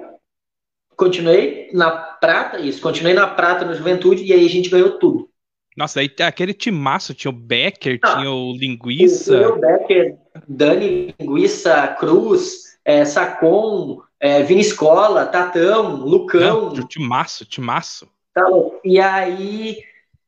continuei 0.98 1.70
na 1.72 1.92
prata, 1.92 2.60
isso, 2.60 2.82
continuei 2.82 3.14
na 3.14 3.28
prata 3.28 3.64
no 3.64 3.76
Juventude, 3.76 4.26
e 4.26 4.34
aí 4.34 4.46
a 4.46 4.50
gente 4.50 4.70
ganhou 4.70 4.98
tudo. 4.98 5.30
Nossa, 5.78 6.00
aí 6.00 6.12
aquele 6.22 6.56
timaço, 6.56 7.14
tinha 7.14 7.30
o 7.30 7.36
Becker, 7.36 8.00
ah, 8.04 8.16
tinha 8.16 8.32
o 8.32 8.52
Linguiça. 8.58 9.48
O 9.50 9.60
Becker, 9.60 10.18
Dani 10.48 11.14
Linguiça, 11.20 11.88
Cruz, 12.00 12.80
é, 12.84 13.06
Sacon, 13.06 14.02
é, 14.20 14.42
Vini 14.42 14.62
Escola, 14.62 15.28
Tatão, 15.28 15.98
Lucão. 15.98 16.74
Não, 16.74 16.88
timaço, 16.88 17.46
timaço. 17.46 18.08
Tá 18.34 18.44
e 18.84 19.00
aí 19.00 19.78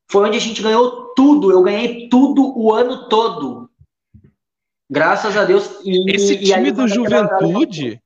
foi 0.08 0.28
onde 0.28 0.38
a 0.38 0.42
gente 0.42 0.62
ganhou 0.62 1.14
tudo. 1.16 1.52
Eu 1.52 1.64
ganhei 1.64 2.08
tudo 2.10 2.56
o 2.56 2.72
ano 2.72 3.10
todo. 3.10 3.68
Graças 4.88 5.36
a 5.36 5.46
Deus. 5.46 5.80
E, 5.84 6.12
esse 6.14 6.38
time 6.38 6.72
do 6.72 6.88
Juventude, 6.88 8.00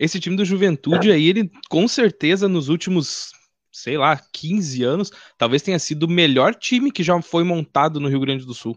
esse 0.00 0.18
time 0.18 0.34
do 0.34 0.46
Juventude 0.46 1.12
aí, 1.12 1.28
ele 1.28 1.50
com 1.68 1.86
certeza 1.86 2.48
nos 2.48 2.70
últimos, 2.70 3.32
sei 3.70 3.98
lá, 3.98 4.18
15 4.32 4.82
anos, 4.82 5.12
talvez 5.36 5.60
tenha 5.60 5.78
sido 5.78 6.04
o 6.04 6.10
melhor 6.10 6.54
time 6.54 6.90
que 6.90 7.02
já 7.02 7.20
foi 7.20 7.44
montado 7.44 8.00
no 8.00 8.08
Rio 8.08 8.20
Grande 8.20 8.46
do 8.46 8.54
Sul 8.54 8.76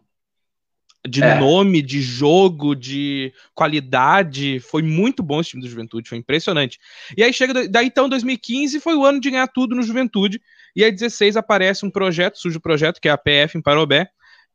de 1.07 1.21
é. 1.21 1.37
nome, 1.37 1.81
de 1.81 2.01
jogo, 2.01 2.75
de 2.75 3.33
qualidade. 3.53 4.59
Foi 4.59 4.81
muito 4.81 5.21
bom 5.21 5.41
esse 5.41 5.51
time 5.51 5.61
do 5.61 5.69
Juventude, 5.69 6.07
foi 6.07 6.17
impressionante. 6.17 6.79
E 7.17 7.23
aí 7.23 7.33
chega, 7.33 7.67
daí 7.67 7.87
então 7.87 8.07
2015 8.07 8.79
foi 8.79 8.95
o 8.95 9.05
ano 9.05 9.19
de 9.19 9.29
ganhar 9.29 9.47
tudo 9.47 9.75
no 9.75 9.83
Juventude. 9.83 10.41
E 10.75 10.83
aí 10.83 10.91
16 10.91 11.35
aparece 11.37 11.85
um 11.85 11.89
projeto, 11.89 12.37
surge 12.37 12.57
o 12.57 12.61
projeto, 12.61 12.99
que 13.01 13.07
é 13.07 13.11
a 13.11 13.17
PF 13.17 13.57
em 13.57 13.61
Parobé, 13.61 14.09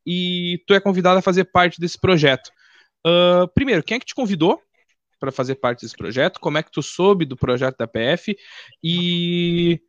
e 0.06 0.62
tu 0.66 0.74
é 0.74 0.80
convidado 0.80 1.18
a 1.18 1.22
fazer 1.22 1.44
parte 1.44 1.80
desse 1.80 1.98
projeto. 1.98 2.50
Uh, 3.06 3.46
primeiro, 3.54 3.82
quem 3.82 3.96
é 3.96 4.00
que 4.00 4.06
te 4.06 4.14
convidou 4.14 4.60
para 5.18 5.32
fazer 5.32 5.56
parte 5.56 5.82
desse 5.82 5.96
projeto? 5.96 6.40
Como 6.40 6.58
é 6.58 6.62
que 6.62 6.70
tu 6.70 6.82
soube 6.82 7.24
do 7.24 7.36
projeto 7.36 7.76
da 7.78 7.86
PF? 7.86 8.36
E 8.82 9.80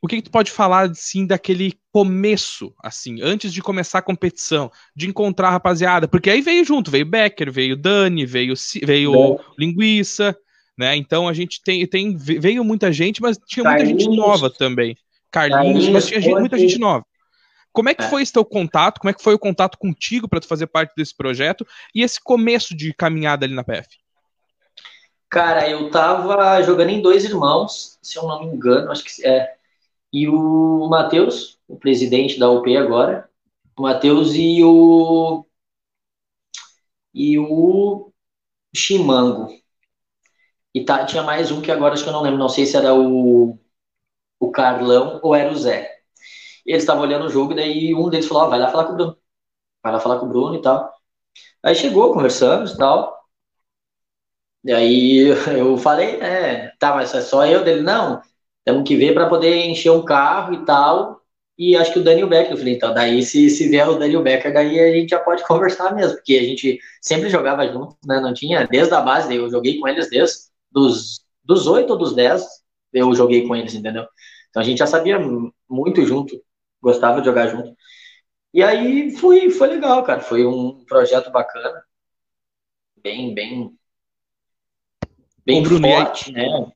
o 0.00 0.08
que, 0.08 0.16
que 0.16 0.22
tu 0.22 0.30
pode 0.30 0.50
falar 0.50 0.90
assim 0.90 1.26
daquele 1.26 1.74
começo, 1.92 2.74
assim, 2.82 3.20
antes 3.22 3.52
de 3.52 3.62
começar 3.62 3.98
a 3.98 4.02
competição, 4.02 4.70
de 4.94 5.08
encontrar 5.08 5.48
a 5.48 5.52
rapaziada? 5.52 6.06
Porque 6.06 6.30
aí 6.30 6.40
veio 6.40 6.64
junto, 6.64 6.90
veio 6.90 7.06
Becker, 7.06 7.50
veio 7.50 7.76
Dani, 7.76 8.26
veio 8.26 8.54
veio 8.84 9.40
Linguiça, 9.58 10.36
né? 10.78 10.94
Então 10.96 11.26
a 11.26 11.32
gente 11.32 11.62
tem, 11.62 11.86
tem 11.86 12.16
veio 12.16 12.62
muita 12.62 12.92
gente, 12.92 13.22
mas 13.22 13.38
tinha 13.46 13.64
muita 13.64 13.78
Carlinhos, 13.78 14.04
gente 14.04 14.16
nova 14.16 14.50
também. 14.50 14.96
Carlinhos, 15.30 15.64
Carlinhos 15.64 15.88
mas 15.88 16.06
tinha 16.06 16.20
gente, 16.20 16.38
muita 16.38 16.58
gente 16.58 16.78
nova. 16.78 17.04
Como 17.72 17.88
é 17.88 17.94
que 17.94 18.04
é. 18.04 18.08
foi 18.08 18.22
esse 18.22 18.32
teu 18.32 18.44
contato? 18.44 19.00
Como 19.00 19.10
é 19.10 19.12
que 19.12 19.22
foi 19.22 19.34
o 19.34 19.38
contato 19.38 19.76
contigo 19.76 20.28
para 20.28 20.40
tu 20.40 20.46
fazer 20.46 20.66
parte 20.66 20.94
desse 20.96 21.14
projeto 21.14 21.66
e 21.94 22.02
esse 22.02 22.20
começo 22.22 22.76
de 22.76 22.94
caminhada 22.94 23.44
ali 23.44 23.54
na 23.54 23.64
PF? 23.64 23.88
Cara, 25.28 25.68
eu 25.68 25.90
tava 25.90 26.62
jogando 26.62 26.90
em 26.90 27.02
dois 27.02 27.24
irmãos, 27.24 27.98
se 28.00 28.16
eu 28.18 28.22
não 28.24 28.40
me 28.40 28.46
engano, 28.46 28.90
acho 28.90 29.04
que 29.04 29.26
é 29.26 29.56
e 30.12 30.28
o 30.28 30.88
Matheus, 30.90 31.58
o 31.68 31.78
presidente 31.78 32.38
da 32.38 32.50
UP 32.50 32.76
agora, 32.76 33.28
o 33.78 33.82
Matheus 33.82 34.34
e 34.34 34.64
o 34.64 35.44
e 37.14 37.36
o 37.38 38.12
Chimango. 38.74 39.48
E 40.74 40.84
tá, 40.84 41.04
tinha 41.06 41.22
mais 41.22 41.50
um 41.50 41.60
que 41.62 41.70
agora 41.70 41.94
acho 41.94 42.02
que 42.04 42.08
eu 42.08 42.12
não 42.12 42.22
lembro, 42.22 42.38
não 42.38 42.48
sei 42.48 42.66
se 42.66 42.76
era 42.76 42.94
o, 42.94 43.58
o 44.40 44.52
Carlão 44.52 45.20
ou 45.24 45.34
era 45.34 45.52
o 45.52 45.56
Zé. 45.56 45.90
E 46.66 46.72
eles 46.72 46.82
estavam 46.84 47.02
olhando 47.04 47.26
o 47.26 47.30
jogo, 47.30 47.52
e 47.52 47.56
daí 47.56 47.94
um 47.94 48.10
deles 48.10 48.26
falou: 48.28 48.44
oh, 48.46 48.50
vai 48.50 48.58
lá 48.60 48.70
falar 48.70 48.86
com 48.86 48.92
o 48.94 48.96
Bruno. 48.96 49.18
Vai 49.82 49.92
lá 49.92 50.00
falar 50.00 50.20
com 50.20 50.26
o 50.26 50.28
Bruno 50.28 50.56
e 50.56 50.62
tal. 50.62 50.92
Aí 51.64 51.74
chegou, 51.76 52.12
conversamos 52.14 52.72
e 52.72 52.78
tal. 52.78 53.15
E 54.66 54.72
aí 54.72 55.28
eu 55.58 55.78
falei, 55.78 56.16
é, 56.20 56.72
tá, 56.78 56.94
mas 56.94 57.14
é 57.14 57.22
só 57.22 57.46
eu 57.46 57.64
dele, 57.64 57.82
não. 57.82 58.22
Temos 58.64 58.88
que 58.88 58.96
ver 58.96 59.14
para 59.14 59.28
poder 59.28 59.56
encher 59.66 59.90
um 59.92 60.04
carro 60.04 60.54
e 60.54 60.66
tal. 60.66 61.22
E 61.58 61.76
acho 61.76 61.92
que 61.92 62.00
o 62.00 62.04
Daniel 62.04 62.28
Becker, 62.28 62.52
eu 62.52 62.58
falei, 62.58 62.74
então, 62.76 62.94
daí 62.94 63.22
se, 63.22 63.48
se 63.50 63.68
vier 63.68 63.88
o 63.88 63.98
Daniel 63.98 64.22
Becker, 64.22 64.52
daí 64.52 64.78
a 64.80 64.92
gente 64.92 65.10
já 65.10 65.20
pode 65.20 65.42
conversar 65.48 65.94
mesmo, 65.94 66.16
porque 66.16 66.36
a 66.36 66.44
gente 66.44 66.78
sempre 67.02 67.30
jogava 67.30 67.66
junto, 67.68 67.96
né? 68.06 68.20
Não 68.20 68.34
tinha, 68.34 68.66
desde 68.68 68.94
a 68.94 69.00
base, 69.00 69.34
eu 69.34 69.50
joguei 69.50 69.78
com 69.80 69.88
eles 69.88 70.10
desde 70.10 70.36
dos 70.70 71.24
dos 71.44 71.66
oito 71.68 71.92
ou 71.92 71.98
dos 71.98 72.14
dez, 72.14 72.44
eu 72.92 73.14
joguei 73.14 73.46
com 73.46 73.56
eles, 73.56 73.74
entendeu? 73.74 74.06
Então 74.50 74.60
a 74.62 74.64
gente 74.66 74.78
já 74.78 74.86
sabia 74.86 75.18
muito 75.68 76.04
junto, 76.06 76.42
gostava 76.82 77.20
de 77.20 77.26
jogar 77.26 77.48
junto. 77.48 77.74
E 78.54 78.62
aí 78.62 79.10
foi, 79.18 79.50
foi 79.50 79.68
legal, 79.68 80.04
cara. 80.04 80.20
Foi 80.22 80.46
um 80.46 80.84
projeto 80.86 81.30
bacana. 81.32 81.82
Bem, 83.02 83.34
bem. 83.34 83.78
Bem 85.46 85.62
Bruno, 85.62 85.86
forte, 85.86 86.28
aí, 86.28 86.34
né? 86.34 86.66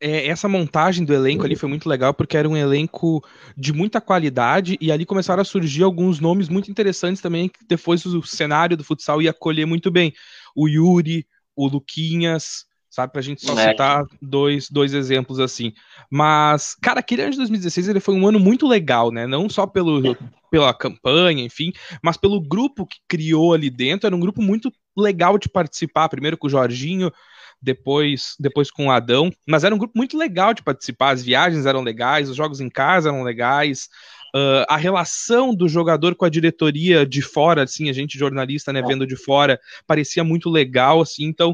É, 0.00 0.28
essa 0.28 0.48
montagem 0.48 1.04
do 1.04 1.12
elenco 1.12 1.44
ali 1.44 1.56
foi 1.56 1.68
muito 1.68 1.88
legal 1.88 2.14
porque 2.14 2.36
era 2.36 2.48
um 2.48 2.56
elenco 2.56 3.22
de 3.56 3.72
muita 3.72 4.00
qualidade 4.00 4.78
e 4.80 4.92
ali 4.92 5.04
começaram 5.04 5.42
a 5.42 5.44
surgir 5.44 5.82
alguns 5.82 6.20
nomes 6.20 6.48
muito 6.48 6.70
interessantes 6.70 7.20
também 7.20 7.48
que 7.48 7.64
depois 7.66 8.06
o 8.06 8.22
cenário 8.22 8.76
do 8.76 8.84
futsal 8.84 9.20
ia 9.20 9.30
acolher 9.30 9.66
muito 9.66 9.90
bem. 9.90 10.12
O 10.54 10.68
Yuri, 10.68 11.26
o 11.56 11.66
Luquinhas, 11.66 12.64
sabe? 12.88 13.12
Pra 13.12 13.22
gente 13.22 13.44
só 13.44 13.58
é. 13.58 13.70
citar 13.70 14.04
dois, 14.22 14.68
dois 14.70 14.94
exemplos 14.94 15.40
assim. 15.40 15.72
Mas, 16.10 16.76
cara, 16.80 17.00
aquele 17.00 17.22
ano 17.22 17.32
de 17.32 17.38
2016 17.38 17.88
ele 17.88 18.00
foi 18.00 18.14
um 18.14 18.26
ano 18.26 18.38
muito 18.38 18.66
legal, 18.68 19.10
né? 19.10 19.26
Não 19.26 19.48
só 19.48 19.66
pelo, 19.66 20.16
pela 20.50 20.72
campanha, 20.72 21.44
enfim, 21.44 21.72
mas 22.02 22.16
pelo 22.16 22.40
grupo 22.40 22.86
que 22.86 22.98
criou 23.08 23.52
ali 23.52 23.68
dentro. 23.68 24.06
Era 24.06 24.16
um 24.16 24.20
grupo 24.20 24.40
muito 24.40 24.72
legal 24.96 25.38
de 25.38 25.48
participar, 25.48 26.08
primeiro 26.08 26.36
com 26.36 26.46
o 26.46 26.50
Jorginho, 26.50 27.12
depois, 27.60 28.34
depois 28.38 28.70
com 28.70 28.86
o 28.86 28.90
Adão. 28.90 29.30
Mas 29.46 29.64
era 29.64 29.74
um 29.74 29.78
grupo 29.78 29.96
muito 29.96 30.16
legal 30.16 30.54
de 30.54 30.62
participar. 30.62 31.10
As 31.10 31.22
viagens 31.22 31.66
eram 31.66 31.82
legais, 31.82 32.28
os 32.28 32.36
jogos 32.36 32.60
em 32.60 32.68
casa 32.68 33.08
eram 33.08 33.22
legais. 33.22 33.88
Uh, 34.34 34.64
a 34.68 34.76
relação 34.76 35.54
do 35.54 35.68
jogador 35.68 36.14
com 36.14 36.24
a 36.24 36.28
diretoria 36.28 37.06
de 37.06 37.22
fora, 37.22 37.62
assim, 37.62 37.88
a 37.88 37.92
gente 37.92 38.18
jornalista, 38.18 38.72
né, 38.72 38.82
vendo 38.82 39.06
de 39.06 39.16
fora, 39.16 39.58
parecia 39.86 40.22
muito 40.22 40.50
legal, 40.50 41.00
assim, 41.00 41.24
então 41.24 41.52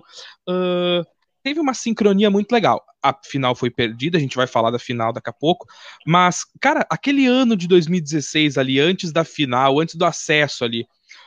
uh, 0.49 1.07
teve 1.41 1.61
uma 1.61 1.73
sincronia 1.73 2.31
muito 2.31 2.51
legal. 2.51 2.85
A 3.01 3.15
final 3.25 3.55
foi 3.55 3.71
perdida, 3.71 4.19
a 4.19 4.21
gente 4.21 4.35
vai 4.35 4.49
falar 4.49 4.73
da 4.73 4.79
final 4.79 5.13
daqui 5.13 5.31
a 5.31 5.33
pouco, 5.33 5.67
mas, 6.05 6.45
cara, 6.61 6.85
aquele 6.91 7.27
ano 7.27 7.57
de 7.57 7.69
2016 7.69 8.59
ali, 8.59 8.81
antes 8.81 9.13
da 9.13 9.23
final, 9.23 9.79
antes 9.79 9.95
do 9.95 10.05
acesso 10.05 10.65
ali, 10.65 10.85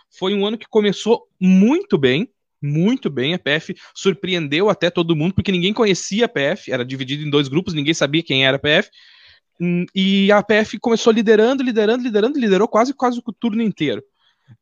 foi 0.09 0.33
um 0.33 0.45
ano 0.45 0.57
que 0.57 0.67
começou 0.67 1.29
muito 1.39 1.97
bem, 1.97 2.29
muito 2.61 3.09
bem. 3.09 3.33
A 3.33 3.39
PF 3.39 3.75
surpreendeu 3.93 4.69
até 4.69 4.89
todo 4.89 5.15
mundo, 5.15 5.33
porque 5.33 5.51
ninguém 5.51 5.73
conhecia 5.73 6.25
a 6.25 6.29
PF, 6.29 6.71
era 6.71 6.85
dividido 6.85 7.23
em 7.23 7.29
dois 7.29 7.47
grupos, 7.47 7.73
ninguém 7.73 7.93
sabia 7.93 8.23
quem 8.23 8.45
era 8.45 8.57
a 8.57 8.59
PF. 8.59 8.89
Hum, 9.59 9.85
e 9.93 10.31
a 10.31 10.43
PF 10.43 10.79
começou 10.79 11.11
liderando, 11.11 11.63
liderando, 11.63 12.03
liderando, 12.03 12.39
liderou 12.39 12.67
quase 12.67 12.93
quase 12.93 13.21
o 13.25 13.33
turno 13.33 13.61
inteiro. 13.61 14.03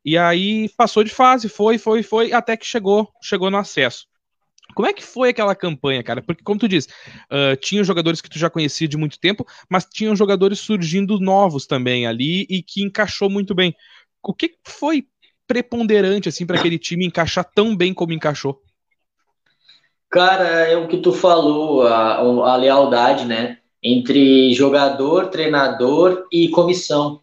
E 0.03 0.17
aí 0.17 0.69
passou 0.77 1.03
de 1.03 1.11
fase, 1.11 1.49
foi, 1.49 1.77
foi, 1.77 2.01
foi, 2.01 2.33
até 2.33 2.57
que 2.57 2.65
chegou, 2.65 3.09
chegou 3.21 3.51
no 3.51 3.57
acesso. 3.57 4.07
Como 4.73 4.87
é 4.87 4.93
que 4.93 5.03
foi 5.03 5.29
aquela 5.29 5.55
campanha, 5.55 6.03
cara? 6.03 6.21
Porque, 6.21 6.43
como 6.43 6.59
tu 6.59 6.67
diz, 6.67 6.85
uh, 6.85 7.55
tinha 7.61 7.83
jogadores 7.83 8.19
que 8.19 8.29
tu 8.29 8.39
já 8.39 8.49
conhecia 8.49 8.87
de 8.87 8.97
muito 8.97 9.19
tempo, 9.19 9.45
mas 9.69 9.85
tinham 9.85 10.15
jogadores 10.15 10.59
surgindo 10.59 11.19
novos 11.19 11.67
também 11.67 12.07
ali 12.07 12.47
e 12.49 12.63
que 12.63 12.81
encaixou 12.83 13.29
muito 13.29 13.53
bem. 13.53 13.75
O 14.23 14.33
que 14.33 14.55
foi 14.65 15.07
preponderante 15.47 16.29
assim 16.29 16.45
para 16.45 16.57
aquele 16.57 16.79
time 16.79 17.05
encaixar 17.05 17.45
tão 17.53 17.75
bem 17.75 17.93
como 17.93 18.13
encaixou? 18.13 18.61
Cara, 20.09 20.45
é 20.67 20.77
o 20.77 20.87
que 20.87 20.97
tu 20.97 21.11
falou, 21.11 21.85
a, 21.85 22.15
a 22.17 22.55
lealdade, 22.55 23.25
né? 23.25 23.59
Entre 23.83 24.53
jogador, 24.53 25.27
treinador 25.27 26.25
e 26.31 26.49
comissão. 26.49 27.21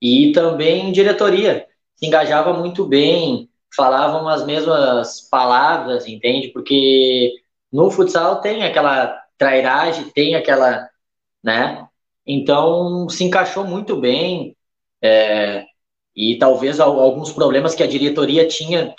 E 0.00 0.32
também 0.32 0.90
diretoria. 0.90 1.66
Se 1.94 2.06
engajava 2.06 2.52
muito 2.52 2.84
bem, 2.84 3.48
falavam 3.74 4.28
as 4.28 4.44
mesmas 4.44 5.20
palavras, 5.30 6.06
entende? 6.08 6.48
Porque 6.48 7.32
no 7.72 7.90
futsal 7.90 8.40
tem 8.40 8.64
aquela 8.64 9.22
trairagem, 9.38 10.10
tem 10.10 10.34
aquela, 10.34 10.88
né? 11.42 11.86
Então 12.26 13.08
se 13.08 13.24
encaixou 13.24 13.64
muito 13.64 13.96
bem. 13.96 14.56
É, 15.00 15.64
e 16.14 16.38
talvez 16.38 16.78
alguns 16.78 17.32
problemas 17.32 17.74
que 17.74 17.82
a 17.82 17.86
diretoria 17.86 18.46
tinha, 18.46 18.94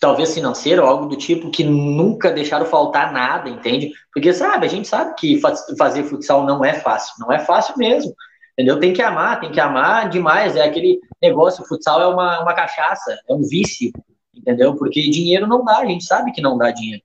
talvez 0.00 0.34
financeiro, 0.34 0.84
algo 0.84 1.06
do 1.06 1.16
tipo, 1.16 1.50
que 1.50 1.64
nunca 1.64 2.30
deixaram 2.30 2.66
faltar 2.66 3.12
nada, 3.12 3.48
entende? 3.48 3.92
Porque, 4.12 4.32
sabe, 4.32 4.66
a 4.66 4.68
gente 4.68 4.86
sabe 4.86 5.14
que 5.14 5.40
fazer 5.76 6.04
futsal 6.04 6.44
não 6.44 6.64
é 6.64 6.74
fácil, 6.74 7.14
não 7.18 7.32
é 7.32 7.38
fácil 7.38 7.74
mesmo, 7.76 8.14
entendeu? 8.52 8.78
Tem 8.78 8.92
que 8.92 9.02
amar, 9.02 9.40
tem 9.40 9.50
que 9.50 9.60
amar 9.60 10.08
demais, 10.08 10.54
é 10.54 10.62
aquele 10.62 11.00
negócio, 11.20 11.64
futsal 11.64 12.00
é 12.00 12.06
uma, 12.06 12.42
uma 12.42 12.54
cachaça, 12.54 13.18
é 13.28 13.34
um 13.34 13.42
vício, 13.42 13.90
entendeu? 14.34 14.76
Porque 14.76 15.10
dinheiro 15.10 15.46
não 15.46 15.64
dá, 15.64 15.78
a 15.78 15.86
gente 15.86 16.04
sabe 16.04 16.32
que 16.32 16.42
não 16.42 16.58
dá 16.58 16.70
dinheiro, 16.70 17.02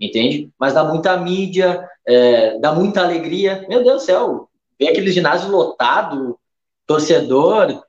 entende? 0.00 0.50
Mas 0.58 0.74
dá 0.74 0.84
muita 0.84 1.16
mídia, 1.16 1.86
é, 2.06 2.58
dá 2.58 2.72
muita 2.72 3.02
alegria, 3.02 3.66
meu 3.68 3.82
Deus 3.82 4.02
do 4.02 4.06
céu, 4.06 4.48
ver 4.78 4.88
aquele 4.88 5.12
ginásio 5.12 5.50
lotado, 5.50 6.38
torcedor, 6.86 7.82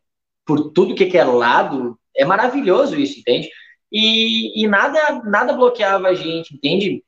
por 0.46 0.72
tudo 0.72 0.96
que 0.96 1.18
é 1.18 1.24
lado, 1.24 2.00
é 2.16 2.24
maravilhoso 2.26 2.96
isso, 2.96 3.20
entende? 3.20 3.50
E, 3.92 4.64
e 4.64 4.68
nada, 4.68 5.22
nada 5.24 5.54
bloqueava 5.54 6.08
a 6.08 6.14
gente, 6.14 6.56
entende? 6.56 7.04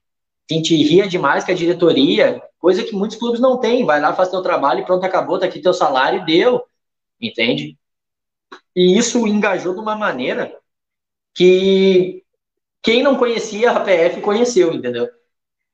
A 0.50 0.54
gente 0.54 0.76
ria 0.76 1.08
demais 1.08 1.44
com 1.44 1.52
a 1.52 1.56
diretoria, 1.56 2.42
coisa 2.60 2.84
que 2.84 2.96
muitos 2.96 3.18
clubes 3.18 3.40
não 3.40 3.60
têm. 3.60 3.86
Vai 3.86 4.00
lá, 4.00 4.14
faz 4.14 4.30
teu 4.30 4.42
trabalho 4.42 4.82
e 4.82 4.86
pronto, 4.86 5.06
acabou, 5.06 5.40
tá 5.40 5.46
aqui 5.46 5.60
teu 5.62 5.74
salário 5.74 6.26
deu, 6.26 6.64
entende? 7.20 7.78
E 8.76 8.98
isso 8.98 9.28
engajou 9.28 9.74
de 9.74 9.80
uma 9.80 9.96
maneira 9.96 10.56
que 11.34 12.24
quem 12.82 13.04
não 13.04 13.18
conhecia 13.18 13.72
a 13.72 13.80
PF 13.80 14.22
conheceu, 14.22 14.74
entendeu? 14.74 15.10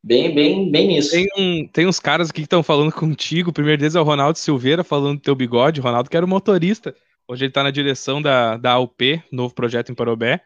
Bem, 0.06 0.36
bem, 0.36 0.70
bem 0.70 0.88
nisso. 0.88 1.12
Tem, 1.12 1.28
um, 1.38 1.66
tem 1.66 1.88
uns 1.88 1.98
caras 1.98 2.30
aqui 2.30 2.42
que 2.42 2.46
estão 2.46 2.62
falando 2.62 2.92
contigo. 2.92 3.52
O 3.52 3.54
primeiro 3.54 3.80
deles 3.80 3.96
é 3.96 4.02
o 4.02 4.04
Ronaldo 4.04 4.38
Silveira 4.38 4.84
falando 4.84 5.18
do 5.18 5.22
teu 5.22 5.34
bigode. 5.34 5.80
Ronaldo 5.80 6.10
que 6.10 6.18
era 6.18 6.26
o 6.26 6.30
motorista. 6.30 6.94
Hoje 7.26 7.46
ele 7.46 7.52
está 7.52 7.63
na 7.63 7.72
direção 7.72 8.22
da, 8.22 8.58
da 8.58 8.74
AUP, 8.74 9.24
novo 9.32 9.56
projeto 9.56 9.94
em 9.94 9.96
Parobé. 9.96 10.42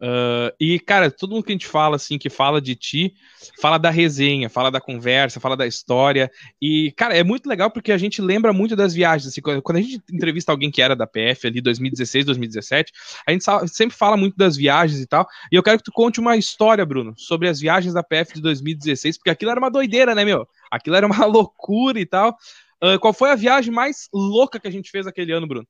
Uh, 0.00 0.50
e, 0.58 0.80
cara, 0.80 1.10
todo 1.10 1.32
mundo 1.32 1.44
que 1.44 1.52
a 1.52 1.54
gente 1.54 1.66
fala, 1.66 1.96
assim, 1.96 2.16
que 2.16 2.30
fala 2.30 2.60
de 2.60 2.74
ti, 2.74 3.14
fala 3.60 3.76
da 3.76 3.90
resenha, 3.90 4.48
fala 4.48 4.70
da 4.70 4.80
conversa, 4.80 5.38
fala 5.38 5.56
da 5.56 5.66
história. 5.66 6.30
E, 6.60 6.90
cara, 6.92 7.14
é 7.14 7.22
muito 7.22 7.46
legal 7.46 7.70
porque 7.70 7.92
a 7.92 7.98
gente 7.98 8.22
lembra 8.22 8.52
muito 8.52 8.74
das 8.74 8.94
viagens. 8.94 9.28
Assim, 9.28 9.42
quando 9.42 9.76
a 9.76 9.82
gente 9.82 10.02
entrevista 10.10 10.50
alguém 10.50 10.70
que 10.70 10.80
era 10.80 10.96
da 10.96 11.06
PF 11.06 11.46
ali 11.46 11.60
2016, 11.60 12.24
2017, 12.24 12.92
a 13.26 13.32
gente 13.32 13.44
sempre 13.68 13.94
fala 13.94 14.16
muito 14.16 14.36
das 14.36 14.56
viagens 14.56 15.00
e 15.00 15.06
tal. 15.06 15.28
E 15.52 15.56
eu 15.56 15.62
quero 15.62 15.76
que 15.76 15.84
tu 15.84 15.92
conte 15.92 16.18
uma 16.18 16.36
história, 16.36 16.86
Bruno, 16.86 17.12
sobre 17.16 17.48
as 17.48 17.60
viagens 17.60 17.92
da 17.92 18.02
PF 18.02 18.34
de 18.34 18.40
2016, 18.40 19.18
porque 19.18 19.30
aquilo 19.30 19.50
era 19.50 19.60
uma 19.60 19.70
doideira, 19.70 20.14
né, 20.14 20.24
meu? 20.24 20.48
Aquilo 20.70 20.96
era 20.96 21.06
uma 21.06 21.24
loucura 21.26 22.00
e 22.00 22.06
tal. 22.06 22.36
Uh, 22.82 22.98
qual 22.98 23.12
foi 23.12 23.30
a 23.30 23.36
viagem 23.36 23.70
mais 23.70 24.08
louca 24.10 24.58
que 24.58 24.66
a 24.66 24.72
gente 24.72 24.90
fez 24.90 25.06
aquele 25.06 25.32
ano, 25.32 25.46
Bruno? 25.46 25.66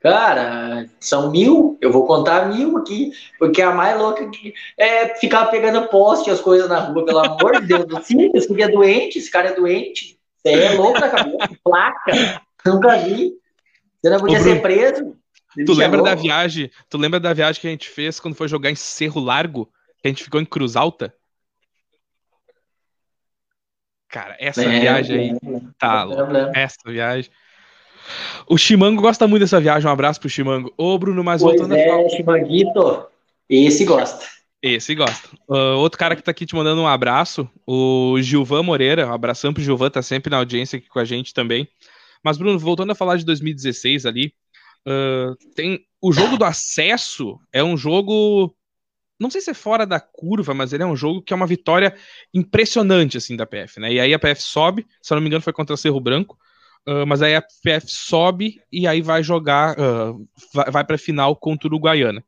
Cara, 0.00 0.88
são 0.98 1.30
mil, 1.30 1.76
eu 1.80 1.92
vou 1.92 2.06
contar 2.06 2.48
mil 2.48 2.78
aqui, 2.78 3.12
porque 3.38 3.60
a 3.60 3.70
mais 3.70 3.98
louca 3.98 4.28
que 4.30 4.54
é 4.78 5.14
ficar 5.16 5.46
pegando 5.46 5.88
poste 5.88 6.30
as 6.30 6.40
coisas 6.40 6.70
na 6.70 6.78
rua, 6.78 7.04
pelo 7.04 7.18
amor 7.18 7.60
de 7.60 7.66
Deus. 7.66 8.06
Sim, 8.06 8.30
esse 8.34 8.48
cara 8.48 8.64
é 8.64 8.68
doente, 8.68 9.18
esse 9.18 9.30
cara 9.30 9.48
é 9.50 9.54
doente. 9.54 10.18
Você 10.38 10.54
é 10.54 10.74
louco 10.74 10.98
na 10.98 11.10
cabeça, 11.10 11.50
placa, 11.62 12.42
nunca 12.64 12.96
vi. 12.96 13.34
Você 14.00 14.10
não 14.10 14.20
podia 14.20 14.40
ser 14.40 14.62
preso. 14.62 15.16
Tu 15.66 15.72
lembra 15.74 16.02
da 16.02 16.14
viagem? 16.14 16.70
Tu 16.88 16.96
lembra 16.96 17.20
da 17.20 17.34
viagem 17.34 17.60
que 17.60 17.66
a 17.68 17.70
gente 17.70 17.90
fez 17.90 18.18
quando 18.18 18.34
foi 18.34 18.48
jogar 18.48 18.70
em 18.70 18.76
Cerro 18.76 19.20
Largo? 19.20 19.66
Que 20.00 20.08
a 20.08 20.08
gente 20.08 20.24
ficou 20.24 20.40
em 20.40 20.46
Cruz 20.46 20.76
Alta? 20.76 21.14
Cara, 24.08 24.34
essa 24.40 24.62
é, 24.64 24.80
viagem 24.80 25.20
aí 25.20 25.70
tá. 25.78 26.06
Essa 26.54 26.78
viagem. 26.86 27.30
O 28.48 28.56
Chimango 28.58 29.02
gosta 29.02 29.26
muito 29.26 29.42
dessa 29.42 29.60
viagem. 29.60 29.88
Um 29.88 29.92
abraço 29.92 30.20
pro 30.20 30.28
Chimango. 30.28 30.72
Ô, 30.76 30.98
Bruno, 30.98 31.22
mas 31.22 31.42
pois 31.42 31.56
voltando 31.56 31.74
é, 31.74 31.84
a 31.84 31.96
falar. 31.96 32.08
Chimanguito. 32.10 33.06
Esse 33.48 33.84
gosta. 33.84 34.26
Esse 34.62 34.94
gosta. 34.94 35.28
Uh, 35.48 35.78
outro 35.78 35.98
cara 35.98 36.14
que 36.14 36.22
tá 36.22 36.30
aqui 36.30 36.44
te 36.44 36.54
mandando 36.54 36.82
um 36.82 36.86
abraço, 36.86 37.48
o 37.66 38.16
Gilvan 38.20 38.62
Moreira. 38.62 39.06
Um 39.06 39.12
abração 39.12 39.52
pro 39.52 39.62
Gilvan, 39.62 39.90
tá 39.90 40.02
sempre 40.02 40.30
na 40.30 40.36
audiência 40.36 40.76
aqui 40.76 40.88
com 40.88 40.98
a 40.98 41.04
gente 41.04 41.32
também. 41.32 41.66
Mas, 42.22 42.36
Bruno, 42.36 42.58
voltando 42.58 42.92
a 42.92 42.94
falar 42.94 43.16
de 43.16 43.24
2016 43.24 44.04
ali, 44.04 44.34
uh, 44.86 45.34
tem 45.54 45.84
o 46.02 46.12
jogo 46.12 46.36
do 46.36 46.44
acesso 46.44 47.38
é 47.52 47.62
um 47.62 47.76
jogo. 47.76 48.54
Não 49.18 49.30
sei 49.30 49.40
se 49.40 49.50
é 49.50 49.54
fora 49.54 49.86
da 49.86 50.00
curva, 50.00 50.54
mas 50.54 50.72
ele 50.72 50.82
é 50.82 50.86
um 50.86 50.96
jogo 50.96 51.20
que 51.20 51.32
é 51.32 51.36
uma 51.36 51.46
vitória 51.46 51.94
impressionante, 52.32 53.18
assim, 53.18 53.36
da 53.36 53.44
PF, 53.44 53.78
né? 53.78 53.92
E 53.92 54.00
aí 54.00 54.14
a 54.14 54.18
PF 54.18 54.42
sobe, 54.42 54.86
se 55.02 55.12
eu 55.12 55.16
não 55.16 55.22
me 55.22 55.28
engano, 55.28 55.42
foi 55.42 55.52
contra 55.52 55.76
Cerro 55.76 56.00
Branco. 56.00 56.38
Uh, 56.88 57.06
mas 57.06 57.20
aí 57.22 57.34
a 57.34 57.42
PF 57.42 57.86
sobe 57.88 58.60
e 58.72 58.86
aí 58.86 59.02
vai 59.02 59.22
jogar, 59.22 59.76
uh, 59.78 60.28
vai, 60.52 60.70
vai 60.70 60.84
para 60.84 60.98
final 60.98 61.36
contra 61.36 61.68
o 61.68 61.70
Uruguaiana. 61.70 62.24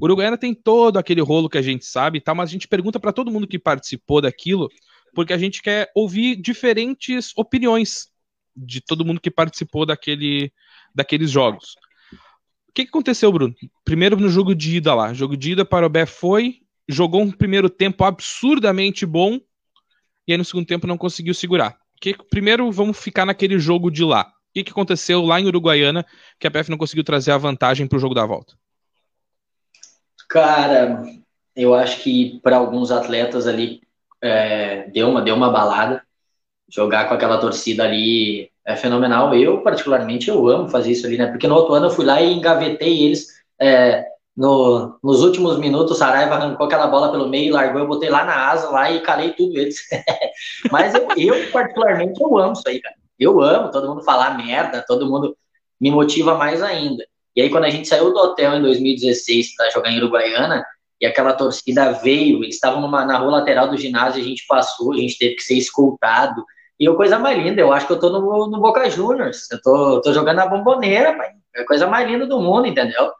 O 0.00 0.04
Uruguaiana 0.04 0.38
tem 0.38 0.54
todo 0.54 0.98
aquele 0.98 1.20
rolo 1.20 1.48
que 1.48 1.58
a 1.58 1.62
gente 1.62 1.84
sabe, 1.84 2.20
tá? 2.20 2.34
mas 2.34 2.48
a 2.48 2.52
gente 2.52 2.66
pergunta 2.66 2.98
para 2.98 3.12
todo 3.12 3.30
mundo 3.30 3.46
que 3.46 3.58
participou 3.58 4.20
daquilo, 4.22 4.68
porque 5.14 5.32
a 5.32 5.38
gente 5.38 5.62
quer 5.62 5.90
ouvir 5.94 6.36
diferentes 6.36 7.32
opiniões 7.36 8.08
de 8.56 8.80
todo 8.80 9.04
mundo 9.04 9.20
que 9.20 9.30
participou 9.30 9.84
daquele, 9.84 10.52
daqueles 10.94 11.30
jogos. 11.30 11.76
O 12.68 12.72
que, 12.72 12.84
que 12.84 12.90
aconteceu, 12.90 13.30
Bruno? 13.32 13.54
Primeiro 13.84 14.16
no 14.16 14.28
jogo 14.28 14.54
de 14.54 14.76
ida 14.76 14.94
lá. 14.94 15.12
Jogo 15.12 15.36
de 15.36 15.52
ida, 15.52 15.64
Parobé 15.64 16.06
foi, 16.06 16.60
jogou 16.88 17.22
um 17.22 17.30
primeiro 17.30 17.68
tempo 17.68 18.04
absurdamente 18.04 19.04
bom 19.04 19.40
e 20.26 20.32
aí 20.32 20.38
no 20.38 20.44
segundo 20.44 20.66
tempo 20.66 20.86
não 20.86 20.96
conseguiu 20.96 21.34
segurar. 21.34 21.76
Que, 22.00 22.16
primeiro 22.30 22.70
vamos 22.72 22.98
ficar 22.98 23.26
naquele 23.26 23.58
jogo 23.58 23.90
de 23.90 24.02
lá. 24.04 24.22
O 24.22 24.52
que, 24.54 24.64
que 24.64 24.70
aconteceu 24.72 25.22
lá 25.22 25.40
em 25.40 25.46
Uruguaiana 25.46 26.04
que 26.38 26.46
a 26.46 26.50
PF 26.50 26.70
não 26.70 26.78
conseguiu 26.78 27.04
trazer 27.04 27.30
a 27.30 27.38
vantagem 27.38 27.86
para 27.86 27.96
o 27.96 28.00
jogo 28.00 28.14
da 28.14 28.26
volta? 28.26 28.54
Cara, 30.28 31.04
eu 31.54 31.74
acho 31.74 32.02
que 32.02 32.40
para 32.42 32.56
alguns 32.56 32.90
atletas 32.90 33.46
ali 33.46 33.82
é, 34.22 34.88
deu, 34.90 35.08
uma, 35.08 35.22
deu 35.22 35.34
uma 35.34 35.50
balada. 35.50 36.02
Jogar 36.68 37.08
com 37.08 37.14
aquela 37.14 37.38
torcida 37.38 37.84
ali 37.84 38.50
é 38.64 38.76
fenomenal. 38.76 39.34
Eu, 39.34 39.62
particularmente, 39.62 40.28
eu 40.28 40.48
amo 40.48 40.68
fazer 40.68 40.92
isso 40.92 41.06
ali, 41.06 41.18
né? 41.18 41.26
Porque 41.26 41.46
no 41.46 41.54
outro 41.54 41.74
ano 41.74 41.86
eu 41.86 41.90
fui 41.90 42.04
lá 42.04 42.20
e 42.20 42.32
engavetei 42.32 43.04
eles. 43.04 43.28
É, 43.60 44.04
no, 44.40 44.98
nos 45.04 45.22
últimos 45.22 45.58
minutos, 45.58 45.92
o 45.92 45.94
Saraiva 45.98 46.36
arrancou 46.36 46.64
aquela 46.64 46.86
bola 46.86 47.10
pelo 47.10 47.28
meio, 47.28 47.52
largou, 47.52 47.82
eu 47.82 47.86
botei 47.86 48.08
lá 48.08 48.24
na 48.24 48.48
asa 48.48 48.70
lá 48.70 48.90
e 48.90 49.02
calei 49.02 49.34
tudo 49.34 49.58
eles. 49.58 49.76
Mas 50.72 50.94
eu, 50.94 51.06
eu, 51.14 51.50
particularmente, 51.52 52.18
eu 52.22 52.38
amo 52.38 52.54
isso 52.54 52.66
aí, 52.66 52.80
cara. 52.80 52.94
Eu 53.18 53.42
amo 53.42 53.70
todo 53.70 53.86
mundo 53.86 54.02
falar 54.02 54.38
merda, 54.38 54.82
todo 54.88 55.04
mundo 55.04 55.36
me 55.78 55.90
motiva 55.90 56.36
mais 56.36 56.62
ainda. 56.62 57.06
E 57.36 57.42
aí, 57.42 57.50
quando 57.50 57.64
a 57.64 57.70
gente 57.70 57.86
saiu 57.86 58.14
do 58.14 58.18
hotel 58.18 58.54
em 58.54 58.62
2016 58.62 59.56
para 59.56 59.68
jogar 59.68 59.90
em 59.90 59.98
Uruguaiana, 59.98 60.64
e 60.98 61.04
aquela 61.04 61.34
torcida 61.34 61.92
veio, 61.92 62.42
eles 62.42 62.54
estavam 62.54 62.90
na 62.90 63.18
rua 63.18 63.32
lateral 63.32 63.68
do 63.68 63.76
ginásio, 63.76 64.22
a 64.22 64.24
gente 64.24 64.46
passou, 64.48 64.94
a 64.94 64.96
gente 64.96 65.18
teve 65.18 65.34
que 65.34 65.42
ser 65.42 65.58
escoltado. 65.58 66.42
E 66.78 66.88
a 66.88 66.94
coisa 66.94 67.18
mais 67.18 67.36
linda, 67.36 67.60
eu 67.60 67.74
acho 67.74 67.86
que 67.86 67.92
eu 67.92 68.00
tô 68.00 68.08
no, 68.08 68.46
no 68.46 68.58
Boca 68.58 68.88
Juniors, 68.88 69.50
eu 69.50 69.60
tô, 69.60 70.00
tô 70.00 70.14
jogando 70.14 70.36
na 70.36 70.46
bomboneira, 70.46 71.14
pai. 71.14 71.28
é 71.54 71.60
a 71.60 71.66
coisa 71.66 71.86
mais 71.86 72.08
linda 72.08 72.26
do 72.26 72.40
mundo, 72.40 72.66
entendeu? 72.66 73.12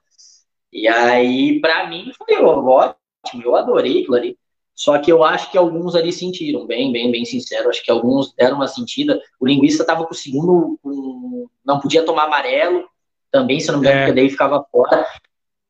E 0.72 0.86
aí, 0.86 1.60
para 1.60 1.88
mim, 1.88 2.12
foi 2.16 2.36
ótimo, 2.36 3.42
eu 3.42 3.56
adorei 3.56 4.00
aquilo 4.00 4.16
ali. 4.16 4.38
Só 4.74 4.98
que 4.98 5.12
eu 5.12 5.22
acho 5.22 5.50
que 5.50 5.58
alguns 5.58 5.94
ali 5.94 6.10
sentiram, 6.10 6.66
bem, 6.66 6.90
bem, 6.90 7.10
bem 7.10 7.24
sincero. 7.24 7.68
Acho 7.68 7.84
que 7.84 7.90
alguns 7.90 8.32
deram 8.32 8.56
uma 8.56 8.66
sentida. 8.66 9.20
O 9.38 9.46
linguista 9.46 9.82
estava 9.82 10.06
com 10.06 10.12
o 10.12 10.16
segundo, 10.16 10.78
com, 10.82 11.48
não 11.62 11.78
podia 11.78 12.02
tomar 12.02 12.24
amarelo 12.24 12.88
também, 13.30 13.60
se 13.60 13.68
eu 13.68 13.74
não 13.74 13.80
me 13.80 13.86
engano, 13.86 14.00
é. 14.00 14.06
porque 14.06 14.20
daí 14.20 14.30
ficava 14.30 14.64
fora. 14.72 15.06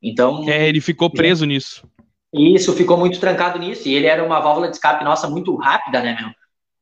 Então. 0.01 0.47
É, 0.47 0.69
ele 0.69 0.79
ficou 0.79 1.09
preso 1.09 1.43
é. 1.43 1.47
nisso. 1.47 1.85
Isso, 2.33 2.73
ficou 2.73 2.97
muito 2.97 3.19
trancado 3.19 3.59
nisso. 3.59 3.87
E 3.87 3.93
ele 3.93 4.07
era 4.07 4.23
uma 4.23 4.39
válvula 4.39 4.69
de 4.69 4.75
escape 4.75 5.03
nossa 5.03 5.29
muito 5.29 5.53
rápida, 5.55 6.01
né, 6.01 6.17
meu? 6.17 6.29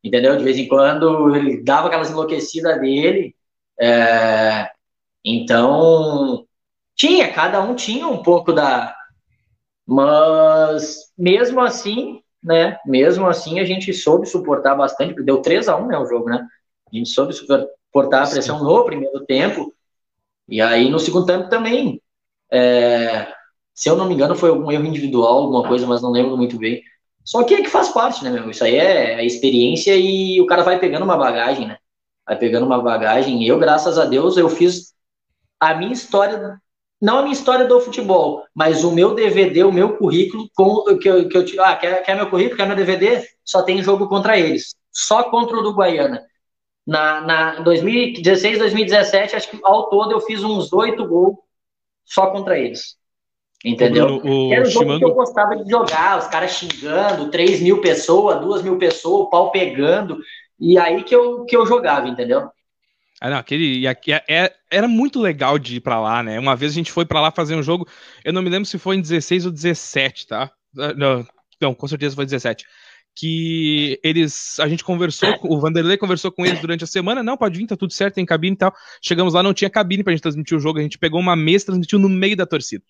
Entendeu? 0.03 0.37
De 0.37 0.43
vez 0.43 0.57
em 0.57 0.67
quando 0.67 1.35
ele 1.35 1.63
dava 1.63 1.87
aquelas 1.87 2.11
enlouquecidas 2.11 2.79
dele. 2.79 3.35
É... 3.81 4.69
Então, 5.25 6.45
tinha, 6.99 7.31
cada 7.31 7.61
um 7.61 7.73
tinha 7.73 8.07
um 8.07 8.21
pouco 8.21 8.51
da. 8.51 8.93
Mas 9.87 11.11
mesmo 11.17 11.61
assim, 11.61 12.21
né? 12.43 12.77
Mesmo 12.85 13.25
assim, 13.25 13.59
a 13.59 13.65
gente 13.65 13.93
soube 13.93 14.27
suportar 14.27 14.75
bastante, 14.75 15.13
porque 15.13 15.25
deu 15.25 15.41
3 15.41 15.69
a 15.69 15.77
1 15.77 15.87
né, 15.87 15.97
o 15.97 16.05
jogo, 16.05 16.29
né? 16.29 16.45
A 16.91 16.95
gente 16.95 17.09
soube 17.09 17.33
suportar 17.33 18.23
a 18.23 18.29
pressão 18.29 18.59
Sim. 18.59 18.65
no 18.65 18.83
primeiro 18.83 19.25
tempo. 19.25 19.73
E 20.47 20.61
aí 20.61 20.89
no 20.89 20.99
segundo 20.99 21.25
tempo 21.25 21.49
também. 21.49 22.01
É, 22.51 23.31
se 23.73 23.89
eu 23.89 23.95
não 23.95 24.05
me 24.05 24.13
engano, 24.13 24.35
foi 24.35 24.49
algum 24.49 24.69
erro 24.71 24.85
individual, 24.85 25.43
alguma 25.43 25.67
coisa, 25.67 25.87
mas 25.87 26.01
não 26.01 26.11
lembro 26.11 26.35
muito 26.35 26.57
bem. 26.57 26.81
Só 27.23 27.43
que 27.43 27.53
é 27.53 27.61
que 27.61 27.69
faz 27.69 27.89
parte, 27.89 28.23
né, 28.25 28.29
meu? 28.29 28.49
Isso 28.49 28.63
aí 28.63 28.75
é 28.75 29.15
a 29.15 29.23
experiência 29.23 29.95
e 29.95 30.41
o 30.41 30.45
cara 30.45 30.63
vai 30.63 30.79
pegando 30.79 31.03
uma 31.03 31.15
bagagem, 31.15 31.67
né? 31.67 31.77
Vai 32.27 32.37
pegando 32.37 32.65
uma 32.65 32.81
bagagem. 32.81 33.41
E 33.41 33.47
eu, 33.47 33.57
graças 33.57 33.97
a 33.97 34.05
Deus, 34.05 34.35
eu 34.35 34.49
fiz 34.49 34.93
a 35.59 35.75
minha 35.75 35.93
história 35.93 36.59
não 37.01 37.19
a 37.19 37.21
minha 37.21 37.33
história 37.33 37.65
do 37.65 37.79
futebol, 37.79 38.43
mas 38.53 38.83
o 38.83 38.91
meu 38.91 39.15
DVD, 39.15 39.63
o 39.63 39.71
meu 39.71 39.97
currículo, 39.97 40.49
com, 40.53 40.83
que, 40.97 41.09
eu, 41.09 41.29
que 41.29 41.37
eu 41.37 41.63
ah, 41.63 41.75
quer, 41.75 42.03
quer 42.03 42.15
meu 42.15 42.29
currículo, 42.29 42.57
quer 42.57 42.67
meu 42.67 42.75
DVD? 42.75 43.23
Só 43.43 43.61
tem 43.61 43.81
jogo 43.81 44.07
contra 44.07 44.37
eles, 44.37 44.75
só 44.91 45.23
contra 45.23 45.57
o 45.57 45.61
do 45.61 45.73
Guaiana. 45.73 46.21
Na, 46.85 47.21
na 47.21 47.59
2016, 47.61 48.59
2017, 48.59 49.35
acho 49.35 49.49
que 49.49 49.59
ao 49.63 49.89
todo 49.89 50.11
eu 50.11 50.19
fiz 50.21 50.43
uns 50.43 50.73
oito 50.73 51.07
gols 51.07 51.37
só 52.03 52.27
contra 52.31 52.57
eles. 52.57 52.97
Entendeu? 53.63 54.07
O, 54.23 54.47
o, 54.49 54.53
Era 54.53 54.63
o 54.63 54.69
jogo 54.69 54.97
que 54.97 55.05
eu 55.05 55.13
gostava 55.13 55.55
de 55.55 55.69
jogar, 55.69 56.17
os 56.17 56.27
caras 56.27 56.51
xingando, 56.51 57.29
3 57.29 57.61
mil 57.61 57.81
pessoas, 57.81 58.41
2 58.41 58.63
mil 58.63 58.77
pessoas, 58.77 59.21
o 59.21 59.29
pau 59.29 59.51
pegando, 59.51 60.17
e 60.59 60.77
aí 60.77 61.03
que 61.03 61.15
eu, 61.15 61.45
que 61.45 61.55
eu 61.55 61.65
jogava, 61.65 62.07
entendeu? 62.07 62.49
Ah, 63.21 63.29
não, 63.29 63.37
aquele. 63.37 63.85
É, 63.85 63.97
é, 64.29 64.53
era 64.71 64.87
muito 64.87 65.19
legal 65.19 65.59
de 65.59 65.77
ir 65.77 65.79
pra 65.81 65.99
lá, 65.99 66.23
né? 66.23 66.39
Uma 66.39 66.55
vez 66.55 66.71
a 66.71 66.75
gente 66.75 66.91
foi 66.91 67.05
pra 67.05 67.19
lá 67.19 67.31
fazer 67.31 67.55
um 67.55 67.63
jogo. 67.63 67.87
Eu 68.23 68.31
não 68.31 68.41
me 68.41 68.49
lembro 68.49 68.65
se 68.65 68.77
foi 68.77 68.95
em 68.95 69.01
16 69.01 69.45
ou 69.45 69.51
17, 69.51 70.27
tá? 70.27 70.51
Ah, 70.77 70.93
não, 70.93 71.25
não 71.61 71.73
com 71.73 71.87
certeza 71.87 72.15
foi 72.15 72.25
17. 72.25 72.65
Que 73.15 73.99
eles. 74.03 74.57
A 74.59 74.69
gente 74.69 74.83
conversou, 74.83 75.37
o 75.43 75.59
Vanderlei 75.59 75.97
conversou 75.97 76.31
com 76.31 76.45
eles 76.45 76.61
durante 76.61 76.85
a 76.85 76.87
semana. 76.87 77.21
Não, 77.21 77.35
pode 77.35 77.57
vir, 77.57 77.67
tá 77.67 77.75
tudo 77.75 77.91
certo, 77.91 78.15
tem 78.15 78.25
cabine 78.25 78.55
e 78.55 78.57
tal. 78.57 78.73
Chegamos 79.01 79.33
lá, 79.33 79.43
não 79.43 79.53
tinha 79.53 79.69
cabine 79.69 80.03
pra 80.03 80.13
gente 80.13 80.21
transmitir 80.21 80.57
o 80.57 80.61
jogo. 80.61 80.79
A 80.79 80.81
gente 80.81 80.97
pegou 80.97 81.19
uma 81.19 81.35
mesa 81.35 81.63
e 81.63 81.65
transmitiu 81.65 81.99
no 81.99 82.07
meio 82.07 82.37
da 82.37 82.45
torcida. 82.45 82.83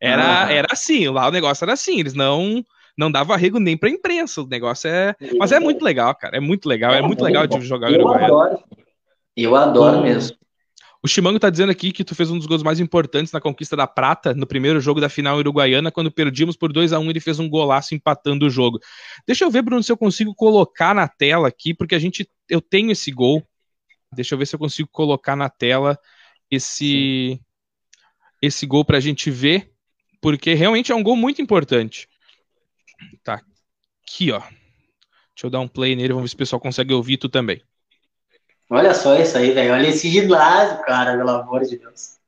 Era, 0.00 0.46
ah. 0.46 0.52
era 0.52 0.68
assim, 0.70 1.08
lá 1.08 1.28
o 1.28 1.32
negócio 1.32 1.64
era 1.64 1.74
assim. 1.74 2.00
Eles 2.00 2.14
não 2.14 2.64
não 2.96 3.10
dava 3.10 3.34
arrego 3.34 3.60
nem 3.60 3.76
pra 3.76 3.90
imprensa. 3.90 4.40
O 4.40 4.46
negócio 4.46 4.88
é. 4.88 5.14
Mas 5.38 5.52
é 5.52 5.60
muito 5.60 5.84
legal, 5.84 6.14
cara. 6.14 6.38
É 6.38 6.40
muito 6.40 6.66
legal. 6.66 6.94
É 6.94 7.02
muito 7.02 7.22
legal 7.22 7.46
de 7.46 7.60
jogar 7.60 7.92
eu 7.92 8.08
adoro, 8.08 8.62
eu 9.36 9.54
adoro 9.54 9.98
o, 9.98 10.02
mesmo. 10.02 10.36
O 11.02 11.08
Chimango 11.08 11.38
tá 11.38 11.50
dizendo 11.50 11.70
aqui 11.70 11.92
que 11.92 12.02
tu 12.02 12.14
fez 12.14 12.30
um 12.30 12.36
dos 12.38 12.46
gols 12.46 12.62
mais 12.62 12.80
importantes 12.80 13.32
na 13.32 13.40
conquista 13.40 13.76
da 13.76 13.86
prata 13.86 14.34
no 14.34 14.46
primeiro 14.46 14.80
jogo 14.80 15.00
da 15.00 15.08
final 15.08 15.38
uruguaiana, 15.38 15.92
quando 15.92 16.10
perdíamos 16.10 16.56
por 16.56 16.72
2 16.72 16.92
a 16.92 16.98
1 16.98 17.10
ele 17.10 17.20
fez 17.20 17.38
um 17.38 17.48
golaço 17.48 17.94
empatando 17.94 18.46
o 18.46 18.50
jogo. 18.50 18.80
Deixa 19.26 19.44
eu 19.44 19.50
ver, 19.50 19.62
Bruno, 19.62 19.82
se 19.82 19.92
eu 19.92 19.96
consigo 19.96 20.34
colocar 20.34 20.94
na 20.94 21.06
tela 21.06 21.48
aqui, 21.48 21.74
porque 21.74 21.94
a 21.94 21.98
gente 21.98 22.28
eu 22.48 22.60
tenho 22.60 22.90
esse 22.90 23.10
gol. 23.12 23.46
Deixa 24.12 24.34
eu 24.34 24.38
ver 24.38 24.46
se 24.46 24.54
eu 24.54 24.58
consigo 24.58 24.88
colocar 24.90 25.36
na 25.36 25.48
tela 25.48 25.98
esse 26.50 27.40
esse 28.42 28.66
gol 28.66 28.84
pra 28.84 29.00
gente 29.00 29.30
ver, 29.30 29.72
porque 30.20 30.54
realmente 30.54 30.92
é 30.92 30.94
um 30.94 31.02
gol 31.02 31.16
muito 31.16 31.40
importante. 31.40 32.08
Tá 33.22 33.40
aqui, 34.02 34.32
ó. 34.32 34.40
Deixa 34.40 35.44
eu 35.44 35.50
dar 35.50 35.60
um 35.60 35.68
play 35.68 35.94
nele, 35.94 36.14
vamos 36.14 36.22
ver 36.24 36.28
se 36.30 36.34
o 36.34 36.38
pessoal 36.38 36.60
consegue 36.60 36.92
ouvir 36.92 37.16
tu 37.18 37.28
também. 37.28 37.62
Olha 38.68 38.92
só 38.94 39.14
isso 39.16 39.38
aí, 39.38 39.52
velho. 39.52 39.72
Olha 39.72 39.88
esse 39.88 40.10
ginásio, 40.10 40.82
cara, 40.82 41.16
pelo 41.16 41.30
amor 41.30 41.62
de 41.62 41.78
Deus. 41.78 42.18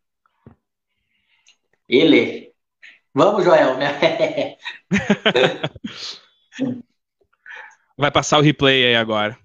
Ele. 1.88 2.52
Vamos, 3.12 3.44
Joel? 3.44 3.76
Vai 7.96 8.10
passar 8.12 8.38
o 8.38 8.42
replay 8.42 8.86
aí 8.86 8.96
agora. 8.96 9.36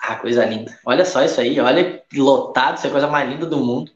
Ah, 0.00 0.16
coisa 0.16 0.44
linda. 0.44 0.78
Olha 0.84 1.04
só 1.04 1.24
isso 1.24 1.40
aí. 1.40 1.58
Olha, 1.58 2.04
lotado. 2.14 2.76
Isso 2.76 2.86
é 2.86 2.90
a 2.90 2.92
coisa 2.92 3.08
mais 3.08 3.28
linda 3.28 3.46
do 3.46 3.58
mundo. 3.58 3.90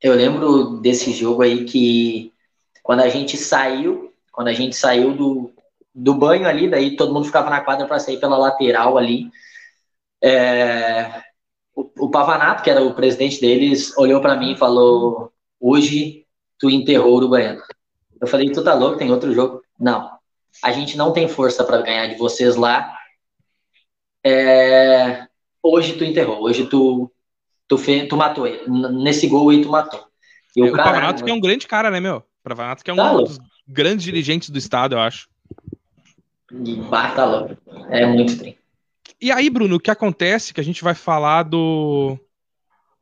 Eu 0.00 0.14
lembro 0.14 0.80
desse 0.80 1.12
jogo 1.12 1.42
aí 1.42 1.64
que 1.64 2.32
quando 2.82 3.00
a 3.00 3.08
gente 3.08 3.36
saiu, 3.36 4.14
quando 4.32 4.48
a 4.48 4.52
gente 4.52 4.76
saiu 4.76 5.14
do, 5.14 5.52
do 5.94 6.14
banho 6.14 6.46
ali, 6.46 6.70
daí 6.70 6.96
todo 6.96 7.12
mundo 7.12 7.26
ficava 7.26 7.50
na 7.50 7.60
quadra 7.60 7.86
para 7.86 7.98
sair 7.98 8.20
pela 8.20 8.38
lateral 8.38 8.96
ali. 8.96 9.30
É, 10.22 11.22
o, 11.74 12.06
o, 12.06 12.10
Pavanato, 12.10 12.62
que 12.62 12.70
era 12.70 12.82
o 12.82 12.94
presidente 12.94 13.40
deles, 13.40 13.96
olhou 13.96 14.20
para 14.20 14.36
mim 14.36 14.52
e 14.52 14.56
falou: 14.56 15.32
Hoje 15.60 16.24
tu 16.58 16.70
enterrou 16.70 17.14
o 17.14 17.16
Uruguaiano. 17.16 17.62
Eu 18.20 18.26
falei: 18.26 18.50
Tu 18.52 18.62
tá 18.62 18.74
louco? 18.74 18.98
Tem 18.98 19.10
outro 19.10 19.32
jogo? 19.32 19.62
Não. 19.78 20.16
A 20.62 20.72
gente 20.72 20.96
não 20.96 21.12
tem 21.12 21.28
força 21.28 21.64
para 21.64 21.82
ganhar 21.82 22.06
de 22.08 22.16
vocês 22.16 22.56
lá. 22.56 22.96
É, 24.24 25.26
hoje 25.62 25.94
tu 25.98 26.04
enterrou. 26.04 26.42
Hoje 26.42 26.66
tu 26.66 27.12
tu, 27.68 27.76
fe, 27.78 28.06
tu 28.08 28.16
matou 28.16 28.46
ele. 28.46 28.62
Nesse 28.66 29.28
gol 29.28 29.50
aí 29.50 29.62
tu 29.62 29.68
matou. 29.68 30.08
E 30.56 30.62
o, 30.62 30.72
o 30.72 30.76
Pavanato 30.76 31.22
que 31.22 31.30
é 31.30 31.34
um 31.34 31.40
grande 31.40 31.66
cara, 31.66 31.90
né, 31.90 32.00
meu? 32.00 32.16
O 32.16 32.48
Pavanato 32.48 32.82
que 32.82 32.90
é 32.90 32.94
um 32.94 32.96
tá 32.96 33.12
dos 33.12 33.38
grandes 33.66 34.04
dirigentes 34.04 34.50
do 34.50 34.58
estado, 34.58 34.94
eu 34.94 35.00
acho. 35.00 35.28
Bah, 36.88 37.12
tá 37.12 37.24
louco. 37.26 37.56
É 37.90 38.06
muito 38.06 38.38
trem. 38.38 38.56
E 39.20 39.30
aí, 39.30 39.50
Bruno, 39.50 39.76
o 39.76 39.80
que 39.80 39.90
acontece 39.90 40.54
que 40.54 40.60
a 40.60 40.64
gente 40.64 40.82
vai 40.82 40.94
falar 40.94 41.42
do... 41.42 42.18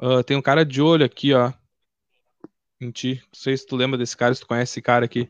Uh, 0.01 0.23
tem 0.25 0.37
um 0.37 0.43
cara 0.43 0.65
de 0.65 0.83
olho 0.83 1.05
aqui, 1.05 1.33
ó. 1.33 1.53
Em 2.81 2.91
ti. 2.91 3.23
Não 3.23 3.41
sei 3.41 3.57
se 3.57 3.67
tu 3.67 3.77
lembra 3.77 3.97
desse 3.97 4.17
cara, 4.17 4.35
se 4.35 4.41
tu 4.41 4.47
conhece 4.47 4.73
esse 4.73 4.83
cara 4.83 5.05
aqui. 5.05 5.29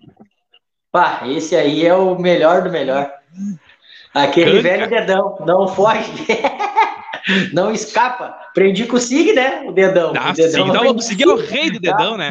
Pá, 0.90 1.28
esse 1.28 1.54
aí 1.54 1.84
é 1.84 1.94
o 1.94 2.18
melhor 2.18 2.62
do 2.62 2.70
melhor. 2.70 3.12
Aquele 4.14 4.62
velho 4.62 4.88
dedão, 4.88 5.36
não 5.44 5.68
foge. 5.68 6.10
não 7.52 7.72
escapa. 7.72 8.36
Prendi 8.54 8.86
com 8.86 8.96
o 8.96 9.00
Sig, 9.00 9.32
né? 9.32 9.62
O 9.62 9.72
dedão. 9.72 10.12
Ah, 10.16 10.30
o 10.30 10.34
dedão 10.34 10.68
Sig, 10.72 10.88
o 10.88 11.00
Sig 11.00 11.22
é 11.22 11.26
o 11.26 11.36
rei 11.36 11.70
do 11.70 11.80
dedão, 11.80 12.16
né? 12.16 12.30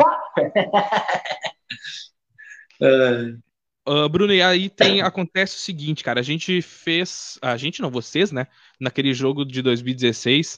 Uh, 2.81 4.09
Bruno, 4.09 4.33
e 4.33 4.41
aí 4.41 4.69
tem, 4.69 5.01
acontece 5.01 5.55
o 5.55 5.59
seguinte, 5.59 6.03
cara, 6.03 6.19
a 6.19 6.23
gente 6.23 6.61
fez, 6.61 7.37
a 7.41 7.55
gente 7.55 7.81
não, 7.81 7.89
vocês, 7.89 8.31
né, 8.31 8.47
naquele 8.79 9.13
jogo 9.13 9.45
de 9.45 9.61
2016, 9.61 10.57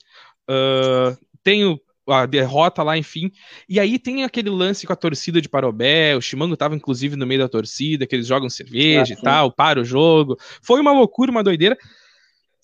uh, 0.49 1.17
tem 1.43 1.65
o, 1.65 1.79
a 2.07 2.25
derrota 2.25 2.81
lá, 2.83 2.97
enfim, 2.97 3.31
e 3.67 3.79
aí 3.79 3.99
tem 3.99 4.23
aquele 4.23 4.49
lance 4.49 4.87
com 4.87 4.93
a 4.93 4.95
torcida 4.95 5.41
de 5.41 5.49
Parobé, 5.49 6.15
o 6.15 6.21
Chimango 6.21 6.55
tava 6.55 6.75
inclusive 6.75 7.15
no 7.15 7.27
meio 7.27 7.41
da 7.41 7.49
torcida, 7.49 8.07
que 8.07 8.15
eles 8.15 8.27
jogam 8.27 8.49
cerveja 8.49 9.13
ah, 9.13 9.19
e 9.19 9.21
tal, 9.21 9.51
para 9.51 9.81
o 9.81 9.85
jogo, 9.85 10.37
foi 10.61 10.79
uma 10.79 10.93
loucura, 10.93 11.29
uma 11.29 11.43
doideira, 11.43 11.77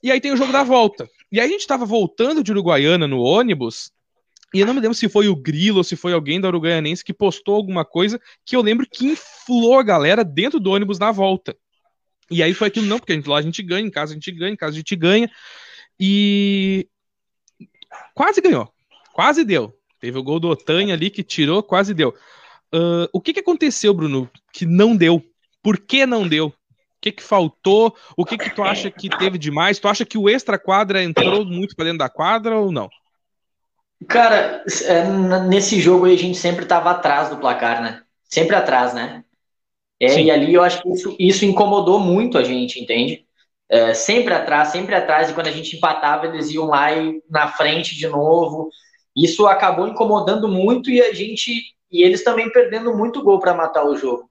e 0.02 0.12
aí 0.12 0.22
tem 0.22 0.32
o 0.32 0.38
jogo 0.38 0.52
da 0.52 0.64
volta, 0.64 1.10
e 1.34 1.40
aí 1.40 1.48
a 1.48 1.52
gente 1.52 1.68
tava 1.68 1.84
voltando 1.84 2.44
de 2.44 2.52
Uruguaiana 2.52 3.08
no 3.08 3.20
ônibus, 3.20 3.92
e 4.54 4.60
eu 4.60 4.68
não 4.68 4.74
me 4.76 4.80
lembro 4.80 4.96
se 4.96 5.10
foi 5.10 5.28
o 5.28 5.36
Grilo 5.36 5.80
ou 5.80 5.84
se 5.84 5.96
foi 5.96 6.14
alguém 6.14 6.40
da 6.40 6.48
Uruguaianense 6.48 7.04
que 7.04 7.12
postou 7.12 7.56
alguma 7.56 7.84
coisa 7.84 8.22
que 8.46 8.56
eu 8.56 8.62
lembro 8.62 8.88
que 8.88 9.08
inflou 9.08 9.80
a 9.80 9.84
galera 9.84 10.24
dentro 10.24 10.60
do 10.60 10.70
ônibus 10.70 11.00
na 11.00 11.12
volta. 11.12 11.58
E 12.30 12.44
aí 12.44 12.54
foi 12.54 12.68
aquilo, 12.68 12.86
não, 12.86 13.00
porque 13.00 13.14
a 13.14 13.16
gente, 13.16 13.28
lá 13.28 13.40
a 13.40 13.42
gente 13.42 13.64
ganha, 13.64 13.86
em 13.86 13.90
casa 13.90 14.12
a 14.12 14.16
gente 14.16 14.32
ganha, 14.32 14.54
em 14.54 14.56
casa 14.56 14.74
a 14.74 14.78
gente 14.78 14.96
ganha. 14.96 15.30
E 16.00 16.88
quase 18.14 18.40
ganhou. 18.42 18.72
Quase 19.12 19.44
deu. 19.44 19.74
Teve 20.00 20.20
o 20.20 20.24
gol 20.24 20.40
do 20.40 20.50
Otanha 20.50 20.94
ali 20.94 21.10
que 21.10 21.24
tirou, 21.24 21.64
quase 21.64 21.94
deu. 21.94 22.10
Uh, 22.74 23.10
o 23.12 23.20
que, 23.20 23.34
que 23.34 23.40
aconteceu, 23.40 23.94
Bruno, 23.94 24.30
que 24.52 24.66
não 24.66 24.96
deu? 24.96 25.24
Por 25.64 25.80
que 25.80 26.06
não 26.06 26.28
deu? 26.28 26.54
O 27.04 27.06
que, 27.06 27.12
que 27.12 27.24
faltou? 27.24 27.94
O 28.16 28.24
que, 28.24 28.38
que 28.38 28.50
tu 28.50 28.64
acha 28.64 28.90
que 28.90 29.10
teve 29.10 29.38
demais? 29.38 29.78
Tu 29.78 29.90
acha 29.90 30.06
que 30.06 30.18
o 30.18 30.30
extra 30.30 30.58
quadra 30.58 31.04
entrou 31.04 31.46
muito 31.46 31.76
para 31.76 31.84
dentro 31.84 32.00
da 32.00 32.08
quadra 32.08 32.58
ou 32.58 32.72
não? 32.72 32.90
Cara, 34.08 34.64
é, 34.86 35.04
nesse 35.50 35.82
jogo 35.82 36.06
aí 36.06 36.14
a 36.14 36.18
gente 36.18 36.38
sempre 36.38 36.64
estava 36.64 36.92
atrás 36.92 37.30
do 37.30 37.36
placar, 37.36 37.82
né? 37.82 38.04
Sempre 38.24 38.56
atrás, 38.56 38.94
né? 38.94 39.26
É, 40.00 40.22
e 40.22 40.32
ali 40.32 40.54
eu 40.54 40.64
acho 40.64 40.82
que 40.82 40.90
isso, 40.94 41.16
isso 41.20 41.44
incomodou 41.44 42.00
muito 42.00 42.38
a 42.38 42.44
gente, 42.44 42.80
entende? 42.80 43.26
É, 43.68 43.94
sempre 43.94 44.34
atrás, 44.34 44.70
sempre 44.70 44.96
atrás, 44.96 45.30
e 45.30 45.34
quando 45.34 45.48
a 45.48 45.52
gente 45.52 45.76
empatava, 45.76 46.28
eles 46.28 46.52
iam 46.52 46.68
lá 46.68 46.94
e 46.94 47.22
na 47.30 47.50
frente 47.50 47.98
de 47.98 48.08
novo. 48.08 48.70
Isso 49.14 49.46
acabou 49.46 49.90
incomodando 49.90 50.48
muito 50.48 50.90
e 50.90 51.02
a 51.02 51.14
gente. 51.14 51.52
E 51.92 52.02
eles 52.02 52.24
também 52.24 52.50
perdendo 52.50 52.96
muito 52.96 53.22
gol 53.22 53.40
para 53.40 53.54
matar 53.54 53.84
o 53.86 53.98
jogo. 53.98 54.30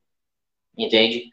Entende? 0.77 1.32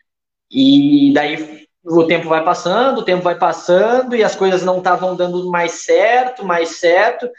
E 0.52 1.14
daí 1.14 1.68
o 1.84 2.04
tempo 2.06 2.28
vai 2.28 2.44
passando, 2.44 3.00
o 3.00 3.04
tempo 3.04 3.24
vai 3.24 3.38
passando, 3.38 4.16
e 4.16 4.24
as 4.24 4.36
coisas 4.36 4.64
não 4.64 4.80
estavam 4.80 5.16
dando 5.16 5.50
mais 5.50 5.84
certo, 5.84 6.46
mais 6.46 6.78
certo. 6.78 7.30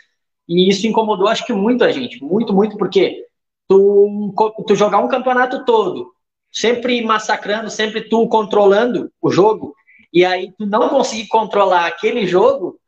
E 0.49 0.69
isso 0.69 0.87
incomodou, 0.87 1.29
acho 1.29 1.45
que 1.47 1.53
muito 1.53 1.85
a 1.85 1.93
gente, 1.93 2.23
muito, 2.23 2.53
muito, 2.53 2.77
porque 2.77 3.25
tu, 3.69 4.35
tu 4.67 4.75
jogar 4.75 4.99
um 4.99 5.09
campeonato 5.09 5.65
todo, 5.65 6.13
sempre 6.51 7.01
massacrando, 7.03 7.71
sempre 7.71 8.09
tu 8.09 8.27
controlando 8.29 9.13
o 9.23 9.31
jogo, 9.31 9.75
e 10.13 10.25
aí 10.25 10.53
tu 10.59 10.67
não 10.67 10.89
conseguir 10.89 11.29
controlar 11.29 11.87
aquele 11.87 12.27
jogo, 12.27 12.81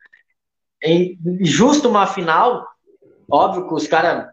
em 0.83 1.17
justo 1.41 1.89
uma 1.89 2.07
final, 2.07 2.67
óbvio 3.31 3.69
que 3.69 3.75
os 3.75 3.87
caras 3.87 4.33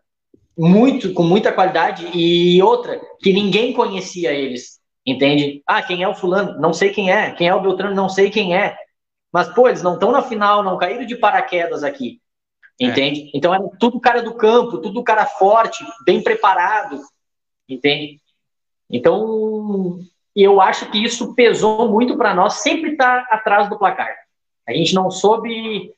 muito 0.58 1.14
com 1.14 1.24
muita 1.24 1.54
qualidade 1.54 2.10
e 2.14 2.62
outra 2.62 3.00
que 3.20 3.32
ninguém 3.32 3.72
conhecia 3.72 4.34
eles, 4.34 4.79
entende? 5.12 5.62
Ah, 5.66 5.82
quem 5.82 6.04
é 6.04 6.08
o 6.08 6.16
fulano? 6.16 6.60
Não 6.60 6.74
sei 6.74 6.90
quem 6.90 7.12
é. 7.12 7.32
Quem 7.32 7.48
é 7.48 7.56
o 7.56 7.62
Beltrano? 7.62 7.96
Não 7.96 8.10
sei 8.10 8.30
quem 8.30 8.56
é. 8.56 8.76
Mas 9.32 9.48
pô, 9.54 9.68
eles 9.68 9.84
não 9.84 9.94
estão 9.94 10.12
na 10.12 10.22
final, 10.22 10.64
não 10.64 10.78
caíram 10.78 11.06
de 11.06 11.16
paraquedas 11.16 11.84
aqui. 11.84 12.20
É. 12.80 12.86
Entende? 12.86 13.26
É. 13.26 13.32
Então 13.34 13.54
era 13.54 13.64
tudo 13.80 14.00
cara 14.00 14.22
do 14.22 14.34
campo, 14.36 14.80
tudo 14.80 15.04
cara 15.04 15.26
forte, 15.26 15.86
bem 16.06 16.24
preparado. 16.24 17.00
Entende? 17.68 18.20
Então, 18.90 20.00
eu 20.36 20.60
acho 20.60 20.90
que 20.90 21.04
isso 21.04 21.36
pesou 21.36 21.88
muito 21.90 22.18
para 22.18 22.34
nós 22.34 22.56
sempre 22.56 22.92
estar 22.92 23.28
tá 23.28 23.36
atrás 23.36 23.70
do 23.70 23.78
placar. 23.78 24.16
A 24.68 24.74
gente 24.74 24.96
não 24.96 25.12
soube. 25.12 25.94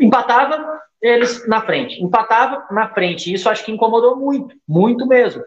Empatava, 0.00 0.80
eles 1.00 1.46
na 1.46 1.60
frente. 1.60 2.02
Empatava 2.02 2.66
na 2.70 2.88
frente. 2.88 3.32
Isso 3.32 3.50
acho 3.50 3.64
que 3.64 3.72
incomodou 3.72 4.16
muito, 4.16 4.56
muito 4.66 5.06
mesmo. 5.06 5.42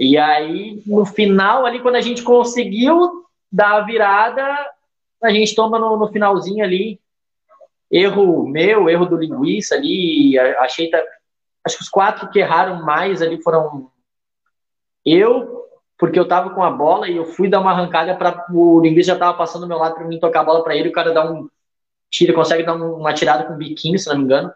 E 0.00 0.16
aí, 0.16 0.82
no 0.86 1.04
final, 1.04 1.66
ali, 1.66 1.78
quando 1.78 1.96
a 1.96 2.00
gente 2.00 2.22
conseguiu 2.22 3.26
dar 3.52 3.76
a 3.76 3.80
virada, 3.82 4.42
a 5.22 5.30
gente 5.30 5.54
toma 5.54 5.78
no, 5.78 5.94
no 5.98 6.08
finalzinho 6.08 6.64
ali 6.64 6.98
erro 7.90 8.48
meu, 8.48 8.88
erro 8.88 9.04
do 9.04 9.18
linguiça 9.18 9.74
ali, 9.74 10.38
achei 10.38 10.90
acho 11.62 11.76
que 11.76 11.82
os 11.82 11.88
quatro 11.90 12.30
que 12.30 12.38
erraram 12.38 12.82
mais 12.82 13.20
ali 13.20 13.42
foram 13.42 13.90
eu, 15.04 15.66
porque 15.98 16.18
eu 16.18 16.26
tava 16.26 16.48
com 16.50 16.62
a 16.62 16.70
bola 16.70 17.06
e 17.06 17.16
eu 17.16 17.26
fui 17.26 17.46
dar 17.46 17.60
uma 17.60 17.72
arrancada 17.72 18.14
para 18.16 18.46
o 18.50 18.80
linguiça 18.80 19.08
já 19.08 19.18
tava 19.18 19.36
passando 19.36 19.62
do 19.62 19.68
meu 19.68 19.76
lado 19.76 19.96
para 19.96 20.04
mim 20.06 20.18
tocar 20.18 20.40
a 20.40 20.44
bola 20.44 20.64
para 20.64 20.74
ele, 20.74 20.88
o 20.88 20.92
cara 20.92 21.12
dá 21.12 21.30
um 21.30 21.46
tira, 22.08 22.32
consegue 22.32 22.62
dar 22.62 22.74
uma 22.74 23.12
tirada 23.12 23.44
com 23.44 23.54
biquinho, 23.54 23.98
se 23.98 24.08
não 24.08 24.16
me 24.16 24.24
engano. 24.24 24.50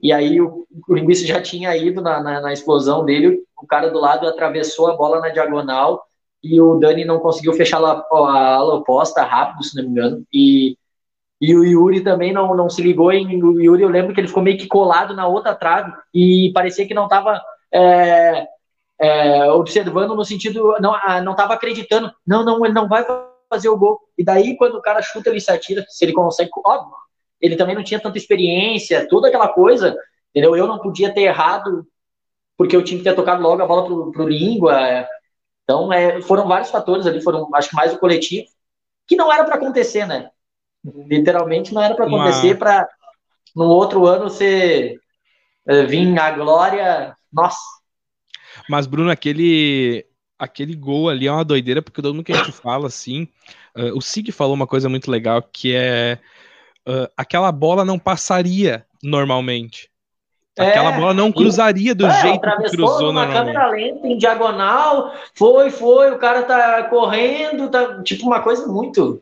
E 0.00 0.12
aí 0.12 0.40
o, 0.40 0.66
o 0.88 1.14
já 1.14 1.40
tinha 1.40 1.76
ido 1.76 2.02
na, 2.02 2.20
na, 2.22 2.40
na 2.40 2.52
explosão 2.52 3.04
dele, 3.04 3.42
o 3.60 3.66
cara 3.66 3.90
do 3.90 3.98
lado 3.98 4.26
atravessou 4.26 4.88
a 4.88 4.96
bola 4.96 5.20
na 5.20 5.30
diagonal 5.30 6.04
e 6.42 6.60
o 6.60 6.78
Dani 6.78 7.04
não 7.04 7.18
conseguiu 7.18 7.52
fechar 7.54 7.82
a, 7.82 8.04
a 8.12 8.54
ala 8.54 8.74
oposta 8.74 9.22
rápido, 9.22 9.64
se 9.64 9.76
não 9.76 9.84
me 9.84 9.90
engano. 9.90 10.24
E 10.32 10.76
e 11.40 11.54
o 11.54 11.64
Yuri 11.64 12.02
também 12.02 12.32
não, 12.32 12.54
não 12.54 12.70
se 12.70 12.80
ligou 12.82 13.12
em. 13.12 13.42
O 13.42 13.60
Yuri, 13.60 13.82
eu 13.82 13.88
lembro 13.88 14.14
que 14.14 14.20
ele 14.20 14.28
ficou 14.28 14.42
meio 14.42 14.56
que 14.56 14.66
colado 14.66 15.14
na 15.14 15.26
outra 15.26 15.54
trave 15.54 15.92
e 16.14 16.50
parecia 16.54 16.86
que 16.86 16.94
não 16.94 17.04
estava 17.04 17.42
é, 17.72 18.46
é, 18.98 19.50
observando 19.50 20.14
no 20.14 20.24
sentido. 20.24 20.76
Não 20.80 20.94
não 21.22 21.32
estava 21.32 21.54
acreditando. 21.54 22.10
Não, 22.26 22.44
não, 22.44 22.64
ele 22.64 22.72
não 22.72 22.88
vai 22.88 23.04
fazer 23.50 23.68
o 23.68 23.76
gol. 23.76 24.00
E 24.16 24.24
daí, 24.24 24.56
quando 24.56 24.76
o 24.76 24.82
cara 24.82 25.02
chuta, 25.02 25.28
ele 25.28 25.40
se 25.40 25.50
atira. 25.50 25.84
Se 25.88 26.04
ele 26.04 26.14
consegue. 26.14 26.50
Óbvio, 26.64 26.94
ele 27.40 27.56
também 27.56 27.74
não 27.74 27.84
tinha 27.84 28.00
tanta 28.00 28.18
experiência, 28.18 29.08
toda 29.08 29.28
aquela 29.28 29.48
coisa. 29.48 29.96
Entendeu? 30.30 30.56
Eu 30.56 30.66
não 30.66 30.78
podia 30.78 31.12
ter 31.12 31.22
errado 31.22 31.86
porque 32.56 32.74
eu 32.74 32.82
tinha 32.82 32.98
que 32.98 33.04
ter 33.04 33.14
tocado 33.14 33.42
logo 33.42 33.62
a 33.62 33.66
bola 33.66 33.86
pro, 33.86 34.12
pro 34.12 34.28
língua. 34.28 35.06
Então, 35.64 35.92
é, 35.92 36.20
foram 36.22 36.48
vários 36.48 36.70
fatores 36.70 37.06
ali, 37.06 37.22
foram, 37.22 37.48
acho 37.54 37.70
que 37.70 37.76
mais 37.76 37.92
o 37.92 37.98
coletivo, 37.98 38.46
que 39.06 39.16
não 39.16 39.32
era 39.32 39.44
para 39.44 39.56
acontecer, 39.56 40.06
né? 40.06 40.30
Literalmente 40.84 41.74
não 41.74 41.82
era 41.82 41.94
para 41.94 42.06
acontecer 42.06 42.52
Uma... 42.52 42.56
para 42.56 42.88
no 43.54 43.64
outro 43.64 44.06
ano 44.06 44.24
você 44.24 44.98
uh, 45.68 45.86
vir 45.86 46.18
a 46.18 46.30
glória. 46.30 47.16
Nossa. 47.32 47.58
Mas, 48.68 48.86
Bruno, 48.86 49.10
aquele 49.10 50.06
aquele 50.38 50.74
gol 50.74 51.08
ali 51.08 51.26
é 51.26 51.32
uma 51.32 51.44
doideira, 51.44 51.80
porque 51.80 52.02
todo 52.02 52.14
mundo 52.14 52.24
que 52.24 52.32
a 52.32 52.36
gente 52.36 52.52
fala 52.52 52.86
assim. 52.86 53.28
Uh, 53.74 53.96
o 53.96 54.00
Sig 54.00 54.30
falou 54.30 54.54
uma 54.54 54.66
coisa 54.66 54.88
muito 54.88 55.10
legal 55.10 55.42
que 55.42 55.74
é 55.74 56.18
uh, 56.86 57.08
aquela 57.16 57.50
bola 57.52 57.84
não 57.84 57.98
passaria 57.98 58.84
normalmente. 59.02 59.90
Aquela 60.58 60.94
é, 60.94 60.96
bola 60.98 61.12
não 61.12 61.30
cruzaria 61.30 61.94
do 61.94 62.06
é, 62.06 62.20
jeito 62.22 62.40
que 62.40 62.70
cruzou 62.70 63.12
na 63.12 63.26
câmera 63.30 63.68
lenta, 63.68 64.06
em 64.06 64.16
diagonal, 64.16 65.12
foi, 65.34 65.68
foi, 65.68 66.10
o 66.10 66.18
cara 66.18 66.44
tá 66.44 66.84
correndo, 66.84 67.68
tá 67.68 68.02
tipo 68.02 68.26
uma 68.26 68.40
coisa 68.40 68.66
muito 68.66 69.20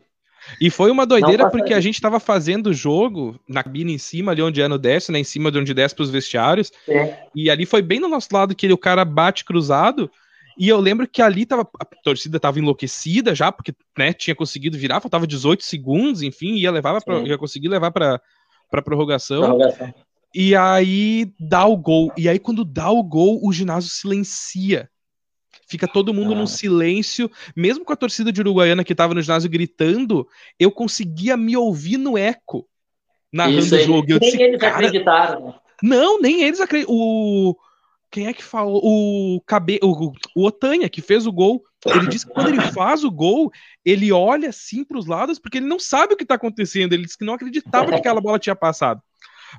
e 0.59 0.69
foi 0.69 0.91
uma 0.91 1.05
doideira 1.05 1.49
porque 1.49 1.73
a 1.73 1.81
gente 1.81 2.01
tava 2.01 2.19
fazendo 2.19 2.67
o 2.67 2.73
jogo 2.73 3.39
na 3.47 3.63
cabine 3.63 3.93
em 3.93 3.97
cima, 3.97 4.31
ali 4.31 4.41
onde 4.41 4.61
Ano 4.61 4.77
desce, 4.77 5.11
né? 5.11 5.19
Em 5.19 5.23
cima 5.23 5.51
de 5.51 5.57
onde 5.57 5.73
desce 5.73 5.95
pros 5.95 6.09
vestiários. 6.09 6.71
É. 6.87 7.17
E 7.33 7.49
ali 7.49 7.65
foi 7.65 7.81
bem 7.81 7.99
no 7.99 8.07
nosso 8.07 8.29
lado 8.31 8.55
que 8.55 8.65
ele, 8.65 8.73
o 8.73 8.77
cara 8.77 9.03
bate 9.03 9.43
cruzado. 9.43 10.09
E 10.57 10.69
eu 10.69 10.79
lembro 10.79 11.07
que 11.07 11.21
ali 11.21 11.45
tava, 11.45 11.67
a 11.79 11.85
torcida 11.85 12.39
tava 12.39 12.59
enlouquecida 12.59 13.35
já, 13.35 13.51
porque 13.51 13.73
né, 13.97 14.13
tinha 14.13 14.35
conseguido 14.35 14.77
virar, 14.77 15.01
faltava 15.01 15.27
18 15.27 15.63
segundos, 15.63 16.21
enfim, 16.21 16.55
ia 16.55 16.71
levar 16.71 17.01
pra, 17.01 17.19
ia 17.19 17.37
conseguir 17.37 17.67
levar 17.67 17.91
para 17.91 18.21
para 18.69 18.81
prorrogação. 18.81 19.41
prorrogação. 19.41 19.93
E 20.33 20.55
aí 20.55 21.31
dá 21.39 21.65
o 21.65 21.77
gol. 21.77 22.11
E 22.17 22.27
aí, 22.27 22.37
quando 22.37 22.65
dá 22.65 22.89
o 22.91 23.01
gol, 23.01 23.39
o 23.41 23.53
ginásio 23.53 23.89
silencia. 23.89 24.89
Fica 25.67 25.87
todo 25.87 26.13
mundo 26.13 26.33
ah. 26.33 26.35
num 26.35 26.47
silêncio, 26.47 27.31
mesmo 27.55 27.85
com 27.85 27.93
a 27.93 27.95
torcida 27.95 28.31
de 28.31 28.41
Uruguaiana 28.41 28.83
que 28.83 28.93
tava 28.93 29.13
no 29.13 29.21
ginásio 29.21 29.49
gritando, 29.49 30.27
eu 30.59 30.71
conseguia 30.71 31.37
me 31.37 31.55
ouvir 31.55 31.97
no 31.97 32.17
eco 32.17 32.67
narrando 33.31 33.59
Isso, 33.59 33.75
o 33.75 33.79
jogo. 33.79 34.07
nem 34.07 34.19
disse, 34.19 34.41
eles 34.41 34.59
cara... 34.59 34.75
acreditaram. 34.75 35.45
Né? 35.47 35.53
Não, 35.81 36.19
nem 36.19 36.43
eles 36.43 36.59
acreditaram. 36.59 36.95
O 36.95 37.55
quem 38.15 38.27
é 38.27 38.33
que 38.33 38.41
falou? 38.41 38.79
O, 38.81 39.41
Cabe... 39.45 39.77
o, 39.83 40.13
o 40.33 40.45
Otanha, 40.45 40.87
que 40.87 41.01
fez 41.01 41.27
o 41.27 41.33
gol, 41.33 41.61
ele 41.85 42.07
disse 42.07 42.25
que 42.25 42.31
quando 42.31 42.47
ele 42.47 42.61
faz 42.71 43.03
o 43.03 43.11
gol, 43.11 43.51
ele 43.83 44.09
olha 44.09 44.47
assim 44.47 44.85
para 44.85 44.97
os 44.97 45.05
lados 45.05 45.37
porque 45.37 45.57
ele 45.57 45.65
não 45.65 45.77
sabe 45.77 46.13
o 46.13 46.17
que 46.17 46.23
está 46.23 46.35
acontecendo. 46.35 46.93
Ele 46.93 47.03
disse 47.03 47.17
que 47.17 47.25
não 47.25 47.33
acreditava 47.33 47.89
que 47.89 47.95
aquela 47.95 48.21
bola 48.21 48.39
tinha 48.39 48.55
passado. 48.55 49.01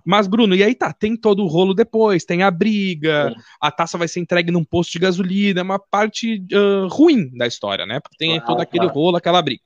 Mas, 0.07 0.27
Bruno, 0.27 0.55
e 0.55 0.65
aí 0.65 0.75
tá, 0.75 0.91
tem 0.91 1.15
todo 1.15 1.43
o 1.43 1.47
rolo 1.47 1.75
depois, 1.75 2.25
tem 2.25 2.43
a 2.43 2.51
briga, 2.51 3.31
Sim. 3.31 3.43
a 3.61 3.71
taça 3.71 3.99
vai 3.99 4.09
ser 4.09 4.21
entregue 4.21 4.51
num 4.51 4.65
posto 4.65 4.93
de 4.93 5.01
gasolina, 5.01 5.61
é 5.61 5.63
uma 5.63 5.79
parte 5.79 6.43
uh, 6.55 6.89
ruim 6.89 7.31
da 7.37 7.47
história, 7.47 7.85
né? 7.85 8.01
Porque 8.01 8.17
tem 8.17 8.41
todo 8.41 8.63
aquele 8.63 8.87
rolo, 8.87 9.19
aquela 9.19 9.43
briga. 9.43 9.61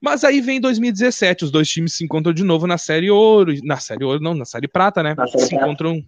Mas 0.00 0.24
aí 0.24 0.40
vem 0.40 0.62
2017, 0.62 1.44
os 1.44 1.50
dois 1.50 1.68
times 1.68 1.92
se 1.92 2.04
encontram 2.04 2.32
de 2.32 2.42
novo 2.42 2.66
na 2.66 2.78
Série 2.78 3.10
Ouro, 3.10 3.52
na 3.64 3.76
Série 3.76 4.04
Ouro 4.04 4.20
não, 4.22 4.32
na 4.32 4.46
Série 4.46 4.68
Prata, 4.68 5.02
né? 5.02 5.14
Série 5.14 5.44
se 5.44 5.54
encontram 5.54 6.02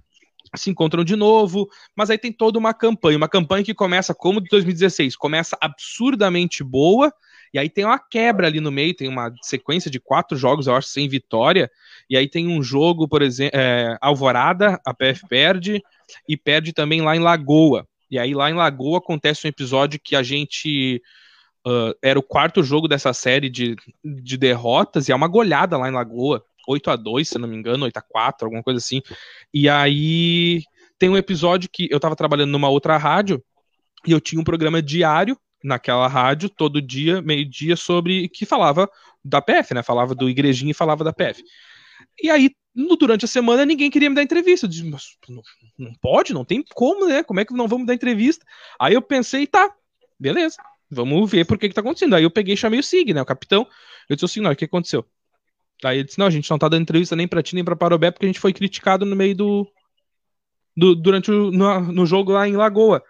se 0.57 0.71
encontram 0.71 1.05
de 1.05 1.17
novo, 1.17 1.69
mas 1.97 2.11
aí 2.11 2.19
tem 2.19 2.33
toda 2.33 2.59
uma 2.59 2.75
campanha, 2.75 3.17
uma 3.17 3.29
campanha 3.29 3.65
que 3.65 3.75
começa 3.75 4.15
como 4.15 4.41
de 4.41 4.49
2016, 4.49 5.17
começa 5.17 5.57
absurdamente 5.61 6.65
boa, 6.65 7.13
e 7.53 7.59
aí 7.59 7.69
tem 7.69 7.85
uma 7.85 7.99
quebra 7.99 8.47
ali 8.47 8.61
no 8.61 8.71
meio, 8.71 8.95
tem 8.95 9.09
uma 9.09 9.33
sequência 9.43 9.91
de 9.91 9.99
quatro 9.99 10.37
jogos, 10.37 10.67
eu 10.67 10.75
acho, 10.75 10.89
sem 10.89 11.09
vitória, 11.09 11.71
e 12.09 12.17
aí 12.17 12.29
tem 12.29 12.49
um 12.49 12.63
jogo, 12.63 13.09
por 13.09 13.23
exemplo, 13.23 13.59
é, 13.59 13.97
Alvorada, 14.01 14.81
a 14.85 14.95
PF 14.95 15.27
perde, 15.29 15.83
e 16.29 16.37
perde 16.37 16.73
também 16.73 17.01
lá 17.01 17.17
em 17.17 17.21
Lagoa. 17.21 17.87
E 18.11 18.19
aí 18.19 18.35
lá 18.35 18.51
em 18.51 18.55
Lagoa 18.55 18.99
acontece 18.99 19.47
um 19.47 19.51
episódio 19.51 20.01
que 20.03 20.17
a 20.17 20.23
gente 20.23 21.01
uh, 21.67 21.95
era 22.03 22.19
o 22.19 22.23
quarto 22.23 22.63
jogo 22.63 22.89
dessa 22.89 23.13
série 23.13 23.49
de, 23.49 23.77
de 24.05 24.37
derrotas, 24.37 25.09
e 25.09 25.13
é 25.13 25.15
uma 25.15 25.29
goleada 25.29 25.77
lá 25.77 25.89
em 25.89 25.93
Lagoa. 25.93 26.45
8 26.71 26.91
a 26.91 26.97
2 26.97 27.29
se 27.29 27.39
não 27.39 27.49
me 27.49 27.57
engano, 27.57 27.85
8 27.85 27.97
a 27.97 28.03
4 28.03 28.47
alguma 28.47 28.63
coisa 28.63 28.79
assim. 28.79 29.03
E 29.53 29.69
aí 29.69 30.63
tem 30.99 31.09
um 31.09 31.17
episódio 31.17 31.69
que 31.73 31.89
eu 31.91 31.99
tava 31.99 32.17
trabalhando 32.17 32.51
numa 32.51 32.69
outra 32.69 32.97
rádio 32.97 33.43
e 34.07 34.13
eu 34.13 34.21
tinha 34.21 34.41
um 34.41 34.45
programa 34.45 34.83
diário 34.83 35.37
naquela 35.63 36.07
rádio, 36.09 36.49
todo 36.49 36.81
dia, 36.81 37.21
meio-dia, 37.21 37.77
sobre 37.77 38.29
que 38.29 38.47
falava 38.47 38.89
da 39.25 39.43
PF, 39.43 39.75
né? 39.75 39.83
Falava 39.83 40.15
do 40.15 40.29
Igrejinha 40.29 40.71
e 40.71 40.75
falava 40.75 41.05
da 41.05 41.13
PF. 41.13 41.43
E 42.23 42.31
aí, 42.31 42.51
no, 42.75 42.97
durante 42.97 43.25
a 43.25 43.29
semana, 43.29 43.65
ninguém 43.65 43.91
queria 43.91 44.09
me 44.09 44.17
dar 44.17 44.23
entrevista. 44.23 44.67
Eu 44.67 44.71
disse, 44.71 44.85
mas 44.85 45.17
não, 45.29 45.43
não 45.79 45.95
pode, 46.01 46.33
não 46.33 46.45
tem 46.45 46.65
como, 46.75 47.07
né? 47.07 47.23
Como 47.23 47.41
é 47.41 47.45
que 47.45 47.53
não 47.53 47.69
vamos 47.69 47.87
dar 47.87 47.95
entrevista? 47.95 48.45
Aí 48.79 48.95
eu 48.95 49.03
pensei, 49.03 49.47
tá, 49.47 49.71
beleza, 50.19 50.57
vamos 50.91 51.31
ver 51.31 51.45
por 51.45 51.59
que 51.59 51.69
que 51.69 51.75
tá 51.75 51.81
acontecendo. 51.81 52.15
Aí 52.15 52.23
eu 52.23 52.31
peguei 52.31 52.55
e 52.55 52.57
chamei 52.57 52.81
o 52.81 52.83
Sig, 52.83 53.13
né? 53.13 53.21
O 53.21 53.27
capitão. 53.27 53.67
Eu 54.09 54.17
disse 54.17 54.25
assim, 54.25 54.41
não, 54.41 54.51
o 54.51 54.57
que 54.57 54.65
aconteceu? 54.65 55.05
Aí 55.85 55.99
ele 55.99 56.05
disse: 56.05 56.19
Não, 56.19 56.27
a 56.27 56.31
gente 56.31 56.51
não 56.51 56.59
tá 56.59 56.69
dando 56.69 56.83
entrevista 56.83 57.17
nem 57.17 57.29
pra 57.29 57.43
ti 57.43 57.55
nem 57.55 57.65
pra 57.65 57.77
Parobé 57.77 58.11
porque 58.11 58.27
a 58.27 58.29
gente 58.29 58.41
foi 58.41 58.53
criticado 58.53 59.05
no 59.07 59.17
meio 59.17 59.35
do. 59.35 59.67
do 60.77 60.95
durante 60.95 61.31
o 61.31 61.51
no, 61.51 61.81
no, 61.81 62.07
jogo 62.07 62.33
lá 62.33 62.49
em 62.49 62.57
Lagoa. 62.57 63.03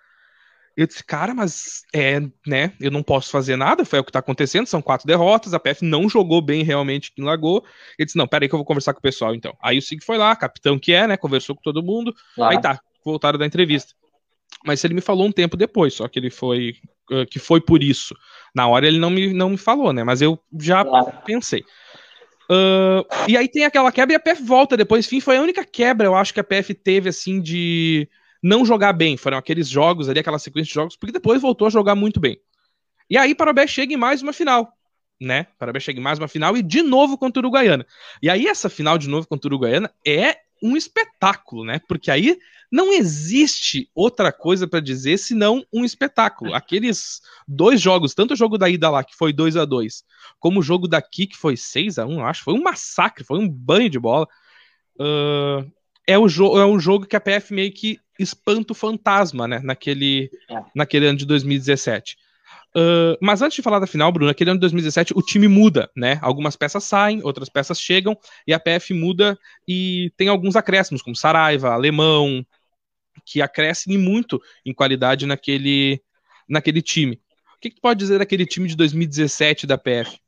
Eu 0.76 0.86
disse, 0.86 1.04
cara, 1.04 1.34
mas 1.34 1.82
é, 1.92 2.20
né? 2.46 2.72
Eu 2.80 2.90
não 2.90 3.02
posso 3.02 3.30
fazer 3.30 3.56
nada, 3.56 3.84
foi 3.84 3.98
o 3.98 4.04
que 4.04 4.12
tá 4.12 4.20
acontecendo, 4.20 4.66
são 4.66 4.80
quatro 4.80 5.06
derrotas, 5.06 5.52
a 5.52 5.58
PF 5.58 5.84
não 5.84 6.08
jogou 6.08 6.40
bem 6.40 6.62
realmente 6.62 7.12
em 7.18 7.22
Lagoa. 7.22 7.62
Ele 7.98 8.06
disse, 8.06 8.16
não, 8.16 8.26
peraí 8.26 8.48
que 8.48 8.54
eu 8.54 8.58
vou 8.58 8.64
conversar 8.64 8.94
com 8.94 9.00
o 9.00 9.02
pessoal 9.02 9.34
então. 9.34 9.54
Aí 9.60 9.76
o 9.76 9.82
Sig 9.82 10.02
foi 10.02 10.16
lá, 10.16 10.34
capitão 10.34 10.78
que 10.78 10.92
é, 10.92 11.06
né? 11.06 11.16
Conversou 11.16 11.54
com 11.54 11.60
todo 11.60 11.82
mundo. 11.82 12.14
Claro. 12.34 12.56
Aí 12.56 12.62
tá, 12.62 12.80
voltaram 13.04 13.38
da 13.38 13.44
entrevista. 13.44 13.92
Mas 14.64 14.82
ele 14.84 14.94
me 14.94 15.00
falou 15.00 15.26
um 15.26 15.32
tempo 15.32 15.56
depois, 15.56 15.94
só 15.94 16.06
que 16.06 16.18
ele 16.18 16.30
foi. 16.30 16.74
que 17.30 17.38
foi 17.38 17.60
por 17.60 17.82
isso. 17.82 18.14
Na 18.54 18.66
hora 18.68 18.86
ele 18.86 18.98
não 18.98 19.10
me, 19.10 19.32
não 19.32 19.50
me 19.50 19.56
falou, 19.56 19.92
né? 19.92 20.04
Mas 20.04 20.20
eu 20.20 20.38
já 20.58 20.84
claro. 20.84 21.12
pensei. 21.24 21.64
Uh, 22.50 23.06
e 23.28 23.36
aí 23.36 23.46
tem 23.46 23.64
aquela 23.64 23.92
quebra 23.92 24.14
e 24.14 24.16
a 24.16 24.20
PF 24.20 24.42
volta 24.42 24.76
depois. 24.76 25.06
Enfim, 25.06 25.20
foi 25.20 25.36
a 25.36 25.42
única 25.42 25.64
quebra, 25.64 26.08
eu 26.08 26.16
acho, 26.16 26.34
que 26.34 26.40
a 26.40 26.44
PF 26.44 26.74
teve, 26.74 27.08
assim, 27.08 27.40
de 27.40 28.08
não 28.42 28.64
jogar 28.64 28.92
bem. 28.92 29.16
Foram 29.16 29.38
aqueles 29.38 29.68
jogos 29.68 30.08
ali, 30.08 30.18
aquela 30.18 30.38
sequência 30.38 30.68
de 30.68 30.74
jogos, 30.74 30.96
porque 30.96 31.12
depois 31.12 31.40
voltou 31.40 31.68
a 31.68 31.70
jogar 31.70 31.94
muito 31.94 32.18
bem. 32.18 32.40
E 33.08 33.16
aí 33.16 33.34
Parabé 33.34 33.66
chega 33.66 33.92
em 33.92 33.96
mais 33.96 34.20
uma 34.20 34.32
final, 34.32 34.72
né? 35.20 35.46
Parabé 35.58 35.78
chega 35.78 36.00
em 36.00 36.02
mais 36.02 36.18
uma 36.18 36.28
final 36.28 36.56
e 36.56 36.62
de 36.62 36.82
novo 36.82 37.16
contra 37.16 37.40
o 37.40 37.42
Uruguaiana. 37.44 37.86
E 38.22 38.28
aí 38.28 38.46
essa 38.46 38.68
final 38.68 38.98
de 38.98 39.08
novo 39.08 39.28
contra 39.28 39.48
o 39.48 39.50
Uruguaiana 39.50 39.92
é 40.06 40.36
um 40.62 40.76
espetáculo, 40.76 41.64
né? 41.64 41.80
Porque 41.88 42.10
aí 42.10 42.38
não 42.70 42.92
existe 42.92 43.90
outra 43.94 44.32
coisa 44.32 44.66
para 44.68 44.80
dizer 44.80 45.18
senão 45.18 45.64
um 45.72 45.84
espetáculo. 45.84 46.54
Aqueles 46.54 47.20
dois 47.46 47.80
jogos, 47.80 48.14
tanto 48.14 48.34
o 48.34 48.36
jogo 48.36 48.56
da 48.56 48.68
ida 48.68 48.88
lá, 48.88 49.02
que 49.02 49.16
foi 49.16 49.32
2 49.32 49.56
a 49.56 49.64
2 49.64 50.04
como 50.40 50.60
o 50.60 50.62
jogo 50.62 50.88
daqui, 50.88 51.26
que 51.26 51.36
foi 51.36 51.56
6 51.56 51.98
a 51.98 52.06
1 52.06 52.24
acho, 52.24 52.42
foi 52.42 52.54
um 52.54 52.62
massacre, 52.62 53.22
foi 53.22 53.38
um 53.38 53.48
banho 53.48 53.90
de 53.90 53.98
bola. 53.98 54.26
Uh, 54.98 55.70
é, 56.06 56.18
o 56.18 56.26
é 56.26 56.66
um 56.66 56.80
jogo 56.80 57.06
que 57.06 57.14
a 57.14 57.20
PF 57.20 57.52
meio 57.52 57.72
que 57.72 57.98
espanta 58.18 58.72
o 58.72 58.76
fantasma, 58.76 59.46
né? 59.46 59.60
Naquele, 59.62 60.30
é. 60.48 60.62
naquele 60.74 61.06
ano 61.06 61.18
de 61.18 61.26
2017. 61.26 62.16
Uh, 62.74 63.18
mas 63.20 63.42
antes 63.42 63.56
de 63.56 63.62
falar 63.62 63.80
da 63.80 63.86
final, 63.86 64.10
Bruno, 64.12 64.30
aquele 64.30 64.50
ano 64.50 64.58
de 64.58 64.62
2017 64.62 65.12
o 65.16 65.22
time 65.22 65.48
muda, 65.48 65.90
né? 65.94 66.18
Algumas 66.22 66.56
peças 66.56 66.84
saem, 66.84 67.20
outras 67.22 67.48
peças 67.48 67.80
chegam 67.80 68.16
e 68.46 68.52
a 68.52 68.60
PF 68.60 68.94
muda 68.94 69.38
e 69.66 70.12
tem 70.16 70.28
alguns 70.28 70.56
acréscimos, 70.56 71.02
como 71.02 71.16
Saraiva, 71.16 71.70
Alemão, 71.70 72.44
que 73.24 73.42
acrescem 73.42 73.96
muito 73.98 74.40
em 74.64 74.72
qualidade 74.72 75.26
naquele, 75.26 76.02
naquele 76.48 76.82
time. 76.82 77.20
O 77.56 77.60
que, 77.60 77.70
que 77.70 77.76
tu 77.76 77.82
pode 77.82 77.98
dizer 77.98 78.18
daquele 78.18 78.46
time 78.46 78.68
de 78.68 78.76
2017 78.76 79.66
da 79.66 79.76
PF? 79.76 80.18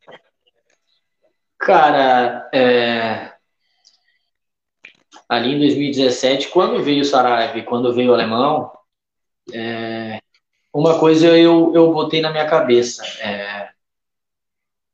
Cara, 1.59 2.49
é... 2.53 3.33
ali 5.29 5.55
em 5.55 5.59
2017, 5.59 6.49
quando 6.49 6.83
veio 6.83 7.03
o 7.03 7.05
Saraiva 7.05 7.57
e 7.59 7.63
quando 7.63 7.95
veio 7.95 8.11
o 8.11 8.15
Alemão, 8.15 8.71
é 9.53 10.21
uma 10.73 10.99
coisa 10.99 11.37
eu, 11.37 11.73
eu 11.75 11.93
botei 11.93 12.21
na 12.21 12.31
minha 12.31 12.47
cabeça. 12.47 13.05
É, 13.21 13.71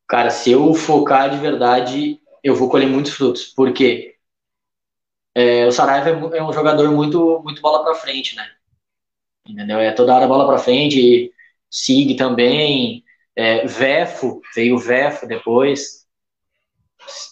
cara, 0.09 0.31
se 0.31 0.51
eu 0.51 0.75
focar 0.75 1.31
de 1.31 1.39
verdade, 1.39 2.21
eu 2.43 2.55
vou 2.55 2.69
colher 2.69 2.89
muitos 2.89 3.13
frutos. 3.13 3.45
Porque 3.45 4.17
é, 5.35 5.67
o 5.67 5.73
Saraiva 5.73 6.11
é, 6.11 6.39
é, 6.39 6.43
um 6.43 6.53
jogador 6.53 6.91
muito, 6.91 7.41
muito 7.45 7.63
bola 7.63 7.85
para 7.85 7.95
frente, 7.95 8.35
né? 8.35 8.47
Entendeu? 9.49 9.79
É 9.79 9.93
toda 9.93 10.15
hora 10.15 10.27
bola 10.27 10.47
para 10.47 10.59
frente. 10.59 11.33
Sig 11.71 12.17
também. 12.17 13.05
É, 13.35 13.67
Vefo, 13.67 14.41
veio 14.55 14.77
o 14.77 14.79
Vefo 14.79 15.27
depois. 15.27 16.07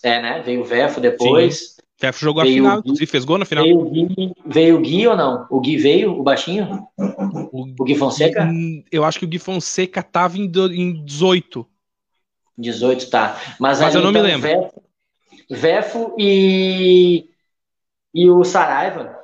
É, 0.02 0.22
né? 0.22 0.42
Veio 0.42 0.60
o 0.62 0.64
Vefo 0.64 1.00
depois. 1.00 1.58
Sim. 1.58 1.76
Vefo 1.98 2.20
jogou 2.20 2.42
veio 2.42 2.66
a 2.66 2.76
final, 2.76 2.82
Gui, 2.82 3.06
fez 3.06 3.24
gol 3.24 3.38
na 3.38 3.44
final. 3.46 3.64
Veio 3.64 3.80
o, 3.80 3.90
Gui, 3.90 4.32
veio 4.44 4.76
o 4.76 4.80
Gui 4.80 5.06
ou 5.06 5.16
não? 5.16 5.46
O 5.50 5.60
Gui 5.60 5.78
veio, 5.78 6.12
o 6.12 6.22
baixinho? 6.22 6.86
O, 7.52 7.62
o 7.78 7.84
Gui 7.84 7.94
Fonseca? 7.94 8.46
Eu 8.92 9.02
acho 9.02 9.18
que 9.18 9.24
o 9.24 9.28
Gui 9.28 9.38
Fonseca 9.38 10.02
tava 10.02 10.36
em, 10.36 10.44
em 10.44 11.04
18. 11.04 11.66
18, 12.58 13.10
tá. 13.10 13.40
Mas, 13.58 13.80
Mas 13.80 13.94
eu 13.94 14.02
não 14.02 14.10
então, 14.10 14.22
me 14.22 14.28
lembro. 14.28 14.48
Vefo, 14.48 14.82
Vefo 15.48 16.14
e, 16.18 17.30
e 18.16 18.30
o 18.30 18.42
Saraiva. 18.44 19.14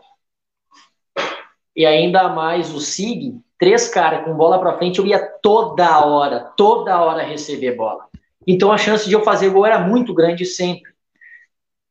E 1.75 1.87
ainda 1.87 2.29
mais 2.29 2.75
o 2.75 2.79
Sig, 2.79 3.35
três 3.59 3.89
caras 3.89 4.23
com 4.23 4.37
bola 4.37 4.61
para 4.61 4.77
frente, 4.77 4.99
eu 4.99 5.07
ia 5.07 5.19
toda 5.43 6.05
hora, 6.05 6.53
toda 6.59 7.01
hora 7.01 7.23
receber 7.23 7.75
bola. 7.75 8.07
Então 8.47 8.71
a 8.71 8.77
chance 8.77 9.09
de 9.09 9.15
eu 9.15 9.25
fazer 9.25 9.49
gol 9.49 9.65
era 9.65 9.79
muito 9.79 10.13
grande 10.13 10.45
sempre. 10.45 10.93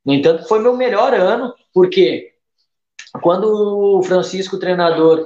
No 0.05 0.13
entanto, 0.13 0.47
foi 0.47 0.59
meu 0.59 0.77
melhor 0.77 1.11
ano, 1.15 1.55
porque 1.73 2.35
quando 3.19 3.45
o 3.97 4.03
Francisco, 4.03 4.55
o 4.55 4.59
treinador, 4.59 5.25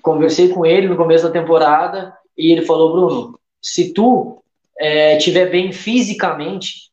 conversei 0.00 0.48
com 0.48 0.64
ele 0.64 0.88
no 0.88 0.96
começo 0.96 1.24
da 1.24 1.30
temporada 1.30 2.16
e 2.34 2.50
ele 2.50 2.64
falou: 2.64 2.92
Bruno, 2.92 3.38
se 3.60 3.92
tu 3.92 4.42
é, 4.78 5.18
tiver 5.18 5.50
bem 5.50 5.70
fisicamente, 5.70 6.89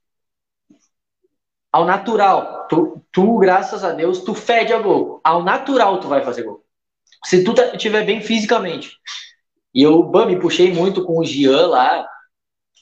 ao 1.71 1.85
natural, 1.85 2.67
tu, 2.69 3.03
tu, 3.11 3.37
graças 3.37 3.83
a 3.83 3.91
Deus, 3.91 4.21
tu 4.21 4.33
fede 4.33 4.73
a 4.73 4.79
gol. 4.79 5.19
Ao 5.23 5.43
natural, 5.43 5.99
tu 5.99 6.07
vai 6.07 6.23
fazer 6.23 6.43
gol. 6.43 6.63
Se 7.23 7.43
tu 7.43 7.53
estiver 7.73 8.05
bem 8.05 8.21
fisicamente. 8.21 8.97
E 9.73 9.83
eu 9.83 10.09
me 10.25 10.39
puxei 10.39 10.73
muito 10.73 11.03
com 11.03 11.19
o 11.19 11.25
Gian 11.25 11.67
lá. 11.67 12.07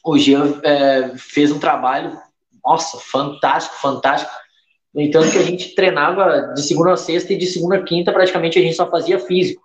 O 0.03 0.17
Gian 0.17 0.59
é, 0.63 1.13
fez 1.17 1.51
um 1.51 1.59
trabalho 1.59 2.17
nossa, 2.65 2.97
fantástico, 2.97 3.75
fantástico. 3.75 4.31
No 4.93 5.01
entanto, 5.01 5.31
que 5.31 5.37
a 5.37 5.43
gente 5.43 5.75
treinava 5.75 6.53
de 6.53 6.63
segunda 6.63 6.93
a 6.93 6.97
sexta 6.97 7.33
e 7.33 7.37
de 7.37 7.45
segunda 7.45 7.77
a 7.77 7.83
quinta, 7.83 8.11
praticamente 8.11 8.57
a 8.57 8.61
gente 8.61 8.75
só 8.75 8.89
fazia 8.89 9.19
físico. 9.19 9.61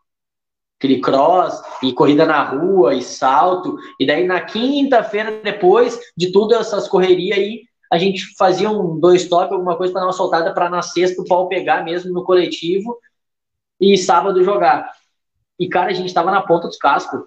Aquele 0.79 1.01
cross 1.01 1.63
e 1.83 1.93
corrida 1.93 2.27
na 2.27 2.43
rua 2.43 2.95
e 2.95 3.03
salto. 3.03 3.77
E 3.99 4.07
daí 4.07 4.27
na 4.27 4.41
quinta-feira, 4.41 5.41
depois 5.43 5.99
de 6.17 6.31
todas 6.31 6.67
essas 6.67 6.89
correrias 6.89 7.39
aí, 7.39 7.63
a 7.91 7.99
gente 7.99 8.35
fazia 8.37 8.71
um 8.71 8.99
dois 8.99 9.29
top, 9.29 9.53
alguma 9.53 9.77
coisa 9.77 9.93
para 9.93 10.03
dar 10.03 10.07
uma 10.07 10.13
soltada 10.13 10.55
para 10.55 10.71
na 10.71 10.81
sexta 10.81 11.21
o 11.21 11.25
pau 11.25 11.49
pegar 11.49 11.83
mesmo 11.83 12.13
no 12.13 12.25
coletivo 12.25 12.97
e 13.81 13.99
sábado 13.99 14.45
jogar. 14.45 14.93
E, 15.59 15.69
cara, 15.69 15.91
a 15.91 15.93
gente 15.93 16.07
estava 16.07 16.31
na 16.31 16.41
ponta 16.41 16.69
dos 16.69 16.77
cascos. 16.77 17.23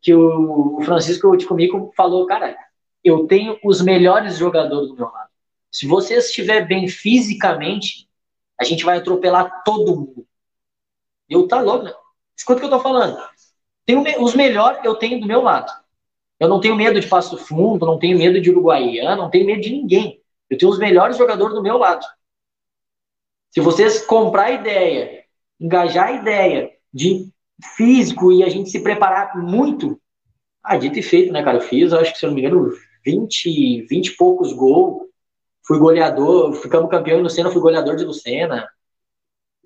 Que 0.00 0.14
o 0.14 0.80
Francisco 0.84 1.36
de 1.36 1.46
comigo 1.46 1.92
falou, 1.96 2.26
cara, 2.26 2.56
eu 3.04 3.26
tenho 3.26 3.58
os 3.62 3.80
melhores 3.80 4.38
jogadores 4.38 4.88
do 4.88 4.96
meu 4.96 5.06
lado. 5.06 5.30
Se 5.70 5.86
você 5.86 6.14
estiver 6.14 6.66
bem 6.66 6.88
fisicamente, 6.88 8.08
a 8.58 8.64
gente 8.64 8.84
vai 8.84 8.98
atropelar 8.98 9.62
todo 9.64 9.96
mundo. 9.96 10.26
Eu 11.28 11.46
tá 11.46 11.60
louco, 11.60 11.84
né? 11.84 11.92
Escuta 12.36 12.58
o 12.58 12.60
que 12.60 12.66
eu 12.66 12.78
tô 12.78 12.80
falando. 12.80 13.18
Tenho 13.84 14.02
os 14.22 14.34
melhores 14.34 14.80
eu 14.84 14.94
tenho 14.94 15.20
do 15.20 15.26
meu 15.26 15.42
lado. 15.42 15.70
Eu 16.38 16.48
não 16.48 16.60
tenho 16.60 16.76
medo 16.76 17.00
de 17.00 17.06
Passo 17.06 17.36
Fundo, 17.38 17.86
não 17.86 17.98
tenho 17.98 18.18
medo 18.18 18.40
de 18.40 18.50
Uruguaiana, 18.50 19.16
não 19.16 19.30
tenho 19.30 19.46
medo 19.46 19.60
de 19.60 19.70
ninguém. 19.70 20.20
Eu 20.50 20.58
tenho 20.58 20.70
os 20.70 20.78
melhores 20.78 21.16
jogadores 21.16 21.54
do 21.54 21.62
meu 21.62 21.78
lado. 21.78 22.04
Se 23.50 23.60
vocês 23.60 24.04
comprar 24.04 24.44
a 24.44 24.50
ideia, 24.50 25.24
engajar 25.58 26.08
a 26.08 26.12
ideia 26.12 26.70
de 26.92 27.32
físico 27.74 28.30
e 28.32 28.44
a 28.44 28.48
gente 28.48 28.70
se 28.70 28.80
preparar 28.82 29.36
muito, 29.36 29.98
ah, 30.62 30.76
dito 30.76 30.98
e 30.98 31.02
feito, 31.02 31.32
né, 31.32 31.42
cara? 31.42 31.56
Eu 31.56 31.62
fiz, 31.62 31.92
acho 31.92 32.12
que 32.12 32.18
se 32.18 32.26
eu 32.26 32.28
não 32.28 32.34
me 32.34 32.42
engano, 32.42 32.70
20, 33.04 33.86
20 33.88 34.06
e 34.06 34.16
poucos 34.16 34.52
gols. 34.52 35.06
Fui 35.66 35.78
goleador, 35.78 36.52
ficamos 36.54 36.90
campeão 36.90 37.18
em 37.18 37.22
Lucena, 37.22 37.50
fui 37.50 37.60
goleador 37.60 37.96
de 37.96 38.04
Lucena. 38.04 38.68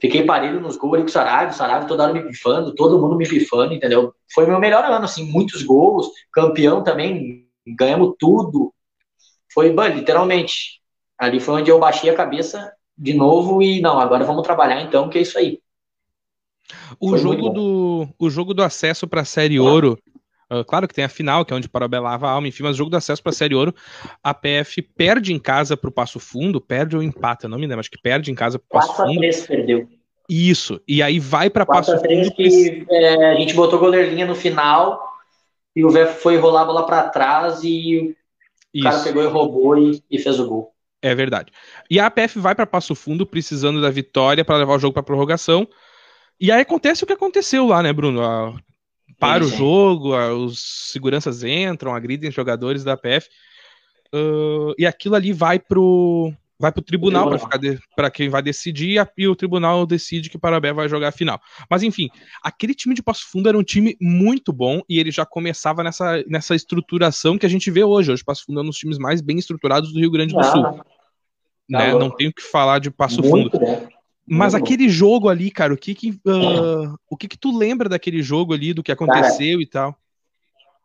Fiquei 0.00 0.24
parelho 0.24 0.60
nos 0.60 0.76
gols 0.76 0.94
ali 0.94 1.02
com 1.02 1.08
o 1.08 1.12
Saraiva, 1.12 1.52
o 1.52 1.54
Saraiva 1.54 1.86
toda 1.86 2.04
hora 2.04 2.12
me 2.12 2.22
pifando, 2.22 2.74
todo 2.74 2.98
mundo 2.98 3.16
me 3.16 3.28
pifando, 3.28 3.74
entendeu? 3.74 4.14
Foi 4.32 4.46
meu 4.46 4.58
melhor 4.58 4.82
ano, 4.84 5.04
assim, 5.04 5.30
muitos 5.30 5.62
gols, 5.62 6.08
campeão 6.32 6.82
também, 6.82 7.46
ganhamos 7.66 8.14
tudo. 8.18 8.72
Foi, 9.52 9.74
literalmente, 9.94 10.80
ali 11.18 11.38
foi 11.38 11.60
onde 11.60 11.70
eu 11.70 11.78
baixei 11.78 12.08
a 12.08 12.14
cabeça 12.14 12.72
de 12.96 13.12
novo 13.12 13.60
e, 13.60 13.80
não, 13.80 14.00
agora 14.00 14.24
vamos 14.24 14.42
trabalhar 14.42 14.80
então, 14.80 15.10
que 15.10 15.18
é 15.18 15.22
isso 15.22 15.38
aí. 15.38 15.60
O 16.98 17.16
jogo, 17.16 17.50
do, 17.50 18.08
o 18.18 18.30
jogo 18.30 18.54
do 18.54 18.62
acesso 18.62 19.06
para 19.06 19.20
a 19.20 19.24
Série 19.24 19.58
Ouro, 19.60 19.98
uh, 20.52 20.64
claro 20.64 20.88
que 20.88 20.94
tem 20.94 21.04
a 21.04 21.08
final, 21.08 21.44
que 21.44 21.52
é 21.52 21.56
onde 21.56 21.68
parabelava 21.68 22.28
a 22.28 22.30
alma, 22.30 22.48
enfim, 22.48 22.62
mas 22.62 22.74
o 22.74 22.78
jogo 22.78 22.90
do 22.90 22.96
acesso 22.96 23.22
para 23.22 23.30
a 23.30 23.34
Série 23.34 23.54
Ouro, 23.54 23.74
a 24.22 24.34
PF 24.34 24.82
perde 24.82 25.32
em 25.32 25.38
casa 25.38 25.76
para 25.76 25.88
o 25.88 25.92
Passo 25.92 26.18
Fundo, 26.18 26.60
perde 26.60 26.96
ou 26.96 27.02
empata, 27.02 27.48
não 27.48 27.58
me 27.58 27.66
lembro, 27.66 27.80
acho 27.80 27.90
que 27.90 28.00
perde 28.00 28.30
em 28.30 28.34
casa 28.34 28.58
para 28.58 28.66
o 28.66 28.80
Passo 28.80 28.96
Fundo. 28.96 29.20
4 29.20 29.46
perdeu. 29.46 29.88
Isso, 30.28 30.80
e 30.86 31.02
aí 31.02 31.18
vai 31.18 31.50
para 31.50 31.66
Passo 31.66 31.98
Fundo. 31.98 32.32
Que, 32.32 32.86
é, 32.88 33.32
a 33.32 33.34
gente 33.34 33.54
botou 33.54 33.78
goleirinha 33.78 34.26
no 34.26 34.34
final 34.34 35.02
e 35.74 35.84
o 35.84 35.90
Vé 35.90 36.06
foi 36.06 36.36
rolar 36.36 36.62
a 36.62 36.66
bola 36.66 36.86
para 36.86 37.08
trás 37.08 37.64
e 37.64 38.16
o 38.74 38.82
cara 38.82 39.02
pegou 39.02 39.22
e 39.22 39.26
roubou 39.26 39.78
e, 39.78 40.02
e 40.10 40.18
fez 40.18 40.38
o 40.38 40.46
gol. 40.46 40.72
É 41.02 41.14
verdade. 41.14 41.50
E 41.90 41.98
a 41.98 42.06
APF 42.06 42.38
vai 42.38 42.54
para 42.54 42.66
Passo 42.66 42.94
Fundo 42.94 43.26
precisando 43.26 43.80
da 43.80 43.90
vitória 43.90 44.44
para 44.44 44.58
levar 44.58 44.74
o 44.74 44.78
jogo 44.78 44.92
para 44.92 45.02
prorrogação. 45.02 45.66
E 46.38 46.52
aí 46.52 46.60
acontece 46.60 47.04
o 47.04 47.06
que 47.06 47.12
aconteceu 47.12 47.66
lá, 47.66 47.82
né, 47.82 47.92
Bruno? 47.92 48.22
A, 48.22 48.54
para 49.20 49.44
sim, 49.44 49.54
o 49.54 49.56
jogo, 49.56 50.14
a, 50.14 50.34
os 50.34 50.90
seguranças 50.90 51.44
entram, 51.44 51.94
agridem 51.94 52.30
os 52.30 52.34
jogadores 52.34 52.82
da 52.82 52.96
PF. 52.96 53.28
Uh, 54.12 54.74
e 54.76 54.86
aquilo 54.86 55.14
ali 55.14 55.32
vai 55.32 55.60
pro, 55.60 56.32
vai 56.58 56.72
pro 56.72 56.82
tribunal 56.82 57.30
para 57.94 58.10
quem 58.10 58.28
vai 58.28 58.42
decidir 58.42 59.06
e 59.16 59.28
o 59.28 59.36
tribunal 59.36 59.86
decide 59.86 60.28
que 60.28 60.36
o 60.36 60.40
Parabé 60.40 60.72
vai 60.72 60.88
jogar 60.88 61.08
a 61.08 61.12
final. 61.12 61.40
Mas 61.70 61.82
enfim, 61.82 62.08
aquele 62.42 62.74
time 62.74 62.94
de 62.94 63.02
Passo 63.02 63.30
Fundo 63.30 63.48
era 63.48 63.56
um 63.56 63.62
time 63.62 63.96
muito 64.00 64.52
bom 64.52 64.82
e 64.88 64.98
ele 64.98 65.10
já 65.10 65.24
começava 65.24 65.84
nessa, 65.84 66.24
nessa 66.26 66.54
estruturação 66.56 67.38
que 67.38 67.46
a 67.46 67.48
gente 67.48 67.70
vê 67.70 67.84
hoje. 67.84 68.10
Hoje 68.10 68.24
Passo 68.24 68.44
Fundo 68.44 68.60
é 68.60 68.62
um 68.62 68.66
dos 68.66 68.76
times 68.76 68.98
mais 68.98 69.20
bem 69.20 69.38
estruturados 69.38 69.92
do 69.92 70.00
Rio 70.00 70.10
Grande 70.10 70.34
do 70.34 70.40
ah, 70.40 70.44
Sul. 70.44 70.62
Tá 70.62 70.84
né? 71.68 71.92
Não 71.94 72.10
tenho 72.10 72.32
que 72.32 72.42
falar 72.42 72.80
de 72.80 72.90
Passo 72.90 73.22
muito 73.22 73.58
Fundo. 73.58 73.88
Mas 74.32 74.54
aquele 74.54 74.88
jogo 74.88 75.28
ali, 75.28 75.50
cara, 75.50 75.74
o 75.74 75.76
que 75.76 75.92
que, 75.92 76.10
uh, 76.10 76.96
o 77.08 77.16
que 77.16 77.26
que 77.26 77.36
tu 77.36 77.56
lembra 77.56 77.88
daquele 77.88 78.22
jogo 78.22 78.54
ali, 78.54 78.72
do 78.72 78.82
que 78.82 78.92
aconteceu 78.92 79.58
cara, 79.58 79.62
e 79.62 79.66
tal? 79.66 79.96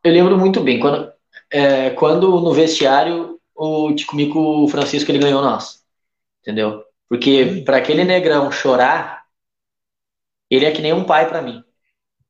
Eu 0.04 0.12
lembro 0.12 0.38
muito 0.38 0.62
bem. 0.62 0.80
Quando, 0.80 1.12
é, 1.52 1.91
quando 1.91 2.41
no 2.41 2.52
vestiário 2.54 3.39
o 3.54 3.93
Ticomico 3.93 4.68
Francisco 4.68 5.12
ele 5.12 5.20
ganhou 5.20 5.43
nós. 5.43 5.84
Entendeu? 6.41 6.84
Porque 7.08 7.62
para 7.64 7.78
aquele 7.78 8.04
negrão 8.04 8.52
chorar, 8.52 9.24
ele 10.50 10.66
é 10.66 10.72
que 10.72 10.82
nem 10.82 10.93
um 10.93 11.04
pai 11.04 11.30
para 11.30 11.41
mim. 11.41 11.64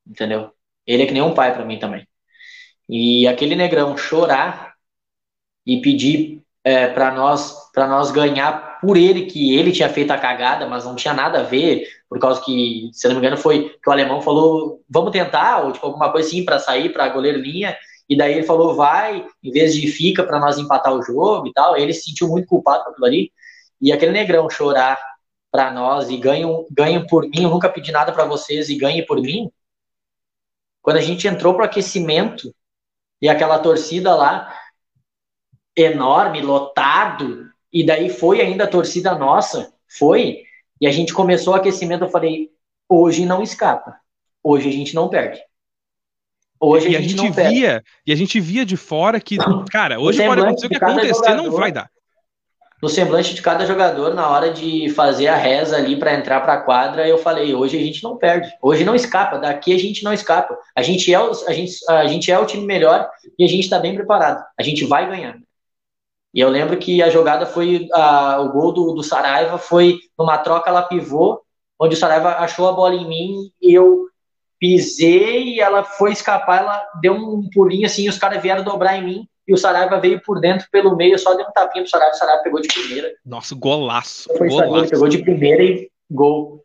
Entendeu? 0.05 0.51
Ele 0.86 1.03
é 1.03 1.05
que 1.05 1.13
nem 1.13 1.22
um 1.22 1.34
pai 1.34 1.53
para 1.53 1.66
mim 1.66 1.80
também. 1.80 2.05
E 2.89 3.26
aquele 3.26 3.55
negrão 3.55 3.97
chorar 3.97 4.76
e 5.66 5.82
pedir 5.82 6.44
é, 6.66 6.88
para 6.88 7.11
nós 7.11 7.63
para 7.72 7.88
nós 7.88 8.09
ganhar 8.09 8.80
por 8.80 8.95
ele 8.95 9.26
que 9.26 9.53
ele 9.53 9.72
tinha 9.72 9.89
feito 9.89 10.09
a 10.11 10.18
cagada, 10.18 10.66
mas 10.66 10.86
não 10.86 10.95
tinha 10.95 11.13
nada 11.13 11.41
a 11.41 11.43
ver, 11.43 11.86
por 12.07 12.18
causa 12.20 12.41
que, 12.41 12.89
se 12.93 13.05
não 13.07 13.16
me 13.16 13.20
engano, 13.20 13.36
foi 13.36 13.70
que 13.84 13.89
o 13.89 13.91
alemão 13.91 14.22
falou, 14.22 14.82
vamos 14.89 15.11
tentar, 15.11 15.61
ou 15.61 15.74
tipo, 15.74 15.86
alguma 15.86 16.09
coisa 16.09 16.26
assim 16.26 16.45
para 16.45 16.57
sair 16.57 16.93
para 16.93 17.09
goleiro 17.09 17.38
linha, 17.38 17.78
e 18.07 18.16
daí 18.16 18.32
ele 18.32 18.43
falou, 18.43 18.76
vai, 18.76 19.28
em 19.43 19.51
vez 19.51 19.76
de 19.76 19.88
fica 19.88 20.24
para 20.24 20.39
nós 20.39 20.57
empatar 20.57 20.93
o 20.93 21.01
jogo 21.01 21.47
e 21.47 21.51
tal, 21.51 21.76
ele 21.76 21.93
se 21.93 22.03
sentiu 22.03 22.30
muito 22.30 22.47
culpado 22.47 22.86
com 22.86 22.91
aquilo 22.91 23.05
ali, 23.05 23.32
e 23.82 23.91
aquele 23.91 24.13
negrão 24.13 24.49
chorar 24.49 24.97
para 25.51 25.70
nós 25.72 26.09
e 26.09 26.16
ganham, 26.16 26.66
ganham 26.72 27.05
por 27.05 27.24
mim, 27.24 27.43
eu 27.43 27.49
nunca 27.49 27.68
pedi 27.68 27.91
nada 27.91 28.13
para 28.13 28.24
vocês 28.24 28.70
e 28.70 28.78
ganhem 28.78 29.05
por 29.05 29.20
mim, 29.20 29.51
quando 30.82 30.95
a 30.97 31.01
gente 31.01 31.28
entrou 31.28 31.53
pro 31.53 31.66
aquecimento, 31.66 32.55
e 33.22 33.28
aquela 33.28 33.59
torcida 33.59 34.16
lá, 34.16 34.49
enorme, 35.76 36.41
lotado, 36.41 37.49
e 37.71 37.86
daí 37.86 38.09
foi 38.09 38.41
ainda 38.41 38.63
a 38.63 38.67
torcida 38.67 39.15
nossa, 39.15 39.73
foi, 39.88 40.43
e 40.80 40.88
a 40.88 40.91
gente 40.91 41.13
começou 41.13 41.53
o 41.53 41.55
aquecimento, 41.55 42.05
eu 42.05 42.09
falei, 42.09 42.49
hoje 42.88 43.26
não 43.26 43.41
escapa, 43.41 43.97
hoje 44.43 44.69
a 44.69 44.71
gente 44.71 44.95
não 44.95 45.09
perde. 45.09 45.41
Hoje 46.59 46.89
e 46.89 46.95
a 46.95 47.01
gente, 47.01 47.19
a 47.19 47.23
gente 47.23 47.49
via, 47.49 47.84
e 48.07 48.11
a 48.13 48.15
gente 48.15 48.39
via 48.39 48.65
de 48.65 48.78
fora 48.78 49.19
que, 49.19 49.38
cara, 49.69 49.99
hoje 49.99 50.26
pode 50.26 50.41
acontecer 50.41 50.65
o 50.67 50.69
que 50.69 50.76
acontecer, 50.78 51.13
jogador, 51.13 51.43
não 51.43 51.51
vai 51.51 51.71
dar. 51.71 51.89
No 52.82 52.89
semblante 52.89 53.34
de 53.34 53.41
cada 53.41 53.65
jogador, 53.65 54.13
na 54.13 54.30
hora 54.30 54.51
de 54.51 54.89
fazer 54.89 55.28
a 55.28 55.36
reza 55.36 55.76
ali 55.78 55.97
para 55.97 56.13
entrar 56.13 56.41
para 56.41 56.53
a 56.53 56.61
quadra, 56.61 57.07
eu 57.07 57.17
falei: 57.17 57.53
hoje 57.53 57.78
a 57.78 57.82
gente 57.82 58.03
não 58.03 58.17
perde, 58.17 58.49
hoje 58.61 58.84
não 58.84 58.95
escapa, 58.95 59.38
daqui 59.38 59.73
a 59.73 59.80
gente 59.80 60.03
não 60.03 60.13
escapa. 60.13 60.57
A 60.76 60.82
gente 60.82 61.13
é 61.13 61.19
o, 61.19 61.32
a 61.47 61.53
gente, 61.53 61.73
a 61.89 62.07
gente 62.07 62.32
é 62.32 62.38
o 62.38 62.45
time 62.45 62.65
melhor 62.65 63.09
e 63.38 63.43
a 63.43 63.47
gente 63.47 63.63
está 63.63 63.80
bem 63.80 63.95
preparado. 63.95 64.43
A 64.57 64.63
gente 64.63 64.86
vai 64.86 65.07
ganhar. 65.07 65.38
E 66.36 66.41
eu 66.41 66.49
lembro 66.49 66.75
que 66.75 67.01
a 67.01 67.09
jogada 67.09 67.45
foi. 67.45 67.88
A, 67.93 68.41
o 68.41 68.51
gol 68.51 68.73
do, 68.73 68.91
do 68.91 69.01
Saraiva 69.01 69.57
foi 69.57 69.99
numa 70.19 70.38
troca 70.38 70.69
lá 70.69 70.81
pivô, 70.81 71.41
onde 71.79 71.95
o 71.95 71.97
Saraiva 71.97 72.36
achou 72.39 72.67
a 72.67 72.73
bola 72.73 72.93
em 72.93 73.07
mim 73.07 73.51
e 73.61 73.73
eu 73.73 74.07
pisei 74.59 75.55
e 75.55 75.61
ela 75.61 75.83
foi 75.83 76.11
escapar, 76.11 76.61
ela 76.61 76.86
deu 77.01 77.13
um 77.13 77.49
pulinho 77.53 77.86
assim, 77.86 78.09
os 78.09 78.17
caras 78.17 78.41
vieram 78.41 78.63
dobrar 78.63 78.97
em 78.97 79.03
mim 79.03 79.27
e 79.47 79.53
o 79.53 79.57
Saraiva 79.57 79.99
veio 79.99 80.21
por 80.21 80.41
dentro 80.41 80.67
pelo 80.69 80.95
meio, 80.95 81.17
só 81.17 81.36
deu 81.36 81.45
um 81.45 81.51
tapinha 81.51 81.83
pro 81.83 81.91
Saraiva, 81.91 82.15
o 82.15 82.17
Saraiva 82.17 82.43
pegou 82.43 82.59
de 82.59 82.67
primeira. 82.67 83.13
Nossa, 83.25 83.55
golaço. 83.55 84.29
Foi 84.38 84.49
golaço. 84.49 84.75
Ele 84.75 84.89
pegou 84.89 85.07
de 85.07 85.19
primeira 85.19 85.63
e 85.63 85.89
gol. 86.11 86.63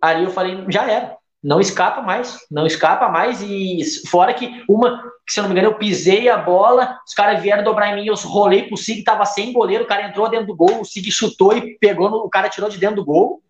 Ali 0.00 0.24
eu 0.24 0.30
falei, 0.30 0.64
já 0.68 0.90
era 0.90 1.16
não 1.44 1.60
escapa 1.60 2.00
mais, 2.00 2.38
não 2.50 2.66
escapa 2.66 3.10
mais. 3.10 3.42
E 3.42 3.82
fora 4.08 4.32
que 4.32 4.64
uma, 4.66 5.02
que, 5.26 5.34
se 5.34 5.38
eu 5.38 5.42
não 5.42 5.50
me 5.50 5.54
engano, 5.54 5.74
eu 5.74 5.78
pisei 5.78 6.26
a 6.30 6.38
bola, 6.38 6.98
os 7.06 7.12
caras 7.12 7.42
vieram 7.42 7.62
dobrar 7.62 7.92
em 7.92 7.96
mim, 7.96 8.06
eu 8.06 8.14
rolei 8.14 8.62
pro 8.62 8.78
Sig, 8.78 9.04
tava 9.04 9.26
sem 9.26 9.52
goleiro, 9.52 9.84
o 9.84 9.86
cara 9.86 10.08
entrou 10.08 10.30
dentro 10.30 10.46
do 10.46 10.56
gol, 10.56 10.80
o 10.80 10.84
Sig 10.86 11.10
chutou 11.10 11.54
e 11.54 11.78
pegou, 11.78 12.10
no, 12.10 12.16
o 12.16 12.30
cara 12.30 12.48
tirou 12.48 12.70
de 12.70 12.78
dentro 12.78 12.96
do 12.96 13.04
gol. 13.04 13.42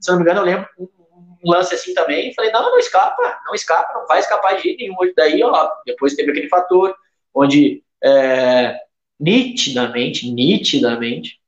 Se 0.00 0.08
eu 0.08 0.12
não 0.12 0.20
me 0.20 0.24
engano, 0.24 0.40
eu 0.40 0.44
lembro 0.44 0.68
um 0.78 1.50
lance 1.50 1.74
assim 1.74 1.92
também. 1.92 2.32
Falei, 2.34 2.52
não, 2.52 2.62
não 2.62 2.78
escapa, 2.78 3.40
não 3.44 3.54
escapa, 3.54 3.92
não 3.94 4.06
vai 4.06 4.20
escapar 4.20 4.56
de 4.56 4.76
nenhum. 4.76 4.94
Daí, 5.16 5.42
ó, 5.42 5.68
depois 5.84 6.14
teve 6.14 6.30
aquele 6.30 6.48
fator 6.48 6.94
onde 7.34 7.82
é, 8.02 8.76
nitidamente, 9.18 10.30
nitidamente, 10.30 11.40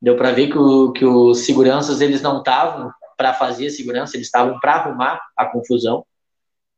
deu 0.00 0.16
para 0.16 0.32
ver 0.32 0.48
que, 0.48 0.56
o, 0.56 0.90
que 0.92 1.04
os 1.04 1.44
seguranças 1.44 2.00
eles 2.00 2.22
não 2.22 2.38
estavam 2.38 2.90
para 3.20 3.34
fazer 3.34 3.66
a 3.66 3.70
segurança, 3.70 4.16
eles 4.16 4.28
estavam 4.28 4.58
para 4.58 4.76
arrumar 4.76 5.20
a 5.36 5.44
confusão, 5.44 6.06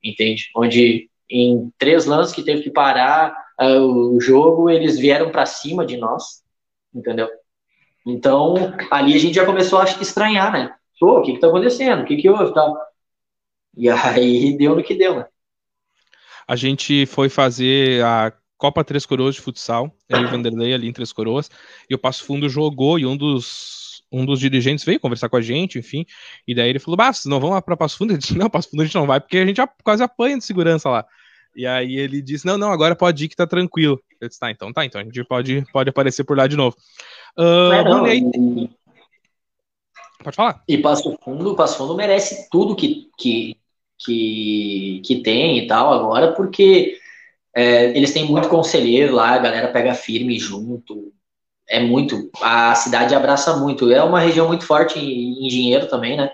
entende? 0.03 0.51
Onde 0.57 1.09
em 1.31 1.71
três 1.79 2.05
lances 2.05 2.35
que 2.35 2.43
teve 2.43 2.63
que 2.63 2.71
parar 2.71 3.33
uh, 3.61 4.17
o 4.17 4.21
jogo, 4.21 4.69
eles 4.69 4.99
vieram 4.99 5.31
para 5.31 5.47
cima 5.47 5.87
de 5.87 5.97
nós, 5.97 6.43
entendeu? 6.93 7.29
Então, 8.05 8.55
ali 8.91 9.15
a 9.15 9.19
gente 9.19 9.35
já 9.35 9.47
começou 9.47 9.79
a 9.79 9.85
estranhar, 9.85 10.53
né? 10.53 10.75
Pô, 10.99 11.21
o 11.21 11.23
que 11.23 11.35
que 11.35 11.39
tá 11.39 11.47
acontecendo? 11.47 12.03
O 12.03 12.07
que 12.07 12.17
que 12.17 12.29
houve? 12.29 12.53
E 13.77 13.89
aí 13.89 14.53
deu 14.59 14.75
no 14.75 14.83
que 14.83 14.97
deu, 14.97 15.21
né? 15.21 15.27
A 16.49 16.57
gente 16.57 17.07
foi 17.07 17.29
fazer 17.29 18.05
a 18.05 18.33
Copa 18.59 18.83
Três 18.83 19.07
Coroas 19.07 19.37
de 19.37 19.41
futsal, 19.41 19.97
eu 20.09 20.19
e 20.19 20.25
o 20.25 20.29
Vanderlei 20.29 20.75
ali 20.75 20.89
em 20.89 20.93
Três 20.93 21.13
Coroas, 21.13 21.49
e 21.89 21.95
o 21.95 21.99
Passo 21.99 22.25
Fundo 22.25 22.49
jogou 22.49 22.99
e 22.99 23.07
um 23.07 23.17
dos 23.17 23.82
um 24.13 24.27
dos 24.27 24.39
dirigentes 24.39 24.85
veio 24.85 25.01
conversar 25.01 25.29
com 25.29 25.37
a 25.37 25.41
gente, 25.41 25.79
enfim, 25.79 26.05
e 26.47 26.55
daí 26.55 26.69
ele 26.69 26.79
falou, 26.79 26.97
bah, 26.97 27.13
vocês 27.13 27.25
não 27.25 27.41
vão 27.41 27.51
lá 27.51 27.63
para 27.63 27.77
Passo 27.77 27.97
Fundo? 27.97 28.13
Eu 28.15 28.19
disse, 28.19 28.37
não, 28.37 28.51
Passo 28.51 28.71
Fundo 28.71 28.83
a 28.83 28.85
gente 28.85 28.95
não 28.95 29.07
vai, 29.07 29.21
porque 29.21 29.39
a 29.39 29.47
gente 29.47 29.61
quase 29.83 30.03
apanha 30.03 30.39
de 30.39 30.45
segurança 30.45 30.91
lá. 30.91 31.07
E 31.55 31.67
aí 31.67 31.97
ele 31.97 32.23
disse, 32.23 32.47
não, 32.47 32.57
não, 32.57 32.71
agora 32.71 32.95
pode 32.95 33.25
ir 33.25 33.29
que 33.29 33.37
tá 33.37 33.47
tranquilo. 33.47 34.01
Eu 34.21 34.29
disse, 34.29 34.41
tá, 34.41 34.51
então 34.51 34.73
tá, 34.73 34.85
então 34.85 35.01
a 35.01 35.05
gente 35.05 35.25
pode, 35.25 35.65
pode 35.73 35.91
aparecer 35.91 36.25
por 36.25 36.37
lá 36.37 36.47
de 36.47 36.57
novo. 36.57 36.77
Uh, 37.39 37.85
não, 37.85 38.05
aí... 38.05 38.23
Pode 40.23 40.37
falar. 40.37 40.63
E 40.69 40.79
Passo 40.79 41.19
Fundo, 41.23 41.55
Passo 41.55 41.79
Fundo 41.79 41.97
merece 41.97 42.49
tudo 42.51 42.77
que, 42.77 43.11
que, 43.19 43.57
que, 43.99 45.03
que 45.05 45.17
tem 45.17 45.59
e 45.59 45.67
tal 45.67 45.93
agora, 45.93 46.33
porque 46.33 46.97
é, 47.55 47.97
eles 47.97 48.13
têm 48.13 48.25
muito 48.25 48.49
conselheiro 48.49 49.15
lá, 49.15 49.33
a 49.33 49.39
galera 49.39 49.69
pega 49.69 49.95
firme 49.95 50.39
junto, 50.39 51.13
é 51.73 51.81
muito. 51.81 52.31
A 52.43 52.75
cidade 52.75 53.15
abraça 53.15 53.57
muito. 53.57 53.91
É 53.91 54.05
uma 54.05 54.21
região 54.21 54.47
muito 54.47 54.67
forte 54.67 54.99
em, 54.99 55.47
em 55.47 55.49
dinheiro 55.49 55.89
também, 55.89 56.19
né? 56.19 56.31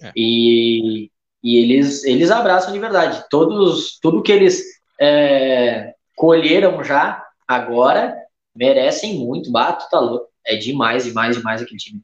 É. 0.00 0.12
E, 0.16 1.10
e 1.42 1.56
eles, 1.58 2.04
eles 2.04 2.30
abraçam 2.30 2.72
de 2.72 2.78
verdade. 2.78 3.22
Todos, 3.28 3.98
tudo 4.00 4.22
que 4.22 4.32
eles 4.32 4.64
é, 4.98 5.92
colheram 6.16 6.82
já 6.82 7.22
agora 7.46 8.16
merecem 8.56 9.18
muito. 9.18 9.52
Bato, 9.52 9.90
tá 9.90 10.00
louco. 10.00 10.28
É 10.42 10.56
demais, 10.56 11.04
demais, 11.04 11.36
demais 11.36 11.60
aquele 11.60 11.78
time. 11.78 12.00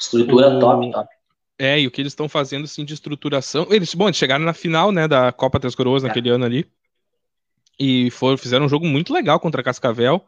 Estrutura 0.00 0.56
o... 0.56 0.58
top, 0.58 0.90
top. 0.90 1.08
É, 1.58 1.78
e 1.78 1.86
o 1.86 1.90
que 1.90 2.00
eles 2.00 2.12
estão 2.12 2.30
fazendo, 2.30 2.66
sim, 2.66 2.84
de 2.84 2.94
estruturação. 2.94 3.66
Eles, 3.70 3.94
bom, 3.94 4.06
eles 4.06 4.16
chegaram 4.16 4.44
na 4.44 4.54
final, 4.54 4.90
né, 4.90 5.06
da 5.06 5.32
Copa 5.32 5.60
Três 5.60 5.74
Coroas 5.74 6.02
é. 6.02 6.06
naquele 6.06 6.30
ano 6.30 6.46
ali. 6.46 6.66
E 7.78 8.10
foram, 8.10 8.38
fizeram 8.38 8.64
um 8.64 8.70
jogo 8.70 8.86
muito 8.86 9.12
legal 9.12 9.38
contra 9.38 9.60
a 9.60 9.64
Cascavel. 9.64 10.24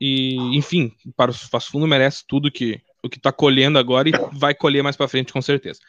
E, 0.00 0.56
enfim, 0.56 0.92
para 1.16 1.30
o 1.30 1.34
Passo 1.50 1.70
Fundo 1.70 1.86
merece 1.86 2.24
tudo 2.26 2.50
que 2.50 2.80
o 3.02 3.08
que 3.08 3.16
está 3.16 3.32
colhendo 3.32 3.78
agora 3.78 4.08
e 4.08 4.12
vai 4.32 4.54
colher 4.54 4.82
mais 4.82 4.96
para 4.96 5.08
frente 5.08 5.32
com 5.32 5.40
certeza. 5.40 5.80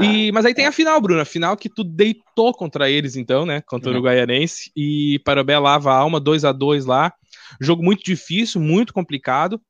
E, 0.00 0.32
mas 0.32 0.44
aí 0.44 0.54
tem 0.54 0.66
a 0.66 0.72
final, 0.72 1.00
Bruno. 1.00 1.20
A 1.20 1.24
final 1.24 1.56
que 1.56 1.68
tu 1.68 1.84
deitou 1.84 2.52
contra 2.52 2.90
eles, 2.90 3.16
então, 3.16 3.46
né? 3.46 3.60
Contra 3.60 3.88
o 3.88 3.92
uhum. 3.92 3.98
Uruguaianense. 3.98 4.70
E 4.76 5.20
Parobé 5.24 5.58
lava 5.58 5.92
a 5.92 5.96
alma, 5.96 6.18
2 6.18 6.44
a 6.44 6.52
2 6.52 6.84
lá. 6.84 7.12
Jogo 7.60 7.82
muito 7.82 8.02
difícil, 8.02 8.60
muito 8.60 8.92
complicado. 8.92 9.60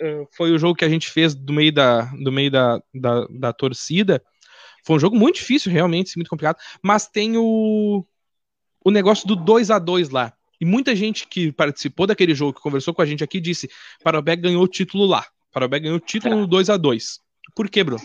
Uh, 0.00 0.26
foi 0.32 0.52
o 0.52 0.58
jogo 0.58 0.74
que 0.74 0.84
a 0.84 0.88
gente 0.88 1.08
fez 1.08 1.34
do 1.34 1.52
meio 1.52 1.72
da, 1.72 2.02
do 2.22 2.30
meio 2.30 2.50
da, 2.50 2.82
da, 2.94 3.26
da 3.26 3.52
torcida. 3.52 4.22
Foi 4.84 4.96
um 4.96 5.00
jogo 5.00 5.16
muito 5.16 5.36
difícil, 5.36 5.72
realmente, 5.72 6.16
muito 6.16 6.28
complicado. 6.28 6.58
Mas 6.82 7.06
tem 7.06 7.36
o, 7.36 8.04
o 8.84 8.90
negócio 8.90 9.26
do 9.26 9.36
2 9.36 9.70
a 9.70 9.78
2 9.78 10.10
lá. 10.10 10.32
E 10.60 10.64
muita 10.64 10.94
gente 10.94 11.26
que 11.26 11.50
participou 11.50 12.06
daquele 12.06 12.34
jogo, 12.34 12.54
que 12.54 12.60
conversou 12.60 12.92
com 12.92 13.00
a 13.00 13.06
gente 13.06 13.24
aqui, 13.24 13.40
disse: 13.40 13.70
Parobé 14.04 14.36
ganhou 14.36 14.62
o 14.62 14.68
título 14.68 15.06
lá. 15.06 15.24
Parobé 15.52 15.80
ganhou 15.80 15.96
o 15.96 16.00
título 16.00 16.36
no 16.36 16.46
2 16.46 16.68
a 16.70 16.76
2 16.76 17.18
Por 17.54 17.68
quê, 17.68 17.82
Bruno? 17.82 18.02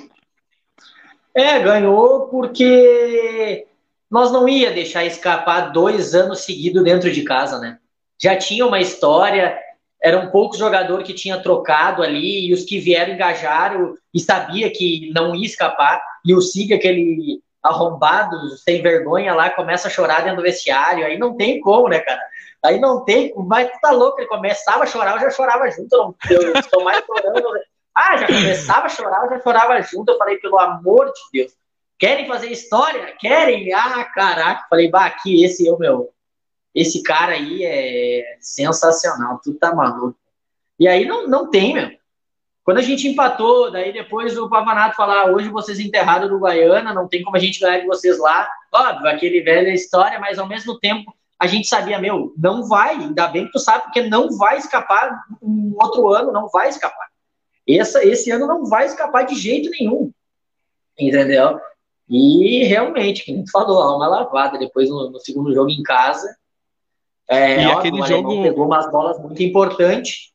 É, 1.36 1.60
ganhou 1.60 2.28
porque 2.30 3.68
nós 4.10 4.32
não 4.32 4.47
ia 4.47 4.72
deixar 4.72 5.03
escapar 5.03 5.74
dois 5.74 6.16
anos 6.16 6.39
seguidos 6.45 6.84
dentro 6.84 7.12
de 7.12 7.24
casa, 7.24 7.60
né? 7.60 7.78
Já 8.22 8.38
tinha 8.38 8.66
uma 8.66 8.80
história, 8.80 9.60
eram 10.01 10.32
poucos 10.32 10.58
jogadores 10.58 11.06
que 11.06 11.14
tinha 11.14 11.38
trocado 11.38 12.01
ali, 12.01 12.47
e 12.47 12.53
os 12.53 12.64
que 12.64 12.80
vieram 12.80 13.14
engajaram 13.14 13.95
e 14.14 14.20
sabia 14.22 14.72
que 14.72 15.12
não 15.14 15.36
ia 15.36 15.45
escapar, 15.45 16.01
e 16.24 16.34
o 16.34 16.39
Siga, 16.39 16.76
aquele 16.76 17.41
arrombado, 17.62 18.49
sem 18.58 18.82
vergonha 18.82 19.34
lá, 19.34 19.49
começa 19.49 19.88
a 19.88 19.91
chorar 19.91 20.22
dentro 20.22 20.38
do 20.38 20.43
vestiário, 20.43 21.06
aí 21.06 21.18
não 21.18 21.36
tem 21.36 21.60
como, 21.60 21.89
né, 21.89 21.99
cara? 21.99 22.22
Aí 22.66 22.80
não 22.80 23.05
tem, 23.05 23.34
mas 23.36 23.72
tu 23.72 23.80
tá 23.82 23.91
louco, 23.91 24.20
ele 24.20 24.28
começava 24.28 24.84
a 24.84 24.88
chorar, 24.88 25.16
eu 25.16 25.22
já 25.22 25.30
chorava 25.30 25.70
junto, 25.70 25.93
eu, 25.93 25.99
não, 25.99 26.16
eu 26.30 26.53
estou 26.59 26.84
mais 26.84 27.03
chorando? 27.05 27.47
Ah, 27.95 28.18
já 28.18 28.28
começava 28.28 28.88
a 28.88 28.89
chorar, 28.89 29.24
eu 29.24 29.30
já 29.30 29.41
chorava 29.41 29.82
junto. 29.82 30.11
Eu 30.11 30.18
falei, 30.18 30.38
pelo 30.38 30.59
amor 30.59 31.05
de 31.05 31.22
Deus, 31.32 31.53
querem 31.97 32.28
fazer 32.28 32.51
história? 32.51 33.16
Querem? 33.18 33.74
Ah, 33.74 34.03
caraca. 34.03 34.66
Falei, 34.70 34.89
bah, 34.89 35.05
aqui, 35.05 35.45
esse 35.45 35.66
eu, 35.66 35.80
meu. 35.80 36.11
Esse 36.74 37.01
cara 37.01 37.32
aí 37.32 37.63
é 37.63 38.38
sensacional, 38.41 39.39
tu 39.41 39.53
tá 39.53 39.74
maluco. 39.74 40.20
E 40.78 40.89
aí 40.89 41.05
não, 41.05 41.26
não 41.26 41.49
tem, 41.49 41.74
meu. 41.74 41.89
Quando 42.66 42.80
a 42.80 42.82
gente 42.82 43.07
empatou, 43.07 43.72
daí 43.72 43.93
depois 43.93 44.38
o 44.38 44.49
Pavanato 44.49 44.97
falar, 44.97 45.32
hoje 45.32 45.47
vocês 45.47 45.80
enterraram 45.80 46.28
no 46.28 46.39
Guaiana, 46.39 46.93
não 46.93 47.07
tem 47.07 47.24
como 47.24 47.38
a 47.38 47.39
gente 47.39 47.59
ganhar 47.59 47.80
de 47.80 47.86
vocês 47.86 48.20
lá. 48.20 48.49
Óbvio, 48.74 49.07
aquele 49.07 49.39
velho 49.41 49.70
história, 49.70 50.20
mas 50.20 50.38
ao 50.38 50.47
mesmo 50.47 50.78
tempo 50.80 51.16
a 51.39 51.47
gente 51.47 51.67
sabia, 51.67 51.99
meu, 51.99 52.33
não 52.38 52.67
vai, 52.67 52.95
ainda 52.95 53.27
bem 53.27 53.45
que 53.45 53.51
tu 53.51 53.59
sabe, 53.59 53.83
porque 53.86 54.01
não 54.03 54.38
vai 54.38 54.57
escapar 54.57 55.25
um 55.41 55.75
outro 55.75 56.09
ano, 56.09 56.31
não 56.31 56.47
vai 56.47 56.69
escapar. 56.69 57.07
Essa, 57.67 58.05
esse 58.05 58.31
ano 58.31 58.47
não 58.47 58.65
vai 58.65 58.86
escapar 58.86 59.23
de 59.23 59.36
jeito 59.36 59.69
nenhum. 59.71 60.11
Entendeu? 60.97 61.59
E 62.07 62.63
realmente, 62.63 63.23
que 63.23 63.33
tu 63.33 63.51
falou, 63.51 63.81
alma 63.81 64.07
lavada. 64.07 64.57
Depois 64.57 64.89
no, 64.89 65.09
no, 65.09 65.19
segundo 65.19 65.53
jogo 65.53 65.69
em 65.69 65.81
casa. 65.81 66.36
É, 67.27 67.63
e 67.63 67.65
óbvio, 67.65 67.79
aquele 67.79 68.07
jogo 68.07 68.43
pegou 68.43 68.65
umas 68.65 68.89
bolas 68.91 69.19
muito 69.19 69.41
importantes. 69.41 70.31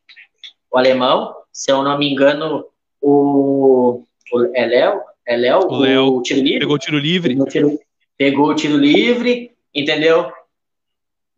O 0.69 0.77
alemão, 0.77 1.33
se 1.51 1.71
eu 1.71 1.81
não 1.81 1.97
me 1.97 2.11
engano, 2.11 2.65
o, 3.01 4.03
o 4.33 4.51
é 4.53 4.65
Léo, 4.65 5.01
é 5.25 5.37
Léo, 5.37 5.67
o, 5.67 5.77
Léo 5.77 6.17
o 6.17 6.21
tiro 6.21 6.41
livre. 6.41 6.59
Pegou 6.59 6.75
o 6.75 6.79
tiro 6.79 6.97
livre. 6.97 7.29
Pegou 7.29 7.45
o 7.45 7.49
tiro, 7.49 7.79
pegou 8.17 8.49
o 8.49 8.55
tiro 8.55 8.77
livre, 8.77 9.51
entendeu? 9.73 10.31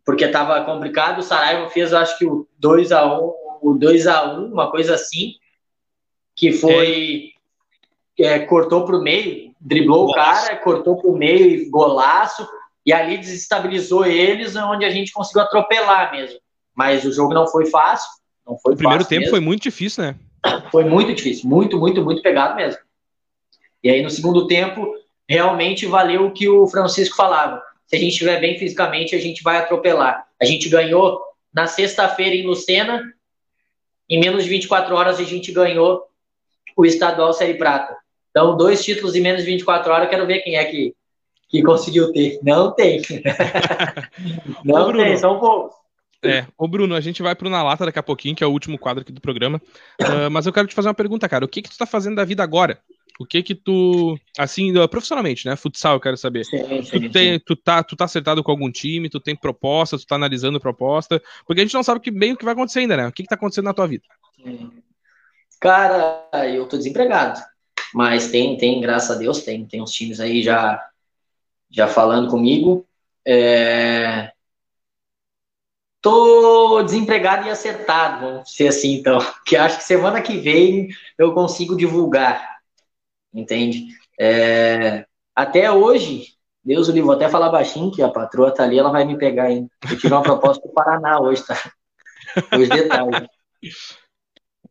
Porque 0.04 0.28
tava 0.28 0.64
complicado. 0.64 1.18
O 1.18 1.22
Saraiva 1.22 1.68
fez, 1.70 1.92
acho 1.92 2.18
que 2.18 2.26
o 2.26 2.46
2 2.58 2.92
a 2.92 3.06
1 3.06 3.24
um, 3.24 3.32
o 3.62 3.74
2 3.74 4.06
a 4.06 4.34
1 4.34 4.40
um, 4.40 4.52
uma 4.52 4.70
coisa 4.70 4.94
assim 4.94 5.34
que 6.36 6.52
foi 6.52 7.32
é, 8.18 8.40
cortou 8.40 8.84
para 8.84 8.96
o 8.96 9.02
meio, 9.02 9.52
driblou 9.60 10.08
o 10.08 10.12
cara, 10.12 10.56
cortou 10.56 10.96
para 10.96 11.10
o 11.10 11.16
meio 11.16 11.46
e 11.46 11.68
golaço, 11.68 12.46
e 12.84 12.92
ali 12.92 13.16
desestabilizou 13.18 14.04
eles, 14.04 14.54
onde 14.56 14.84
a 14.84 14.90
gente 14.90 15.12
conseguiu 15.12 15.42
atropelar 15.42 16.12
mesmo. 16.12 16.38
Mas 16.74 17.04
o 17.04 17.12
jogo 17.12 17.32
não 17.32 17.46
foi 17.46 17.66
fácil. 17.66 18.08
Não 18.46 18.58
foi 18.58 18.74
o 18.74 18.76
primeiro 18.76 19.04
tempo 19.04 19.20
mesmo. 19.20 19.30
foi 19.30 19.40
muito 19.40 19.62
difícil, 19.62 20.04
né? 20.04 20.16
Foi 20.70 20.84
muito 20.84 21.14
difícil, 21.14 21.48
muito, 21.48 21.78
muito, 21.78 22.04
muito 22.04 22.20
pegado 22.20 22.54
mesmo. 22.54 22.78
E 23.82 23.88
aí 23.88 24.02
no 24.02 24.10
segundo 24.10 24.46
tempo, 24.46 24.92
realmente 25.28 25.86
valeu 25.86 26.26
o 26.26 26.32
que 26.32 26.48
o 26.48 26.66
Francisco 26.66 27.16
falava. 27.16 27.62
Se 27.86 27.96
a 27.96 27.98
gente 27.98 28.12
estiver 28.12 28.40
bem 28.40 28.58
fisicamente, 28.58 29.14
a 29.14 29.20
gente 29.20 29.42
vai 29.42 29.58
atropelar. 29.58 30.26
A 30.40 30.44
gente 30.44 30.68
ganhou 30.68 31.20
na 31.52 31.66
sexta-feira 31.66 32.34
em 32.34 32.46
Lucena, 32.46 33.02
em 34.08 34.18
menos 34.18 34.44
de 34.44 34.50
24 34.50 34.94
horas 34.94 35.18
a 35.18 35.24
gente 35.24 35.52
ganhou 35.52 36.02
o 36.76 36.84
estadual 36.84 37.32
Série 37.32 37.54
Prata. 37.54 37.96
Então, 38.30 38.56
dois 38.56 38.84
títulos 38.84 39.14
em 39.14 39.20
menos 39.20 39.44
de 39.44 39.50
24 39.50 39.92
horas, 39.92 40.10
quero 40.10 40.26
ver 40.26 40.40
quem 40.40 40.56
é 40.56 40.64
que, 40.64 40.94
que 41.48 41.62
conseguiu 41.62 42.12
ter. 42.12 42.40
Não 42.42 42.72
tem. 42.72 43.00
Não 44.64 44.86
Bruno, 44.86 45.04
tem, 45.04 45.16
são 45.16 45.38
poucos. 45.38 45.76
É, 46.24 46.46
ô 46.56 46.66
Bruno, 46.66 46.94
a 46.94 47.00
gente 47.00 47.22
vai 47.22 47.34
pro 47.34 47.50
Na 47.50 47.62
Lata 47.62 47.84
daqui 47.84 47.98
a 47.98 48.02
pouquinho, 48.02 48.34
que 48.34 48.42
é 48.42 48.46
o 48.46 48.50
último 48.50 48.78
quadro 48.78 49.02
aqui 49.02 49.12
do 49.12 49.20
programa. 49.20 49.60
Uh, 50.00 50.30
mas 50.32 50.46
eu 50.46 50.52
quero 50.52 50.66
te 50.66 50.74
fazer 50.74 50.88
uma 50.88 50.94
pergunta, 50.94 51.28
cara. 51.28 51.44
O 51.44 51.48
que 51.48 51.62
que 51.62 51.70
tu 51.70 51.76
tá 51.76 51.86
fazendo 51.86 52.16
da 52.16 52.24
vida 52.24 52.42
agora? 52.42 52.80
O 53.18 53.24
que 53.24 53.42
que 53.42 53.54
tu, 53.54 54.18
assim, 54.36 54.72
profissionalmente, 54.88 55.46
né? 55.46 55.54
Futsal, 55.54 55.94
eu 55.94 56.00
quero 56.00 56.16
saber. 56.16 56.44
Sim, 56.44 56.82
sim, 56.82 57.00
tu, 57.00 57.10
tem, 57.10 57.38
tu, 57.38 57.54
tá, 57.54 57.82
tu 57.82 57.94
tá 57.94 58.06
acertado 58.06 58.42
com 58.42 58.50
algum 58.50 58.70
time, 58.70 59.08
tu 59.08 59.20
tem 59.20 59.36
proposta, 59.36 59.96
tu 59.96 60.06
tá 60.06 60.16
analisando 60.16 60.58
proposta, 60.58 61.22
porque 61.46 61.60
a 61.60 61.64
gente 61.64 61.74
não 61.74 61.82
sabe 61.84 62.00
que, 62.00 62.10
bem 62.10 62.32
o 62.32 62.36
que 62.36 62.44
vai 62.44 62.54
acontecer 62.54 62.80
ainda, 62.80 62.96
né? 62.96 63.06
O 63.06 63.12
que 63.12 63.22
que 63.22 63.28
tá 63.28 63.36
acontecendo 63.36 63.66
na 63.66 63.74
tua 63.74 63.86
vida? 63.86 64.04
Cara, 65.60 66.28
eu 66.52 66.66
tô 66.66 66.76
desempregado. 66.76 67.40
Mas 67.94 68.30
tem, 68.30 68.56
tem, 68.56 68.80
graças 68.80 69.12
a 69.12 69.18
Deus, 69.18 69.42
tem, 69.42 69.64
tem 69.64 69.80
uns 69.80 69.92
times 69.92 70.18
aí 70.18 70.42
já, 70.42 70.84
já 71.70 71.86
falando 71.86 72.28
comigo. 72.28 72.84
É... 73.24 74.32
Tô 76.02 76.82
desempregado 76.82 77.46
e 77.46 77.50
acertado, 77.50 78.26
vamos 78.26 78.52
ser 78.52 78.68
assim, 78.68 78.94
então. 78.94 79.18
Que 79.46 79.56
acho 79.56 79.78
que 79.78 79.84
semana 79.84 80.20
que 80.20 80.36
vem 80.36 80.88
eu 81.16 81.32
consigo 81.32 81.76
divulgar. 81.76 82.53
Entende? 83.34 83.88
É... 84.18 85.04
Até 85.34 85.70
hoje, 85.70 86.34
Deus 86.64 86.88
o 86.88 86.92
livre, 86.92 87.06
vou 87.06 87.16
até 87.16 87.28
falar 87.28 87.50
baixinho, 87.50 87.90
que 87.90 88.02
a 88.02 88.08
patroa 88.08 88.54
tá 88.54 88.62
ali, 88.62 88.78
ela 88.78 88.90
vai 88.90 89.04
me 89.04 89.18
pegar 89.18 89.44
ainda. 89.44 89.68
Eu 89.90 89.98
tive 89.98 90.14
uma 90.14 90.22
proposta 90.24 90.66
do 90.66 90.72
Paraná 90.72 91.20
hoje, 91.20 91.44
tá? 91.44 91.56
Os 92.56 92.68
detalhes. 92.68 93.28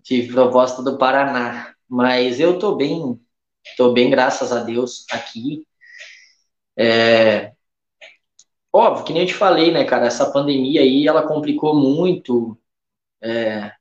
Tive 0.01 0.34
proposta 0.34 0.82
do 0.82 0.97
Paraná, 0.97 1.76
mas 1.88 2.39
eu 2.39 2.57
tô 2.57 2.76
bem, 2.76 3.20
tô 3.78 3.91
bem, 3.93 4.09
graças 4.09 4.51
a 4.51 4.64
Deus, 4.64 5.05
aqui. 5.11 5.68
É... 6.76 7.53
Óbvio, 8.72 9.05
que 9.05 9.14
nem 9.14 9.22
eu 9.22 9.28
te 9.28 9.36
falei, 9.36 9.72
né, 9.72 9.86
cara, 9.86 10.07
essa 10.07 10.32
pandemia 10.32 10.82
aí, 10.82 11.07
ela 11.07 11.28
complicou 11.28 11.76
muito. 11.76 12.57
É... 13.22 13.72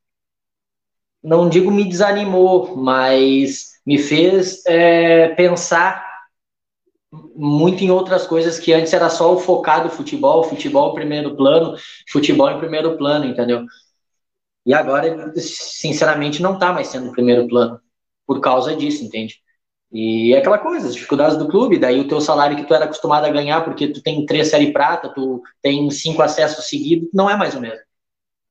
Não 1.22 1.48
digo 1.48 1.70
me 1.70 1.84
desanimou, 1.88 2.76
mas 2.76 3.71
me 3.86 3.98
fez 3.98 4.64
é, 4.66 5.28
pensar 5.30 6.04
muito 7.34 7.82
em 7.82 7.90
outras 7.90 8.26
coisas 8.26 8.58
que 8.58 8.72
antes 8.72 8.92
era 8.92 9.10
só 9.10 9.34
o 9.34 9.38
focado 9.38 9.90
futebol, 9.90 10.44
futebol 10.44 10.94
primeiro 10.94 11.36
plano, 11.36 11.76
futebol 12.10 12.50
em 12.50 12.58
primeiro 12.58 12.96
plano, 12.96 13.26
entendeu? 13.26 13.64
E 14.64 14.72
agora, 14.72 15.32
sinceramente, 15.36 16.40
não 16.40 16.54
está 16.54 16.72
mais 16.72 16.88
sendo 16.88 17.08
o 17.08 17.12
primeiro 17.12 17.46
plano 17.48 17.80
por 18.26 18.40
causa 18.40 18.76
disso, 18.76 19.04
entende? 19.04 19.40
E 19.92 20.32
é 20.32 20.38
aquela 20.38 20.58
coisa, 20.58 20.88
as 20.88 20.94
dificuldades 20.94 21.36
do 21.36 21.48
clube, 21.48 21.78
daí 21.78 22.00
o 22.00 22.08
teu 22.08 22.20
salário 22.20 22.56
que 22.56 22.64
tu 22.64 22.74
era 22.74 22.86
acostumado 22.86 23.26
a 23.26 23.30
ganhar, 23.30 23.62
porque 23.62 23.88
tu 23.88 24.02
tem 24.02 24.24
três 24.24 24.48
série 24.48 24.72
prata, 24.72 25.12
tu 25.12 25.42
tem 25.60 25.90
cinco 25.90 26.22
acessos 26.22 26.66
seguidos, 26.66 27.10
não 27.12 27.28
é 27.28 27.36
mais 27.36 27.54
o 27.54 27.60
mesmo. 27.60 27.80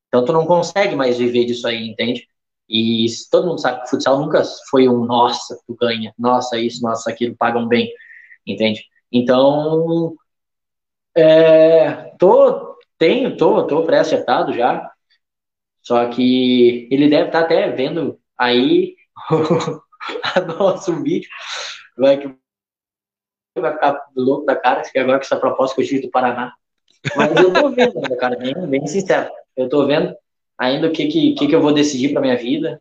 Então 0.07 0.25
tu 0.25 0.33
não 0.33 0.45
consegue 0.45 0.95
mais 0.95 1.17
viver 1.17 1.45
disso 1.45 1.67
aí, 1.67 1.87
entende? 1.89 2.27
E 2.69 3.05
todo 3.29 3.47
mundo 3.47 3.59
sabe 3.59 3.79
que 3.79 3.87
o 3.87 3.89
futsal 3.89 4.19
nunca 4.19 4.43
foi 4.69 4.87
um 4.87 5.05
nossa, 5.05 5.59
tu 5.67 5.75
ganha, 5.75 6.13
nossa 6.17 6.57
isso, 6.57 6.81
nossa 6.81 7.09
aquilo, 7.11 7.35
pagam 7.35 7.67
bem, 7.67 7.91
entende? 8.45 8.83
Então, 9.11 10.15
é, 11.15 12.15
tô, 12.17 12.77
tenho, 12.97 13.35
tô, 13.35 13.67
tô 13.67 13.83
pré-acertado 13.83 14.53
já, 14.53 14.89
só 15.81 16.07
que 16.09 16.87
ele 16.91 17.09
deve 17.09 17.27
estar 17.27 17.39
tá 17.41 17.45
até 17.45 17.69
vendo 17.69 18.19
aí 18.37 18.95
nosso 20.57 21.01
vídeo. 21.03 21.29
Vai 21.97 22.17
que 22.17 22.33
vai 23.59 23.73
ficar 23.73 24.07
louco 24.15 24.45
da 24.45 24.55
cara, 24.55 24.81
que 24.81 24.97
agora 24.97 25.17
com 25.17 25.25
essa 25.25 25.39
proposta 25.39 25.75
que 25.75 25.81
eu 25.81 25.85
tive 25.85 26.01
do 26.03 26.11
Paraná. 26.11 26.53
Mas 27.15 27.35
eu 27.35 27.51
tô 27.53 27.69
vendo 27.71 27.97
ainda, 27.97 28.17
cara, 28.17 28.37
bem, 28.37 28.53
bem 28.67 28.87
sincero. 28.87 29.29
Eu 29.57 29.67
tô 29.67 29.85
vendo 29.85 30.15
ainda 30.61 30.87
o 30.87 30.91
que, 30.91 31.07
que, 31.07 31.33
que, 31.33 31.47
que 31.47 31.55
eu 31.55 31.61
vou 31.61 31.73
decidir 31.73 32.13
pra 32.13 32.21
minha 32.21 32.37
vida. 32.37 32.79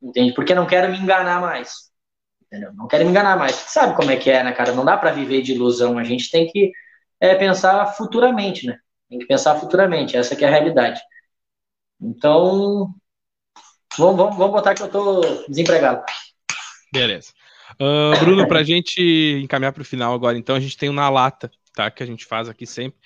Entende? 0.00 0.34
Porque 0.34 0.54
não 0.54 0.66
quero 0.66 0.92
me 0.92 0.98
enganar 0.98 1.40
mais. 1.40 1.90
Entendeu? 2.46 2.70
Não 2.74 2.86
quero 2.86 3.04
me 3.04 3.10
enganar 3.10 3.38
mais. 3.38 3.54
Sabe 3.54 3.96
como 3.96 4.10
é 4.10 4.16
que 4.16 4.30
é, 4.30 4.44
né, 4.44 4.52
cara? 4.52 4.72
Não 4.72 4.84
dá 4.84 4.98
para 4.98 5.10
viver 5.10 5.40
de 5.40 5.52
ilusão. 5.52 5.96
A 5.96 6.04
gente 6.04 6.30
tem 6.30 6.46
que 6.46 6.70
é, 7.18 7.34
pensar 7.34 7.86
futuramente, 7.94 8.66
né? 8.66 8.78
Tem 9.08 9.18
que 9.18 9.26
pensar 9.26 9.58
futuramente. 9.58 10.16
Essa 10.16 10.36
que 10.36 10.44
é 10.44 10.48
a 10.48 10.50
realidade. 10.50 11.00
Então, 11.98 12.94
vamos, 13.96 14.16
vamos, 14.16 14.36
vamos 14.36 14.52
botar 14.52 14.74
que 14.74 14.82
eu 14.82 14.90
tô 14.90 15.20
desempregado. 15.48 16.04
Beleza. 16.92 17.32
Uh, 17.80 18.18
Bruno, 18.20 18.46
para 18.46 18.58
a 18.60 18.64
gente 18.64 19.40
encaminhar 19.42 19.72
para 19.72 19.80
o 19.80 19.86
final 19.86 20.12
agora, 20.12 20.36
então, 20.36 20.54
a 20.54 20.60
gente 20.60 20.76
tem 20.76 20.92
Na 20.92 21.08
Lata, 21.08 21.50
tá? 21.74 21.90
Que 21.90 22.02
a 22.02 22.06
gente 22.06 22.26
faz 22.26 22.50
aqui 22.50 22.66
sempre. 22.66 22.98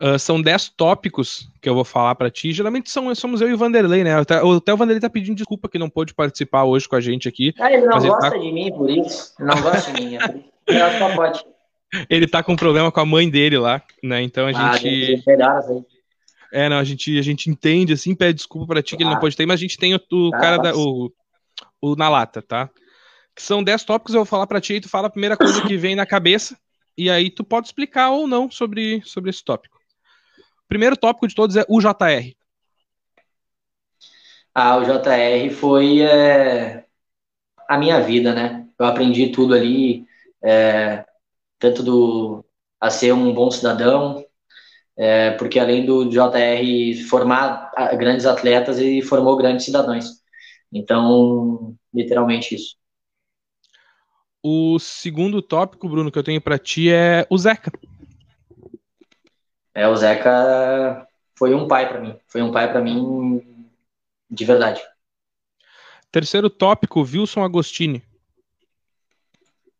Uh, 0.00 0.16
são 0.16 0.40
10 0.40 0.68
tópicos 0.76 1.50
que 1.60 1.68
eu 1.68 1.74
vou 1.74 1.84
falar 1.84 2.14
para 2.14 2.30
ti. 2.30 2.52
Geralmente 2.52 2.88
são, 2.88 3.12
somos 3.16 3.40
eu 3.40 3.50
e 3.50 3.54
o 3.54 3.58
Vanderlei, 3.58 4.04
né? 4.04 4.14
Até, 4.14 4.36
até 4.36 4.72
o 4.72 4.76
Vanderlei 4.76 5.00
tá 5.00 5.10
pedindo 5.10 5.36
desculpa 5.36 5.68
que 5.68 5.78
não 5.78 5.90
pôde 5.90 6.14
participar 6.14 6.64
hoje 6.64 6.88
com 6.88 6.94
a 6.94 7.00
gente 7.00 7.28
aqui. 7.28 7.52
Ah, 7.58 7.72
ele 7.72 7.86
não 7.86 7.98
gosta 7.98 8.26
ele 8.26 8.30
tá... 8.30 8.38
de 8.38 8.52
mim 8.52 8.72
por 8.72 8.88
isso. 8.88 9.34
Não 9.40 9.60
gosta 9.60 9.92
de 9.92 10.00
mim. 10.00 10.18
É 10.68 10.98
só 10.98 11.14
pode. 11.16 11.44
Ele 12.08 12.28
tá 12.28 12.42
com 12.42 12.52
um 12.52 12.56
problema 12.56 12.92
com 12.92 13.00
a 13.00 13.04
mãe 13.04 13.28
dele 13.28 13.58
lá, 13.58 13.82
né? 14.02 14.22
Então 14.22 14.46
a 14.46 14.50
ah, 14.50 14.76
gente. 14.76 15.22
É, 16.52 16.68
não, 16.68 16.78
a 16.78 16.84
gente, 16.84 17.18
a 17.18 17.22
gente 17.22 17.50
entende, 17.50 17.92
assim, 17.92 18.14
pede 18.14 18.34
desculpa 18.34 18.66
para 18.66 18.82
ti 18.82 18.96
que 18.96 19.02
ah. 19.02 19.04
ele 19.04 19.10
não 19.10 19.18
ah. 19.18 19.20
pode 19.20 19.36
ter, 19.36 19.46
mas 19.46 19.58
a 19.58 19.62
gente 19.62 19.78
tem 19.78 19.94
o, 19.94 20.00
o 20.12 20.30
ah, 20.34 20.38
cara 20.38 20.58
da. 20.58 20.76
O, 20.76 21.10
o 21.80 21.96
na 21.96 22.08
lata, 22.08 22.40
tá? 22.40 22.70
Que 23.34 23.42
são 23.42 23.62
10 23.62 23.84
tópicos, 23.84 24.14
eu 24.14 24.20
vou 24.20 24.26
falar 24.26 24.46
para 24.46 24.60
ti 24.60 24.74
e 24.74 24.80
tu 24.80 24.88
fala 24.88 25.08
a 25.08 25.10
primeira 25.10 25.36
coisa 25.36 25.60
que 25.62 25.76
vem 25.76 25.94
na 25.96 26.06
cabeça, 26.06 26.56
e 26.96 27.08
aí 27.08 27.30
tu 27.30 27.42
pode 27.42 27.66
explicar 27.66 28.10
ou 28.10 28.26
não 28.26 28.50
sobre, 28.50 29.00
sobre 29.04 29.30
esse 29.30 29.44
tópico. 29.44 29.77
Primeiro 30.68 30.96
tópico 30.96 31.26
de 31.26 31.34
todos 31.34 31.56
é 31.56 31.64
o 31.68 31.80
JR. 31.80 32.36
Ah, 34.54 34.76
o 34.76 34.84
JR 34.84 35.50
foi 35.50 36.02
é, 36.02 36.84
a 37.68 37.78
minha 37.78 38.00
vida, 38.00 38.34
né? 38.34 38.66
Eu 38.78 38.86
aprendi 38.86 39.28
tudo 39.28 39.54
ali, 39.54 40.04
é, 40.42 41.04
tanto 41.58 41.82
do 41.82 42.44
a 42.80 42.90
ser 42.90 43.12
um 43.12 43.32
bom 43.32 43.50
cidadão, 43.50 44.24
é, 44.96 45.32
porque 45.32 45.58
além 45.58 45.84
do 45.84 46.08
JR 46.08 47.08
formar 47.08 47.72
grandes 47.96 48.26
atletas, 48.26 48.78
ele 48.78 49.02
formou 49.02 49.36
grandes 49.36 49.64
cidadãos. 49.64 50.22
Então, 50.72 51.74
literalmente 51.92 52.54
isso. 52.54 52.76
O 54.42 54.78
segundo 54.78 55.42
tópico, 55.42 55.88
Bruno, 55.88 56.10
que 56.10 56.18
eu 56.18 56.22
tenho 56.22 56.40
para 56.40 56.58
ti 56.58 56.90
é 56.90 57.26
o 57.28 57.36
Zeca. 57.36 57.72
É, 59.78 59.86
o 59.86 59.94
Zeca 59.94 61.06
foi 61.36 61.54
um 61.54 61.68
pai 61.68 61.88
para 61.88 62.00
mim. 62.00 62.18
Foi 62.26 62.42
um 62.42 62.50
pai 62.50 62.68
para 62.68 62.80
mim 62.80 63.70
de 64.28 64.44
verdade. 64.44 64.82
Terceiro 66.10 66.50
tópico, 66.50 67.00
Wilson 67.00 67.44
Agostini. 67.44 68.02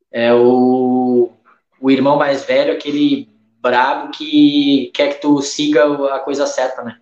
É 0.09 0.32
o, 0.32 1.32
o 1.80 1.90
irmão 1.90 2.16
mais 2.16 2.44
velho, 2.44 2.72
aquele 2.72 3.28
brabo 3.61 4.12
que 4.12 4.92
quer 4.94 5.14
que 5.14 5.20
tu 5.20 5.42
siga 5.42 6.14
a 6.14 6.20
coisa 6.20 6.46
certa, 6.46 6.84
né? 6.84 7.01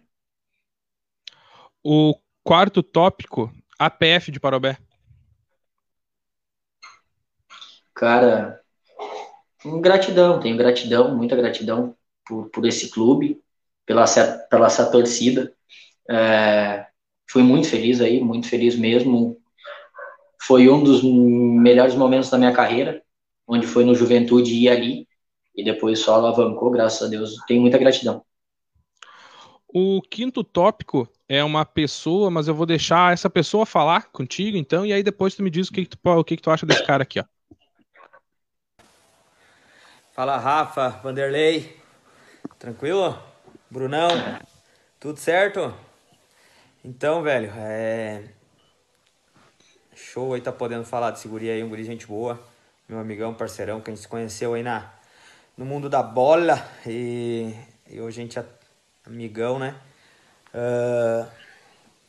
O 1.84 2.18
quarto 2.42 2.82
tópico, 2.82 3.52
APF 3.78 4.30
de 4.30 4.40
Parobé. 4.40 4.78
Cara, 7.94 8.58
gratidão, 9.82 10.40
tenho 10.40 10.56
gratidão, 10.56 11.14
muita 11.14 11.36
gratidão 11.36 11.94
por, 12.26 12.50
por 12.50 12.66
esse 12.66 12.90
clube, 12.90 13.40
pela, 13.86 14.04
pela 14.50 14.66
essa 14.66 14.90
torcida. 14.90 15.52
É, 16.10 16.86
fui 17.30 17.42
muito 17.42 17.68
feliz 17.68 18.00
aí, 18.00 18.20
muito 18.20 18.48
feliz 18.48 18.76
mesmo. 18.76 19.38
Foi 20.42 20.68
um 20.68 20.82
dos 20.82 21.02
melhores 21.02 21.94
momentos 21.94 22.30
da 22.30 22.38
minha 22.38 22.52
carreira, 22.52 23.02
onde 23.46 23.66
foi 23.66 23.84
no 23.84 23.94
Juventude 23.94 24.54
e 24.54 24.68
ali, 24.68 25.08
e 25.54 25.64
depois 25.64 26.00
só 26.00 26.14
alavancou, 26.14 26.70
graças 26.70 27.06
a 27.06 27.10
Deus. 27.10 27.36
Tenho 27.46 27.62
muita 27.62 27.78
gratidão. 27.78 28.24
O 29.68 30.00
quinto 30.00 30.44
tópico 30.44 31.08
é 31.28 31.42
uma 31.42 31.64
pessoa, 31.64 32.30
mas 32.30 32.48
eu 32.48 32.54
vou 32.54 32.66
deixar 32.66 33.12
essa 33.12 33.28
pessoa 33.28 33.66
falar 33.66 34.10
contigo, 34.10 34.56
então, 34.56 34.86
e 34.86 34.92
aí 34.92 35.02
depois 35.02 35.34
tu 35.34 35.42
me 35.42 35.50
diz 35.50 35.68
o 35.68 35.72
que, 35.72 35.84
que 35.84 35.96
tu, 35.96 35.98
o 36.02 36.24
que, 36.24 36.36
que 36.36 36.42
tu 36.42 36.50
acha 36.50 36.64
desse 36.64 36.84
cara 36.84 37.02
aqui, 37.02 37.20
ó. 37.20 37.24
Fala, 40.14 40.38
Rafa, 40.38 40.88
Vanderlei. 41.02 41.76
Tranquilo? 42.54 43.18
Brunão, 43.68 44.08
tudo 45.00 45.18
certo? 45.18 45.74
Então, 46.84 47.22
velho, 47.22 47.52
é. 47.56 48.22
Show 49.94 50.34
aí 50.34 50.40
tá 50.40 50.52
podendo 50.52 50.84
falar 50.84 51.10
de 51.10 51.18
seguria 51.18 51.52
aí, 51.52 51.62
um 51.62 51.68
guri 51.68 51.84
gente 51.84 52.06
boa. 52.06 52.40
Meu 52.88 52.98
amigão, 52.98 53.34
parceirão, 53.34 53.80
que 53.80 53.90
a 53.90 53.94
gente 53.94 54.02
se 54.02 54.08
conheceu 54.08 54.54
aí 54.54 54.62
na, 54.62 54.92
no 55.56 55.64
mundo 55.64 55.88
da 55.88 56.02
bola. 56.02 56.64
E, 56.86 57.54
e 57.90 58.00
hoje 58.00 58.20
a 58.20 58.22
gente 58.22 58.38
é 58.38 58.44
amigão, 59.04 59.58
né? 59.58 59.74
Uh, 60.54 61.26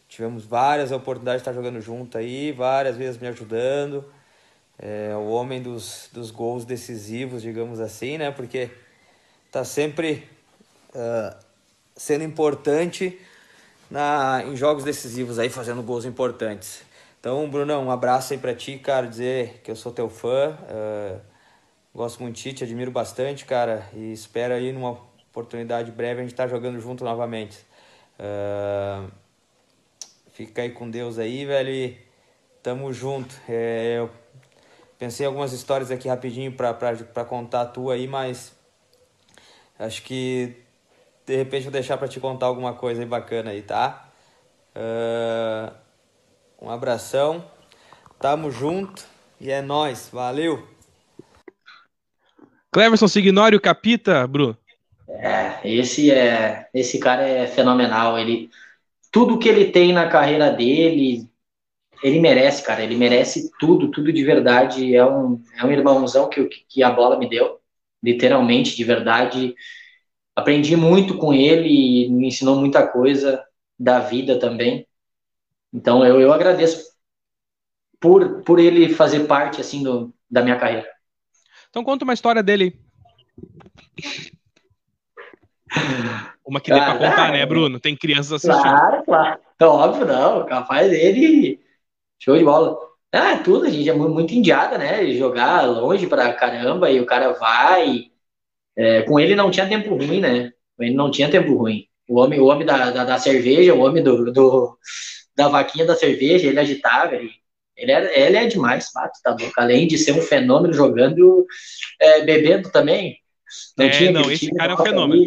tivemos 0.08 0.46
várias 0.46 0.92
oportunidades 0.92 1.42
de 1.42 1.50
estar 1.50 1.54
jogando 1.54 1.82
junto 1.82 2.18
aí, 2.18 2.52
várias 2.52 2.96
vezes 2.96 3.20
me 3.20 3.28
ajudando. 3.28 4.06
É 4.80 5.16
o 5.16 5.28
homem 5.30 5.62
dos, 5.62 6.10
dos 6.14 6.30
gols 6.30 6.64
decisivos, 6.64 7.42
digamos 7.42 7.80
assim, 7.80 8.18
né? 8.18 8.30
Porque 8.32 8.70
tá 9.58 9.64
sempre 9.64 10.24
uh, 10.94 11.36
sendo 11.96 12.24
importante 12.24 13.20
na, 13.90 14.44
em 14.46 14.56
jogos 14.56 14.84
decisivos 14.84 15.40
aí, 15.40 15.50
fazendo 15.50 15.82
gols 15.82 16.06
importantes. 16.06 16.84
Então, 17.20 17.50
Brunão, 17.50 17.86
um 17.86 17.90
abraço 17.90 18.34
aí 18.34 18.40
pra 18.40 18.54
ti, 18.54 18.78
cara, 18.78 19.08
dizer 19.08 19.62
que 19.64 19.72
eu 19.72 19.76
sou 19.76 19.92
teu 19.92 20.10
fã, 20.10 20.52
uh, 20.52 21.20
gosto 21.92 22.22
muito 22.22 22.36
de 22.36 22.44
ti, 22.44 22.54
te 22.54 22.64
admiro 22.64 22.92
bastante, 22.92 23.46
cara, 23.46 23.90
e 23.96 24.14
espero 24.14 24.54
aí 24.54 24.72
numa 24.72 24.92
oportunidade 24.92 25.92
breve 25.92 26.20
a 26.20 26.24
gente 26.24 26.34
estar 26.34 26.44
tá 26.44 26.50
jogando 26.50 26.80
junto 26.80 27.04
novamente. 27.04 27.58
Uh, 28.20 29.10
fica 30.34 30.62
aí 30.62 30.70
com 30.70 30.88
Deus 30.88 31.18
aí, 31.18 31.48
velho, 31.48 31.72
e 31.72 31.98
tamo 32.62 32.94
junto. 32.94 33.34
É, 33.50 33.96
eu 33.98 34.12
pensei 35.00 35.26
algumas 35.26 35.52
histórias 35.52 35.90
aqui 35.90 36.08
rapidinho 36.08 36.52
pra 36.52 37.26
contar 37.26 37.62
a 37.62 37.66
tua 37.66 37.96
aí, 37.96 38.08
mas 38.08 38.56
acho 39.80 40.04
que 40.04 40.56
de 41.26 41.36
repente 41.36 41.64
vou 41.64 41.72
deixar 41.72 41.98
para 41.98 42.08
te 42.08 42.20
contar 42.20 42.46
alguma 42.46 42.74
coisa 42.74 43.02
aí 43.02 43.08
bacana 43.08 43.52
aí, 43.52 43.62
tá? 43.62 44.10
Uh, 44.76 45.74
um 46.62 46.70
abração, 46.70 47.44
tamo 48.20 48.50
junto 48.52 49.06
e 49.40 49.52
é 49.52 49.62
nós, 49.62 50.10
valeu! 50.12 50.68
Cleverson 52.72 53.08
Signório 53.08 53.60
Capita, 53.60 54.28
Bruno. 54.28 54.58
É, 55.08 55.60
esse 55.64 56.12
é, 56.12 56.68
esse 56.74 57.00
cara 57.00 57.28
é 57.28 57.48
fenomenal. 57.48 58.20
Ele, 58.20 58.50
tudo 59.12 59.40
que 59.40 59.50
ele 59.50 59.72
tem 59.72 59.94
na 59.94 60.08
carreira 60.08 60.52
dele, 60.52 61.28
ele 62.04 62.20
merece, 62.20 62.64
cara. 62.64 62.84
Ele 62.84 62.96
merece 62.96 63.50
tudo, 63.60 63.90
tudo 63.90 64.12
de 64.12 64.24
verdade. 64.24 64.96
É 64.96 65.06
um, 65.06 65.42
é 65.58 65.66
um 65.66 65.72
irmãozão 65.72 66.30
que, 66.30 66.44
que 66.46 66.84
a 66.84 66.92
bola 66.92 67.18
me 67.18 67.30
deu, 67.30 67.60
literalmente, 68.12 68.76
de 68.76 68.84
verdade 68.84 69.56
aprendi 70.38 70.76
muito 70.76 71.18
com 71.18 71.34
ele 71.34 71.68
e 72.06 72.10
me 72.12 72.28
ensinou 72.28 72.56
muita 72.56 72.88
coisa 72.88 73.44
da 73.78 74.00
vida 74.00 74.40
também. 74.40 74.88
Então 75.74 76.06
eu, 76.06 76.22
eu 76.22 76.32
agradeço 76.32 76.96
por, 78.00 78.44
por 78.44 78.60
ele 78.60 78.94
fazer 78.94 79.22
parte 79.22 79.60
assim 79.60 79.82
do, 79.82 80.14
da 80.30 80.44
minha 80.44 80.60
carreira. 80.60 80.88
Então 81.72 81.84
conta 81.84 82.04
uma 82.04 82.14
história 82.14 82.44
dele. 82.44 82.80
Uma 86.46 86.62
que 86.62 86.72
dê 86.72 86.80
pra 86.80 86.94
contar, 86.98 87.34
né, 87.34 87.46
Bruno? 87.46 87.78
Tem 87.78 87.94
crianças 87.94 88.32
assistindo. 88.32 88.62
Claro, 88.62 89.04
claro. 89.04 89.40
Óbvio, 89.64 90.06
não. 90.06 90.46
Capaz 90.46 90.90
dele. 90.90 91.60
Show 92.18 92.38
de 92.38 92.46
bola. 92.46 92.78
Ah, 93.12 93.38
tudo, 93.38 93.66
a 93.66 93.70
gente 93.70 93.90
é 93.90 93.94
muito 93.94 94.34
indiada, 94.34 94.78
né? 94.78 95.06
Jogar 95.14 95.64
longe 95.66 96.08
pra 96.08 96.34
caramba 96.34 96.92
e 96.92 97.00
o 97.00 97.06
cara 97.06 97.34
vai 97.34 98.12
é, 98.78 99.02
com 99.02 99.20
ele 99.20 99.36
não 99.36 99.50
tinha 99.50 99.68
tempo 99.68 99.96
ruim, 99.96 100.20
né? 100.20 100.52
Com 100.78 100.84
ele 100.84 100.94
não 100.94 101.10
tinha 101.10 101.30
tempo 101.30 101.56
ruim. 101.56 101.88
O 102.08 102.20
homem, 102.20 102.40
o 102.40 102.46
homem 102.46 102.66
da, 102.66 102.92
da, 102.92 103.04
da 103.04 103.18
cerveja, 103.18 103.74
o 103.74 103.80
homem 103.80 104.04
do, 104.04 104.32
do, 104.32 104.78
da 105.36 105.48
vaquinha 105.48 105.86
da 105.86 105.96
cerveja, 105.96 106.48
ele 106.48 106.60
agitava, 106.60 107.16
ele, 107.16 107.32
ele, 107.76 107.92
era, 107.92 108.18
ele 108.18 108.38
é 108.38 108.46
demais, 108.46 108.90
fato, 108.92 109.20
tá 109.24 109.32
louco. 109.32 109.54
Além 109.58 109.88
de 109.88 109.98
ser 109.98 110.14
um 110.14 110.22
fenômeno 110.22 110.74
jogando, 110.74 111.46
é, 112.00 112.22
bebendo 112.22 112.72
também. 112.72 113.18
Não 113.78 113.86
é, 113.86 113.90
tinha 113.90 114.12
não, 114.12 114.30
esse 114.32 114.52
cara 114.54 114.74
é 114.74 114.76
um 114.76 114.78
fenômeno. 114.78 115.24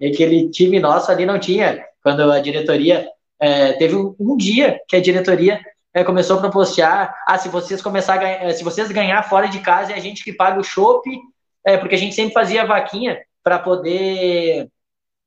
Ali, 0.00 0.12
aquele 0.12 0.50
time 0.50 0.78
nosso 0.78 1.10
ali 1.10 1.24
não 1.24 1.38
tinha. 1.38 1.84
Quando 2.02 2.30
a 2.30 2.40
diretoria. 2.40 3.08
É, 3.38 3.74
teve 3.74 3.94
um, 3.94 4.16
um, 4.18 4.34
dia 4.34 4.80
que 4.88 4.96
a 4.96 5.00
diretoria 5.00 5.60
é, 5.96 6.04
começou 6.04 6.36
a 6.36 6.40
proporcionar. 6.40 7.16
Ah, 7.26 7.38
se 7.38 7.48
vocês 7.48 7.80
começar 7.80 8.14
a 8.14 8.18
ganhar, 8.18 8.52
se 8.52 8.62
vocês 8.62 8.92
ganhar 8.92 9.22
fora 9.22 9.48
de 9.48 9.60
casa, 9.60 9.92
é 9.92 9.96
a 9.96 10.00
gente 10.00 10.22
que 10.22 10.30
paga 10.30 10.60
o 10.60 10.64
chopp 10.64 11.08
é, 11.66 11.78
porque 11.78 11.94
a 11.94 11.98
gente 11.98 12.14
sempre 12.14 12.34
fazia 12.34 12.66
vaquinha 12.66 13.18
para 13.42 13.58
poder 13.58 14.68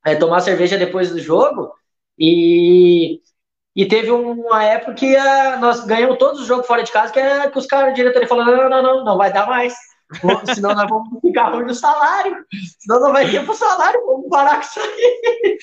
é, 0.06 0.14
tomar 0.14 0.42
cerveja 0.42 0.78
depois 0.78 1.10
do 1.10 1.18
jogo. 1.20 1.74
E, 2.20 3.20
e 3.76 3.88
teve 3.88 4.12
uma 4.12 4.64
época 4.64 4.94
que 4.94 5.16
a, 5.16 5.58
nós 5.58 5.84
ganhamos 5.86 6.20
todos 6.20 6.40
os 6.42 6.46
jogos 6.46 6.68
fora 6.68 6.84
de 6.84 6.92
casa, 6.92 7.12
que, 7.12 7.20
é, 7.20 7.50
que 7.50 7.58
os 7.58 7.66
caras, 7.66 7.92
o 7.92 7.96
diretor, 7.96 8.28
falou: 8.28 8.46
não, 8.46 8.70
não, 8.70 8.84
não, 8.84 9.04
não 9.04 9.18
vai 9.18 9.34
dar 9.34 9.48
mais. 9.48 9.74
Senão 10.54 10.76
nós 10.76 10.88
vamos 10.88 11.20
ficar 11.20 11.50
ruim 11.50 11.66
no 11.66 11.74
salário. 11.74 12.46
Senão 12.78 13.00
não 13.00 13.12
vai 13.12 13.28
ter 13.28 13.44
pro 13.44 13.56
salário, 13.56 14.06
vamos 14.06 14.30
parar 14.30 14.56
com 14.56 14.62
isso 14.62 14.80
aí. 14.80 15.58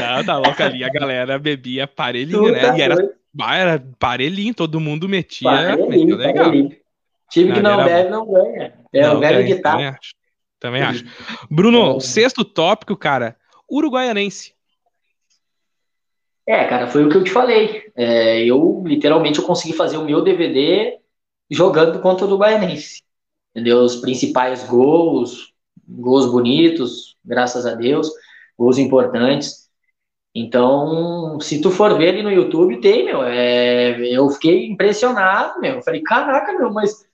Não, 0.00 0.24
tá 0.24 0.38
louco 0.38 0.62
ali, 0.62 0.84
a 0.84 0.88
galera 0.88 1.36
bebia 1.36 1.88
parelhinho, 1.88 2.52
né? 2.52 2.60
Tá 2.60 2.78
e 2.78 2.80
era, 2.80 3.16
era 3.40 3.84
parelhinho, 3.98 4.54
todo 4.54 4.80
mundo 4.80 5.08
metia, 5.08 5.50
parelhinho, 5.50 6.16
legal. 6.16 6.44
Parelhinho. 6.46 6.76
Time 7.30 7.52
que 7.52 7.60
não 7.60 7.84
bebe 7.84 8.10
não 8.10 8.26
ganha. 8.26 8.74
É 8.92 9.02
não, 9.02 9.16
o 9.16 9.20
velho 9.20 9.46
ditado. 9.46 9.72
Também 9.72 9.88
acho. 9.88 10.14
Também 10.58 10.82
acho. 10.82 11.04
Bruno, 11.50 11.96
é. 11.96 12.00
sexto 12.00 12.44
tópico, 12.44 12.96
cara, 12.96 13.36
uruguaianense. 13.70 14.54
É, 16.46 16.64
cara, 16.64 16.86
foi 16.86 17.04
o 17.04 17.08
que 17.08 17.16
eu 17.16 17.24
te 17.24 17.30
falei. 17.30 17.90
É, 17.96 18.44
eu, 18.44 18.82
literalmente, 18.86 19.40
eu 19.40 19.44
consegui 19.44 19.72
fazer 19.72 19.96
o 19.96 20.04
meu 20.04 20.22
DVD 20.22 20.98
jogando 21.50 22.00
contra 22.00 22.24
o 22.24 22.28
Uruguaianense. 22.28 23.02
Entendeu? 23.50 23.80
Os 23.80 23.96
principais 23.96 24.62
gols, 24.64 25.52
gols 25.88 26.30
bonitos, 26.30 27.16
graças 27.24 27.66
a 27.66 27.74
Deus, 27.74 28.08
gols 28.56 28.78
importantes. 28.78 29.65
Então, 30.38 31.40
se 31.40 31.62
tu 31.62 31.70
for 31.70 31.96
ver 31.96 32.10
ali 32.10 32.22
no 32.22 32.30
YouTube, 32.30 32.78
tem, 32.82 33.06
meu. 33.06 33.22
É, 33.22 33.98
eu 34.14 34.28
fiquei 34.28 34.66
impressionado, 34.66 35.58
meu. 35.58 35.76
Eu 35.76 35.82
falei, 35.82 36.02
caraca, 36.02 36.52
meu, 36.52 36.70
mas 36.70 37.06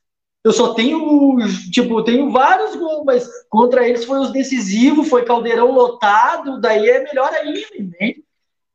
eu 0.42 0.50
só 0.50 0.74
tenho, 0.74 1.38
tipo, 1.70 2.02
tenho 2.02 2.32
vários 2.32 2.74
gols, 2.74 3.04
mas 3.04 3.28
contra 3.48 3.88
eles 3.88 4.04
foi 4.04 4.18
os 4.18 4.32
decisivos, 4.32 5.08
foi 5.08 5.24
caldeirão 5.24 5.70
lotado, 5.70 6.60
daí 6.60 6.84
é 6.88 7.04
melhor 7.04 7.32
ainda, 7.32 7.60
né? 8.00 8.14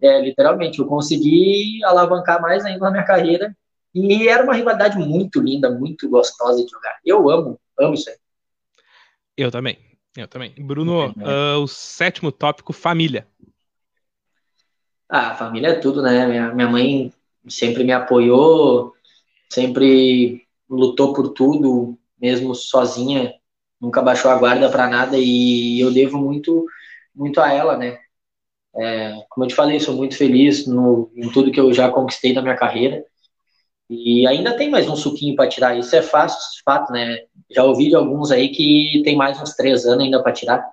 É, 0.02 0.22
literalmente, 0.22 0.80
eu 0.80 0.86
consegui 0.86 1.84
alavancar 1.84 2.42
mais 2.42 2.64
ainda 2.64 2.86
na 2.86 2.92
minha 2.92 3.06
carreira 3.06 3.54
e 3.94 4.30
era 4.30 4.46
uma 4.46 4.54
rivalidade 4.54 4.98
muito 4.98 5.42
linda, 5.42 5.70
muito 5.70 6.08
gostosa 6.10 6.64
de 6.64 6.72
jogar. 6.72 6.98
Eu 7.06 7.30
amo, 7.30 7.60
amo 7.78 7.96
isso 7.96 8.10
aí. 8.10 8.16
Eu 9.36 9.52
também, 9.52 9.78
eu 10.16 10.28
também. 10.30 10.54
Bruno, 10.58 11.10
uh, 11.10 11.60
o 11.62 11.68
sétimo 11.68 12.32
tópico, 12.32 12.72
família. 12.72 13.28
Ah, 15.10 15.36
família 15.36 15.70
é 15.70 15.80
tudo, 15.80 16.02
né? 16.02 16.26
Minha, 16.28 16.54
minha 16.54 16.68
mãe 16.70 17.14
sempre 17.48 17.84
me 17.84 17.92
apoiou, 17.94 18.94
sempre 19.52 20.46
lutou 20.70 21.14
por 21.14 21.30
tudo, 21.34 21.98
mesmo 22.20 22.56
sozinha, 22.56 23.34
nunca 23.82 24.02
baixou 24.02 24.32
a 24.32 24.38
guarda 24.40 24.70
para 24.72 24.90
nada 24.90 25.18
e 25.20 25.80
eu 25.82 25.94
devo 25.94 26.18
muito, 26.20 26.66
muito 27.16 27.42
a 27.42 27.52
ela, 27.54 27.78
né? 27.78 28.00
É, 28.76 29.14
como 29.30 29.46
eu 29.46 29.50
te 29.50 29.56
falei, 29.56 29.80
sou 29.80 29.96
muito 29.96 30.18
feliz 30.18 30.68
no, 30.68 31.12
em 31.16 31.32
tudo 31.32 31.52
que 31.52 31.60
eu 31.60 31.74
já 31.74 31.90
conquistei 31.90 32.34
na 32.34 32.42
minha 32.42 32.56
carreira. 32.56 33.04
E 33.90 34.28
ainda 34.28 34.58
tem 34.58 34.70
mais 34.70 34.90
um 34.90 34.96
suquinho 34.96 35.36
para 35.36 35.50
tirar. 35.50 35.78
Isso 35.78 35.96
é 35.96 36.02
fácil, 36.02 36.40
fato, 36.66 36.92
né? 36.94 37.20
Já 37.52 37.64
ouvi 37.66 37.90
de 37.90 37.96
alguns 37.96 38.32
aí 38.32 38.50
que 38.50 39.02
tem 39.06 39.16
mais 39.16 39.42
uns 39.42 39.56
três 39.56 39.86
anos 39.86 40.06
ainda 40.06 40.22
para 40.24 40.34
tirar. 40.34 40.66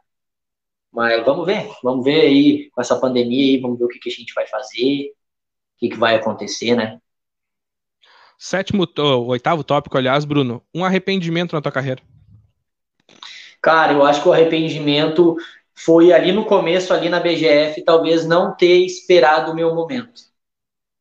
Mas 0.95 1.25
vamos 1.25 1.45
ver, 1.45 1.69
vamos 1.83 2.05
ver 2.05 2.21
aí 2.21 2.71
com 2.71 2.81
essa 2.81 2.99
pandemia 2.99 3.57
aí, 3.57 3.61
vamos 3.61 3.79
ver 3.79 3.85
o 3.87 3.89
que, 3.89 3.99
que 3.99 4.09
a 4.09 4.13
gente 4.13 4.33
vai 4.33 4.47
fazer, 4.47 5.11
o 5.11 5.79
que, 5.79 5.89
que 5.89 5.99
vai 5.99 6.15
acontecer, 6.15 6.77
né? 6.77 7.01
Sétimo, 8.39 8.87
oitavo 9.27 9.65
tópico, 9.65 9.99
aliás, 9.99 10.25
Bruno, 10.25 10.63
um 10.73 10.85
arrependimento 10.85 11.53
na 11.53 11.61
tua 11.61 11.73
carreira. 11.73 12.01
Cara, 13.61 13.93
eu 13.93 14.05
acho 14.05 14.23
que 14.23 14.29
o 14.29 14.33
arrependimento 14.33 15.37
foi 15.75 16.13
ali 16.13 16.31
no 16.31 16.45
começo, 16.45 16.93
ali 16.93 17.09
na 17.09 17.19
BGF, 17.19 17.83
talvez 17.83 18.25
não 18.27 18.55
ter 18.55 18.85
esperado 18.85 19.51
o 19.51 19.55
meu 19.55 19.75
momento. 19.75 20.23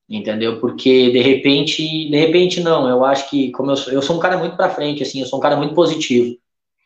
Entendeu? 0.10 0.60
Porque 0.60 1.12
de 1.12 1.22
repente, 1.22 1.82
de 1.84 2.18
repente 2.18 2.62
não, 2.62 2.90
eu 2.90 3.06
acho 3.06 3.30
que 3.30 3.52
como 3.52 3.72
eu 3.72 3.78
sou, 3.78 3.94
eu 3.94 4.02
sou 4.02 4.18
um 4.18 4.20
cara 4.20 4.38
muito 4.38 4.56
para 4.58 4.70
frente 4.70 5.04
assim, 5.04 5.22
eu 5.22 5.26
sou 5.28 5.40
um 5.40 5.42
cara 5.42 5.56
muito 5.58 5.76
positivo. 5.76 6.38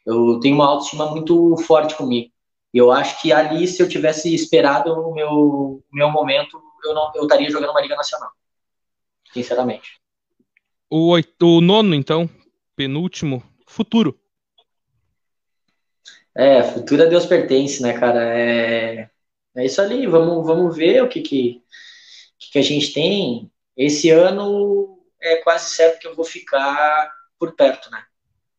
Eu 0.05 0.39
tenho 0.39 0.55
uma 0.55 0.67
autoestima 0.67 1.09
muito 1.11 1.57
forte 1.57 1.95
comigo. 1.95 2.31
Eu 2.77 2.91
acho 2.91 3.21
que 3.21 3.31
ali 3.31 3.67
se 3.67 3.81
eu 3.81 3.89
tivesse 3.89 4.33
esperado 4.33 4.91
o 4.91 5.13
meu 5.13 5.83
meu 5.91 6.09
momento, 6.09 6.61
eu 6.83 6.93
não 6.93 7.11
eu 7.15 7.23
estaria 7.23 7.49
jogando 7.49 7.71
uma 7.71 7.81
liga 7.81 7.95
nacional. 7.95 8.29
Sinceramente. 9.33 9.99
O, 10.89 11.09
oito, 11.09 11.45
o 11.45 11.61
nono, 11.61 11.93
então, 11.93 12.29
penúltimo, 12.75 13.43
futuro. 13.67 14.17
É, 16.33 16.63
futuro 16.63 17.03
a 17.03 17.05
Deus 17.07 17.25
pertence, 17.25 17.81
né, 17.81 17.93
cara? 17.93 18.23
É, 18.37 19.09
é 19.55 19.65
isso 19.65 19.81
ali, 19.81 20.05
vamos, 20.05 20.45
vamos 20.45 20.77
ver 20.77 21.03
o 21.03 21.09
que, 21.09 21.21
que, 21.21 21.63
que 22.51 22.59
a 22.59 22.61
gente 22.61 22.93
tem. 22.93 23.51
Esse 23.75 24.09
ano 24.11 24.99
é 25.19 25.37
quase 25.37 25.71
certo 25.71 25.99
que 25.99 26.07
eu 26.07 26.15
vou 26.15 26.23
ficar 26.23 27.11
por 27.39 27.55
perto, 27.55 27.89
né? 27.89 28.03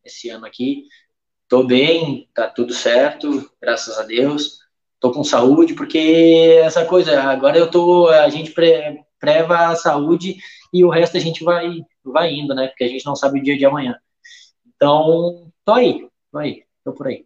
Esse 0.03 0.29
ano 0.29 0.45
aqui. 0.45 0.87
Tô 1.49 1.63
bem, 1.63 2.29
tá 2.31 2.47
tudo 2.47 2.75
certo, 2.75 3.49
graças 3.59 3.97
a 3.97 4.03
Deus. 4.03 4.59
Tô 4.99 5.11
com 5.11 5.23
saúde, 5.23 5.73
porque 5.73 6.59
essa 6.61 6.85
coisa, 6.85 7.23
agora 7.23 7.57
eu 7.57 7.71
tô, 7.71 8.07
a 8.07 8.29
gente 8.29 8.51
pre, 8.51 9.03
preva 9.19 9.69
a 9.69 9.75
saúde 9.75 10.37
e 10.71 10.85
o 10.85 10.89
resto 10.89 11.17
a 11.17 11.19
gente 11.19 11.43
vai, 11.43 11.81
vai 12.03 12.31
indo, 12.31 12.53
né? 12.53 12.67
Porque 12.67 12.83
a 12.83 12.87
gente 12.87 13.03
não 13.03 13.15
sabe 13.15 13.39
o 13.39 13.43
dia 13.43 13.57
de 13.57 13.65
amanhã. 13.65 13.97
Então, 14.75 15.51
tô 15.65 15.73
aí, 15.73 16.07
tô 16.31 16.37
aí, 16.37 16.65
tô 16.83 16.93
por 16.93 17.07
aí. 17.07 17.25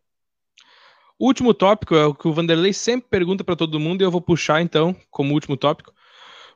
O 1.19 1.25
último 1.25 1.53
tópico 1.53 1.93
é 1.93 2.05
o 2.05 2.15
que 2.15 2.25
o 2.25 2.33
Vanderlei 2.33 2.71
sempre 2.71 3.09
pergunta 3.09 3.43
para 3.43 3.57
todo 3.57 3.79
mundo 3.79 4.01
e 4.01 4.05
eu 4.05 4.11
vou 4.11 4.21
puxar 4.21 4.61
então 4.61 4.95
como 5.11 5.33
último 5.33 5.57
tópico. 5.57 5.93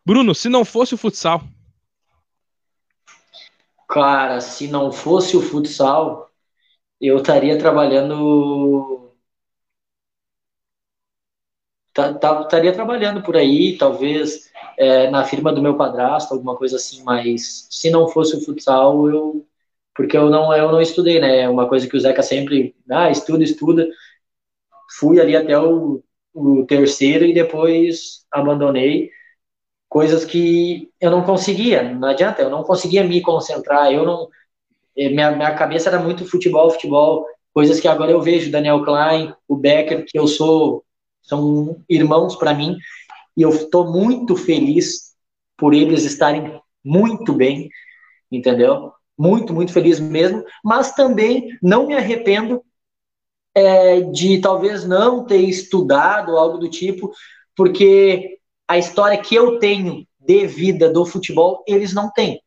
Bruno, 0.05 0.33
se 0.33 0.47
não 0.47 0.63
fosse 0.63 0.95
o 0.95 0.97
futsal. 0.97 1.43
Cara, 3.89 4.39
se 4.39 4.69
não 4.69 4.89
fosse 4.89 5.35
o 5.35 5.41
futsal, 5.41 6.26
eu 7.01 7.17
estaria 7.17 7.57
trabalhando 7.57 9.13
tá, 11.93 12.13
tá, 12.13 12.41
estaria 12.41 12.73
trabalhando 12.73 13.21
por 13.23 13.35
aí, 13.35 13.77
talvez 13.77 14.51
é, 14.77 15.09
na 15.09 15.23
firma 15.23 15.51
do 15.53 15.61
meu 15.61 15.75
padrasto, 15.75 16.33
alguma 16.33 16.55
coisa 16.55 16.75
assim, 16.77 17.03
mas 17.03 17.67
se 17.71 17.89
não 17.89 18.07
fosse 18.07 18.35
o 18.37 18.41
futsal, 18.45 19.09
eu. 19.09 19.45
Porque 19.95 20.15
eu 20.17 20.29
não, 20.29 20.55
eu 20.55 20.71
não 20.71 20.79
estudei, 20.81 21.19
né? 21.19 21.39
É 21.41 21.49
uma 21.49 21.67
coisa 21.67 21.87
que 21.89 21.97
o 21.97 21.99
Zeca 21.99 22.21
sempre. 22.21 22.75
Ah, 22.89 23.09
estuda, 23.09 23.43
estuda. 23.43 23.87
Fui 24.99 25.19
ali 25.19 25.35
até 25.35 25.57
o, 25.59 26.03
o 26.33 26.65
terceiro 26.65 27.25
e 27.25 27.33
depois 27.33 28.25
abandonei. 28.31 29.09
Coisas 29.89 30.25
que 30.25 30.91
eu 31.01 31.11
não 31.11 31.23
conseguia, 31.23 31.83
não 31.95 32.09
adianta, 32.09 32.41
eu 32.41 32.49
não 32.49 32.63
conseguia 32.63 33.03
me 33.03 33.21
concentrar, 33.21 33.91
eu 33.91 34.05
não. 34.05 34.29
Eh, 34.97 35.09
minha, 35.09 35.31
minha 35.31 35.55
cabeça 35.55 35.89
era 35.89 35.99
muito 35.99 36.25
futebol, 36.25 36.71
futebol, 36.71 37.25
coisas 37.53 37.79
que 37.79 37.87
agora 37.87 38.11
eu 38.11 38.21
vejo, 38.21 38.51
Daniel 38.51 38.83
Klein, 38.83 39.33
o 39.47 39.55
Becker, 39.55 40.05
que 40.05 40.17
eu 40.17 40.27
sou 40.27 40.83
são 41.21 41.83
irmãos 41.89 42.35
para 42.37 42.53
mim 42.53 42.77
e 43.35 43.41
eu 43.41 43.49
estou 43.49 43.91
muito 43.91 44.35
feliz 44.35 45.13
por 45.57 45.73
eles 45.73 46.05
estarem 46.05 46.59
muito 46.83 47.33
bem, 47.33 47.69
entendeu? 48.31 48.93
Muito, 49.17 49.53
muito 49.53 49.73
feliz 49.73 49.99
mesmo, 49.99 50.43
mas 50.63 50.93
também 50.93 51.49
não 51.61 51.87
me 51.87 51.95
arrependo 51.95 52.63
é, 53.53 54.01
de 54.01 54.39
talvez 54.39 54.85
não 54.85 55.25
ter 55.25 55.41
estudado 55.41 56.37
algo 56.37 56.57
do 56.57 56.69
tipo, 56.69 57.11
porque 57.55 58.39
a 58.67 58.77
história 58.77 59.17
que 59.17 59.35
eu 59.35 59.59
tenho 59.59 60.05
de 60.19 60.45
vida 60.45 60.89
do 60.91 61.05
futebol, 61.05 61.63
eles 61.67 61.93
não 61.93 62.11
têm. 62.11 62.41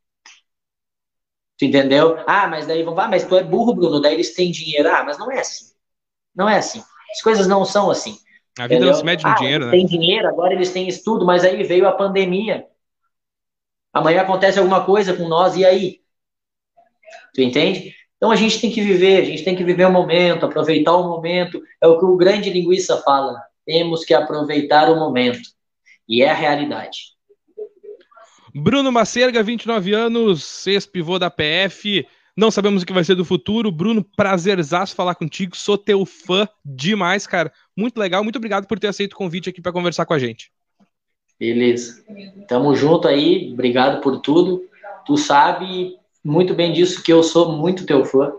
Tu 1.61 1.67
entendeu? 1.67 2.17
Ah, 2.27 2.49
mas 2.49 2.67
daí 2.67 2.83
vão, 2.83 2.99
ah, 2.99 3.07
mas 3.07 3.23
tu 3.23 3.37
é 3.37 3.45
burro, 3.45 3.75
Bruno, 3.75 4.01
daí 4.01 4.15
eles 4.15 4.35
têm 4.35 4.51
dinheiro. 4.51 4.89
Ah, 4.89 5.05
mas 5.05 5.19
não 5.19 5.31
é 5.31 5.41
assim. 5.41 5.67
Não 6.35 6.49
é 6.49 6.57
assim. 6.57 6.83
As 7.13 7.21
coisas 7.21 7.47
não 7.47 7.67
são 7.67 7.91
assim. 7.91 8.17
A 8.59 8.67
vida 8.67 8.87
não 8.87 8.95
se 8.95 9.05
mede 9.05 9.23
no 9.23 9.31
ah, 9.31 9.35
dinheiro, 9.35 9.67
né? 9.67 9.71
Tem 9.71 9.85
dinheiro, 9.85 10.27
agora 10.27 10.55
eles 10.55 10.71
têm 10.71 10.89
estudo, 10.89 11.27
mas 11.27 11.45
aí 11.45 11.63
veio 11.63 11.87
a 11.87 11.93
pandemia. 11.93 12.67
Amanhã 13.93 14.23
acontece 14.23 14.59
alguma 14.59 14.87
coisa 14.87 15.13
com 15.15 15.29
nós, 15.29 15.55
e 15.55 15.67
aí? 15.67 16.01
Tu 17.35 17.43
entende? 17.43 17.95
Então 18.17 18.31
a 18.31 18.37
gente 18.37 18.59
tem 18.59 18.71
que 18.71 18.81
viver, 18.81 19.21
a 19.21 19.25
gente 19.27 19.45
tem 19.45 19.55
que 19.55 19.63
viver 19.65 19.85
o 19.85 19.93
momento, 19.93 20.47
aproveitar 20.47 20.97
o 20.97 21.11
momento. 21.11 21.61
É 21.79 21.87
o 21.87 21.99
que 21.99 22.07
o 22.07 22.17
grande 22.17 22.49
linguiça 22.49 23.03
fala. 23.03 23.39
Temos 23.67 24.03
que 24.03 24.15
aproveitar 24.15 24.91
o 24.91 24.97
momento. 24.99 25.47
E 26.09 26.23
é 26.23 26.31
a 26.31 26.35
realidade. 26.35 27.20
Bruno 28.55 28.91
Macerga, 28.91 29.43
29 29.43 29.93
anos, 29.95 30.67
ex-pivô 30.67 31.19
da 31.19 31.31
PF. 31.31 32.07
Não 32.37 32.51
sabemos 32.51 32.83
o 32.83 32.87
que 32.87 32.93
vai 32.93 33.05
ser 33.05 33.15
do 33.15 33.25
futuro. 33.25 33.71
Bruno, 33.71 34.05
prazerzaço 34.17 34.95
falar 34.95 35.15
contigo. 35.15 35.57
Sou 35.57 35.77
teu 35.77 36.07
fã 36.07 36.49
demais, 36.65 37.27
cara. 37.27 37.53
Muito 37.77 37.99
legal. 37.99 38.23
Muito 38.23 38.37
obrigado 38.37 38.67
por 38.67 38.79
ter 38.79 38.87
aceito 38.87 39.13
o 39.13 39.17
convite 39.17 39.51
aqui 39.51 39.61
para 39.61 39.73
conversar 39.73 40.07
com 40.07 40.15
a 40.15 40.19
gente. 40.19 40.51
Beleza. 41.39 42.05
Tamo 42.49 42.75
junto 42.75 43.09
aí. 43.09 43.51
Obrigado 43.53 44.01
por 44.01 44.21
tudo. 44.21 44.63
Tu 45.07 45.17
sabe 45.17 45.97
muito 46.25 46.55
bem 46.55 46.73
disso 46.73 47.03
que 47.03 47.13
eu 47.13 47.23
sou 47.23 47.53
muito 47.53 47.87
teu 47.87 48.05
fã. 48.05 48.33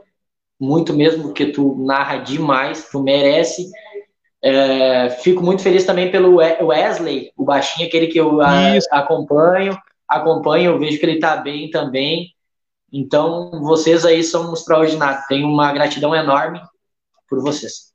Muito 0.59 0.93
mesmo, 0.93 1.24
porque 1.24 1.47
tu 1.47 1.76
narra 1.80 2.18
demais. 2.18 2.89
Tu 2.89 3.01
merece. 3.01 3.70
É, 4.43 5.09
fico 5.22 5.43
muito 5.43 5.62
feliz 5.62 5.84
também 5.84 6.09
pelo 6.09 6.38
Wesley, 6.38 7.32
o 7.38 7.45
baixinho, 7.45 7.88
aquele 7.88 8.07
que 8.07 8.20
eu 8.20 8.41
a, 8.41 8.74
acompanho. 8.91 9.78
Acompanho, 10.12 10.72
eu 10.72 10.80
vejo 10.80 10.99
que 10.99 11.05
ele 11.05 11.20
tá 11.20 11.38
bem 11.38 11.70
também. 11.70 12.36
Então, 12.91 13.49
vocês 13.62 14.05
aí 14.05 14.24
são 14.24 14.53
extraordinários. 14.53 15.26
Tenho 15.28 15.47
uma 15.47 15.72
gratidão 15.72 16.14
enorme 16.14 16.62
por 17.30 17.41
vocês. 17.41 17.93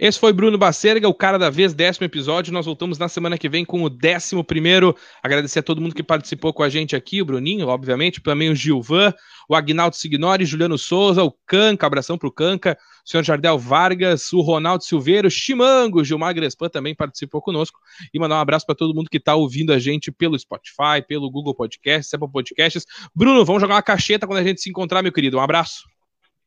Esse 0.00 0.18
foi 0.18 0.32
Bruno 0.32 0.56
Bacerga, 0.56 1.06
o 1.06 1.12
cara 1.12 1.38
da 1.38 1.50
vez, 1.50 1.74
décimo 1.74 2.06
episódio. 2.06 2.54
Nós 2.54 2.64
voltamos 2.64 2.96
na 2.96 3.06
semana 3.06 3.36
que 3.36 3.50
vem 3.50 3.66
com 3.66 3.82
o 3.82 3.90
décimo 3.90 4.42
primeiro. 4.42 4.96
Agradecer 5.22 5.58
a 5.58 5.62
todo 5.62 5.78
mundo 5.78 5.94
que 5.94 6.02
participou 6.02 6.54
com 6.54 6.62
a 6.62 6.70
gente 6.70 6.96
aqui, 6.96 7.20
o 7.20 7.24
Bruninho, 7.26 7.68
obviamente, 7.68 8.18
também 8.18 8.48
o 8.48 8.54
Gilvan, 8.54 9.12
o 9.46 9.54
Agnaldo 9.54 9.94
Signori, 9.94 10.46
Juliano 10.46 10.78
Souza, 10.78 11.22
o 11.22 11.30
Canca, 11.46 11.86
abração 11.86 12.16
pro 12.16 12.32
Canca, 12.32 12.78
o 13.04 13.10
senhor 13.10 13.22
Jardel 13.22 13.58
Vargas, 13.58 14.32
o 14.32 14.40
Ronaldo 14.40 14.84
Silveiro, 14.84 15.30
Chimango, 15.30 16.02
Gilmar 16.02 16.34
Grespan 16.34 16.70
também 16.70 16.94
participou 16.94 17.42
conosco. 17.42 17.78
E 18.14 18.18
mandar 18.18 18.36
um 18.36 18.40
abraço 18.40 18.64
para 18.64 18.74
todo 18.74 18.94
mundo 18.94 19.10
que 19.10 19.18
está 19.18 19.34
ouvindo 19.34 19.70
a 19.70 19.78
gente 19.78 20.10
pelo 20.10 20.38
Spotify, 20.38 21.04
pelo 21.06 21.30
Google 21.30 21.54
Podcasts, 21.54 22.14
Apple 22.14 22.32
Podcasts. 22.32 22.86
Bruno, 23.14 23.44
vamos 23.44 23.60
jogar 23.60 23.74
uma 23.74 23.82
cacheta 23.82 24.26
quando 24.26 24.38
a 24.38 24.44
gente 24.44 24.62
se 24.62 24.70
encontrar, 24.70 25.02
meu 25.02 25.12
querido. 25.12 25.36
Um 25.36 25.42
abraço. 25.42 25.84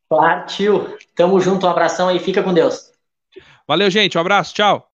Partiu. 0.08 0.96
Tamo 1.14 1.40
junto, 1.40 1.66
um 1.66 1.70
abração 1.70 2.08
aí, 2.08 2.18
fica 2.18 2.42
com 2.42 2.52
Deus. 2.52 2.93
Valeu, 3.68 3.90
gente. 3.90 4.16
Um 4.16 4.20
abraço. 4.22 4.54
Tchau. 4.54 4.82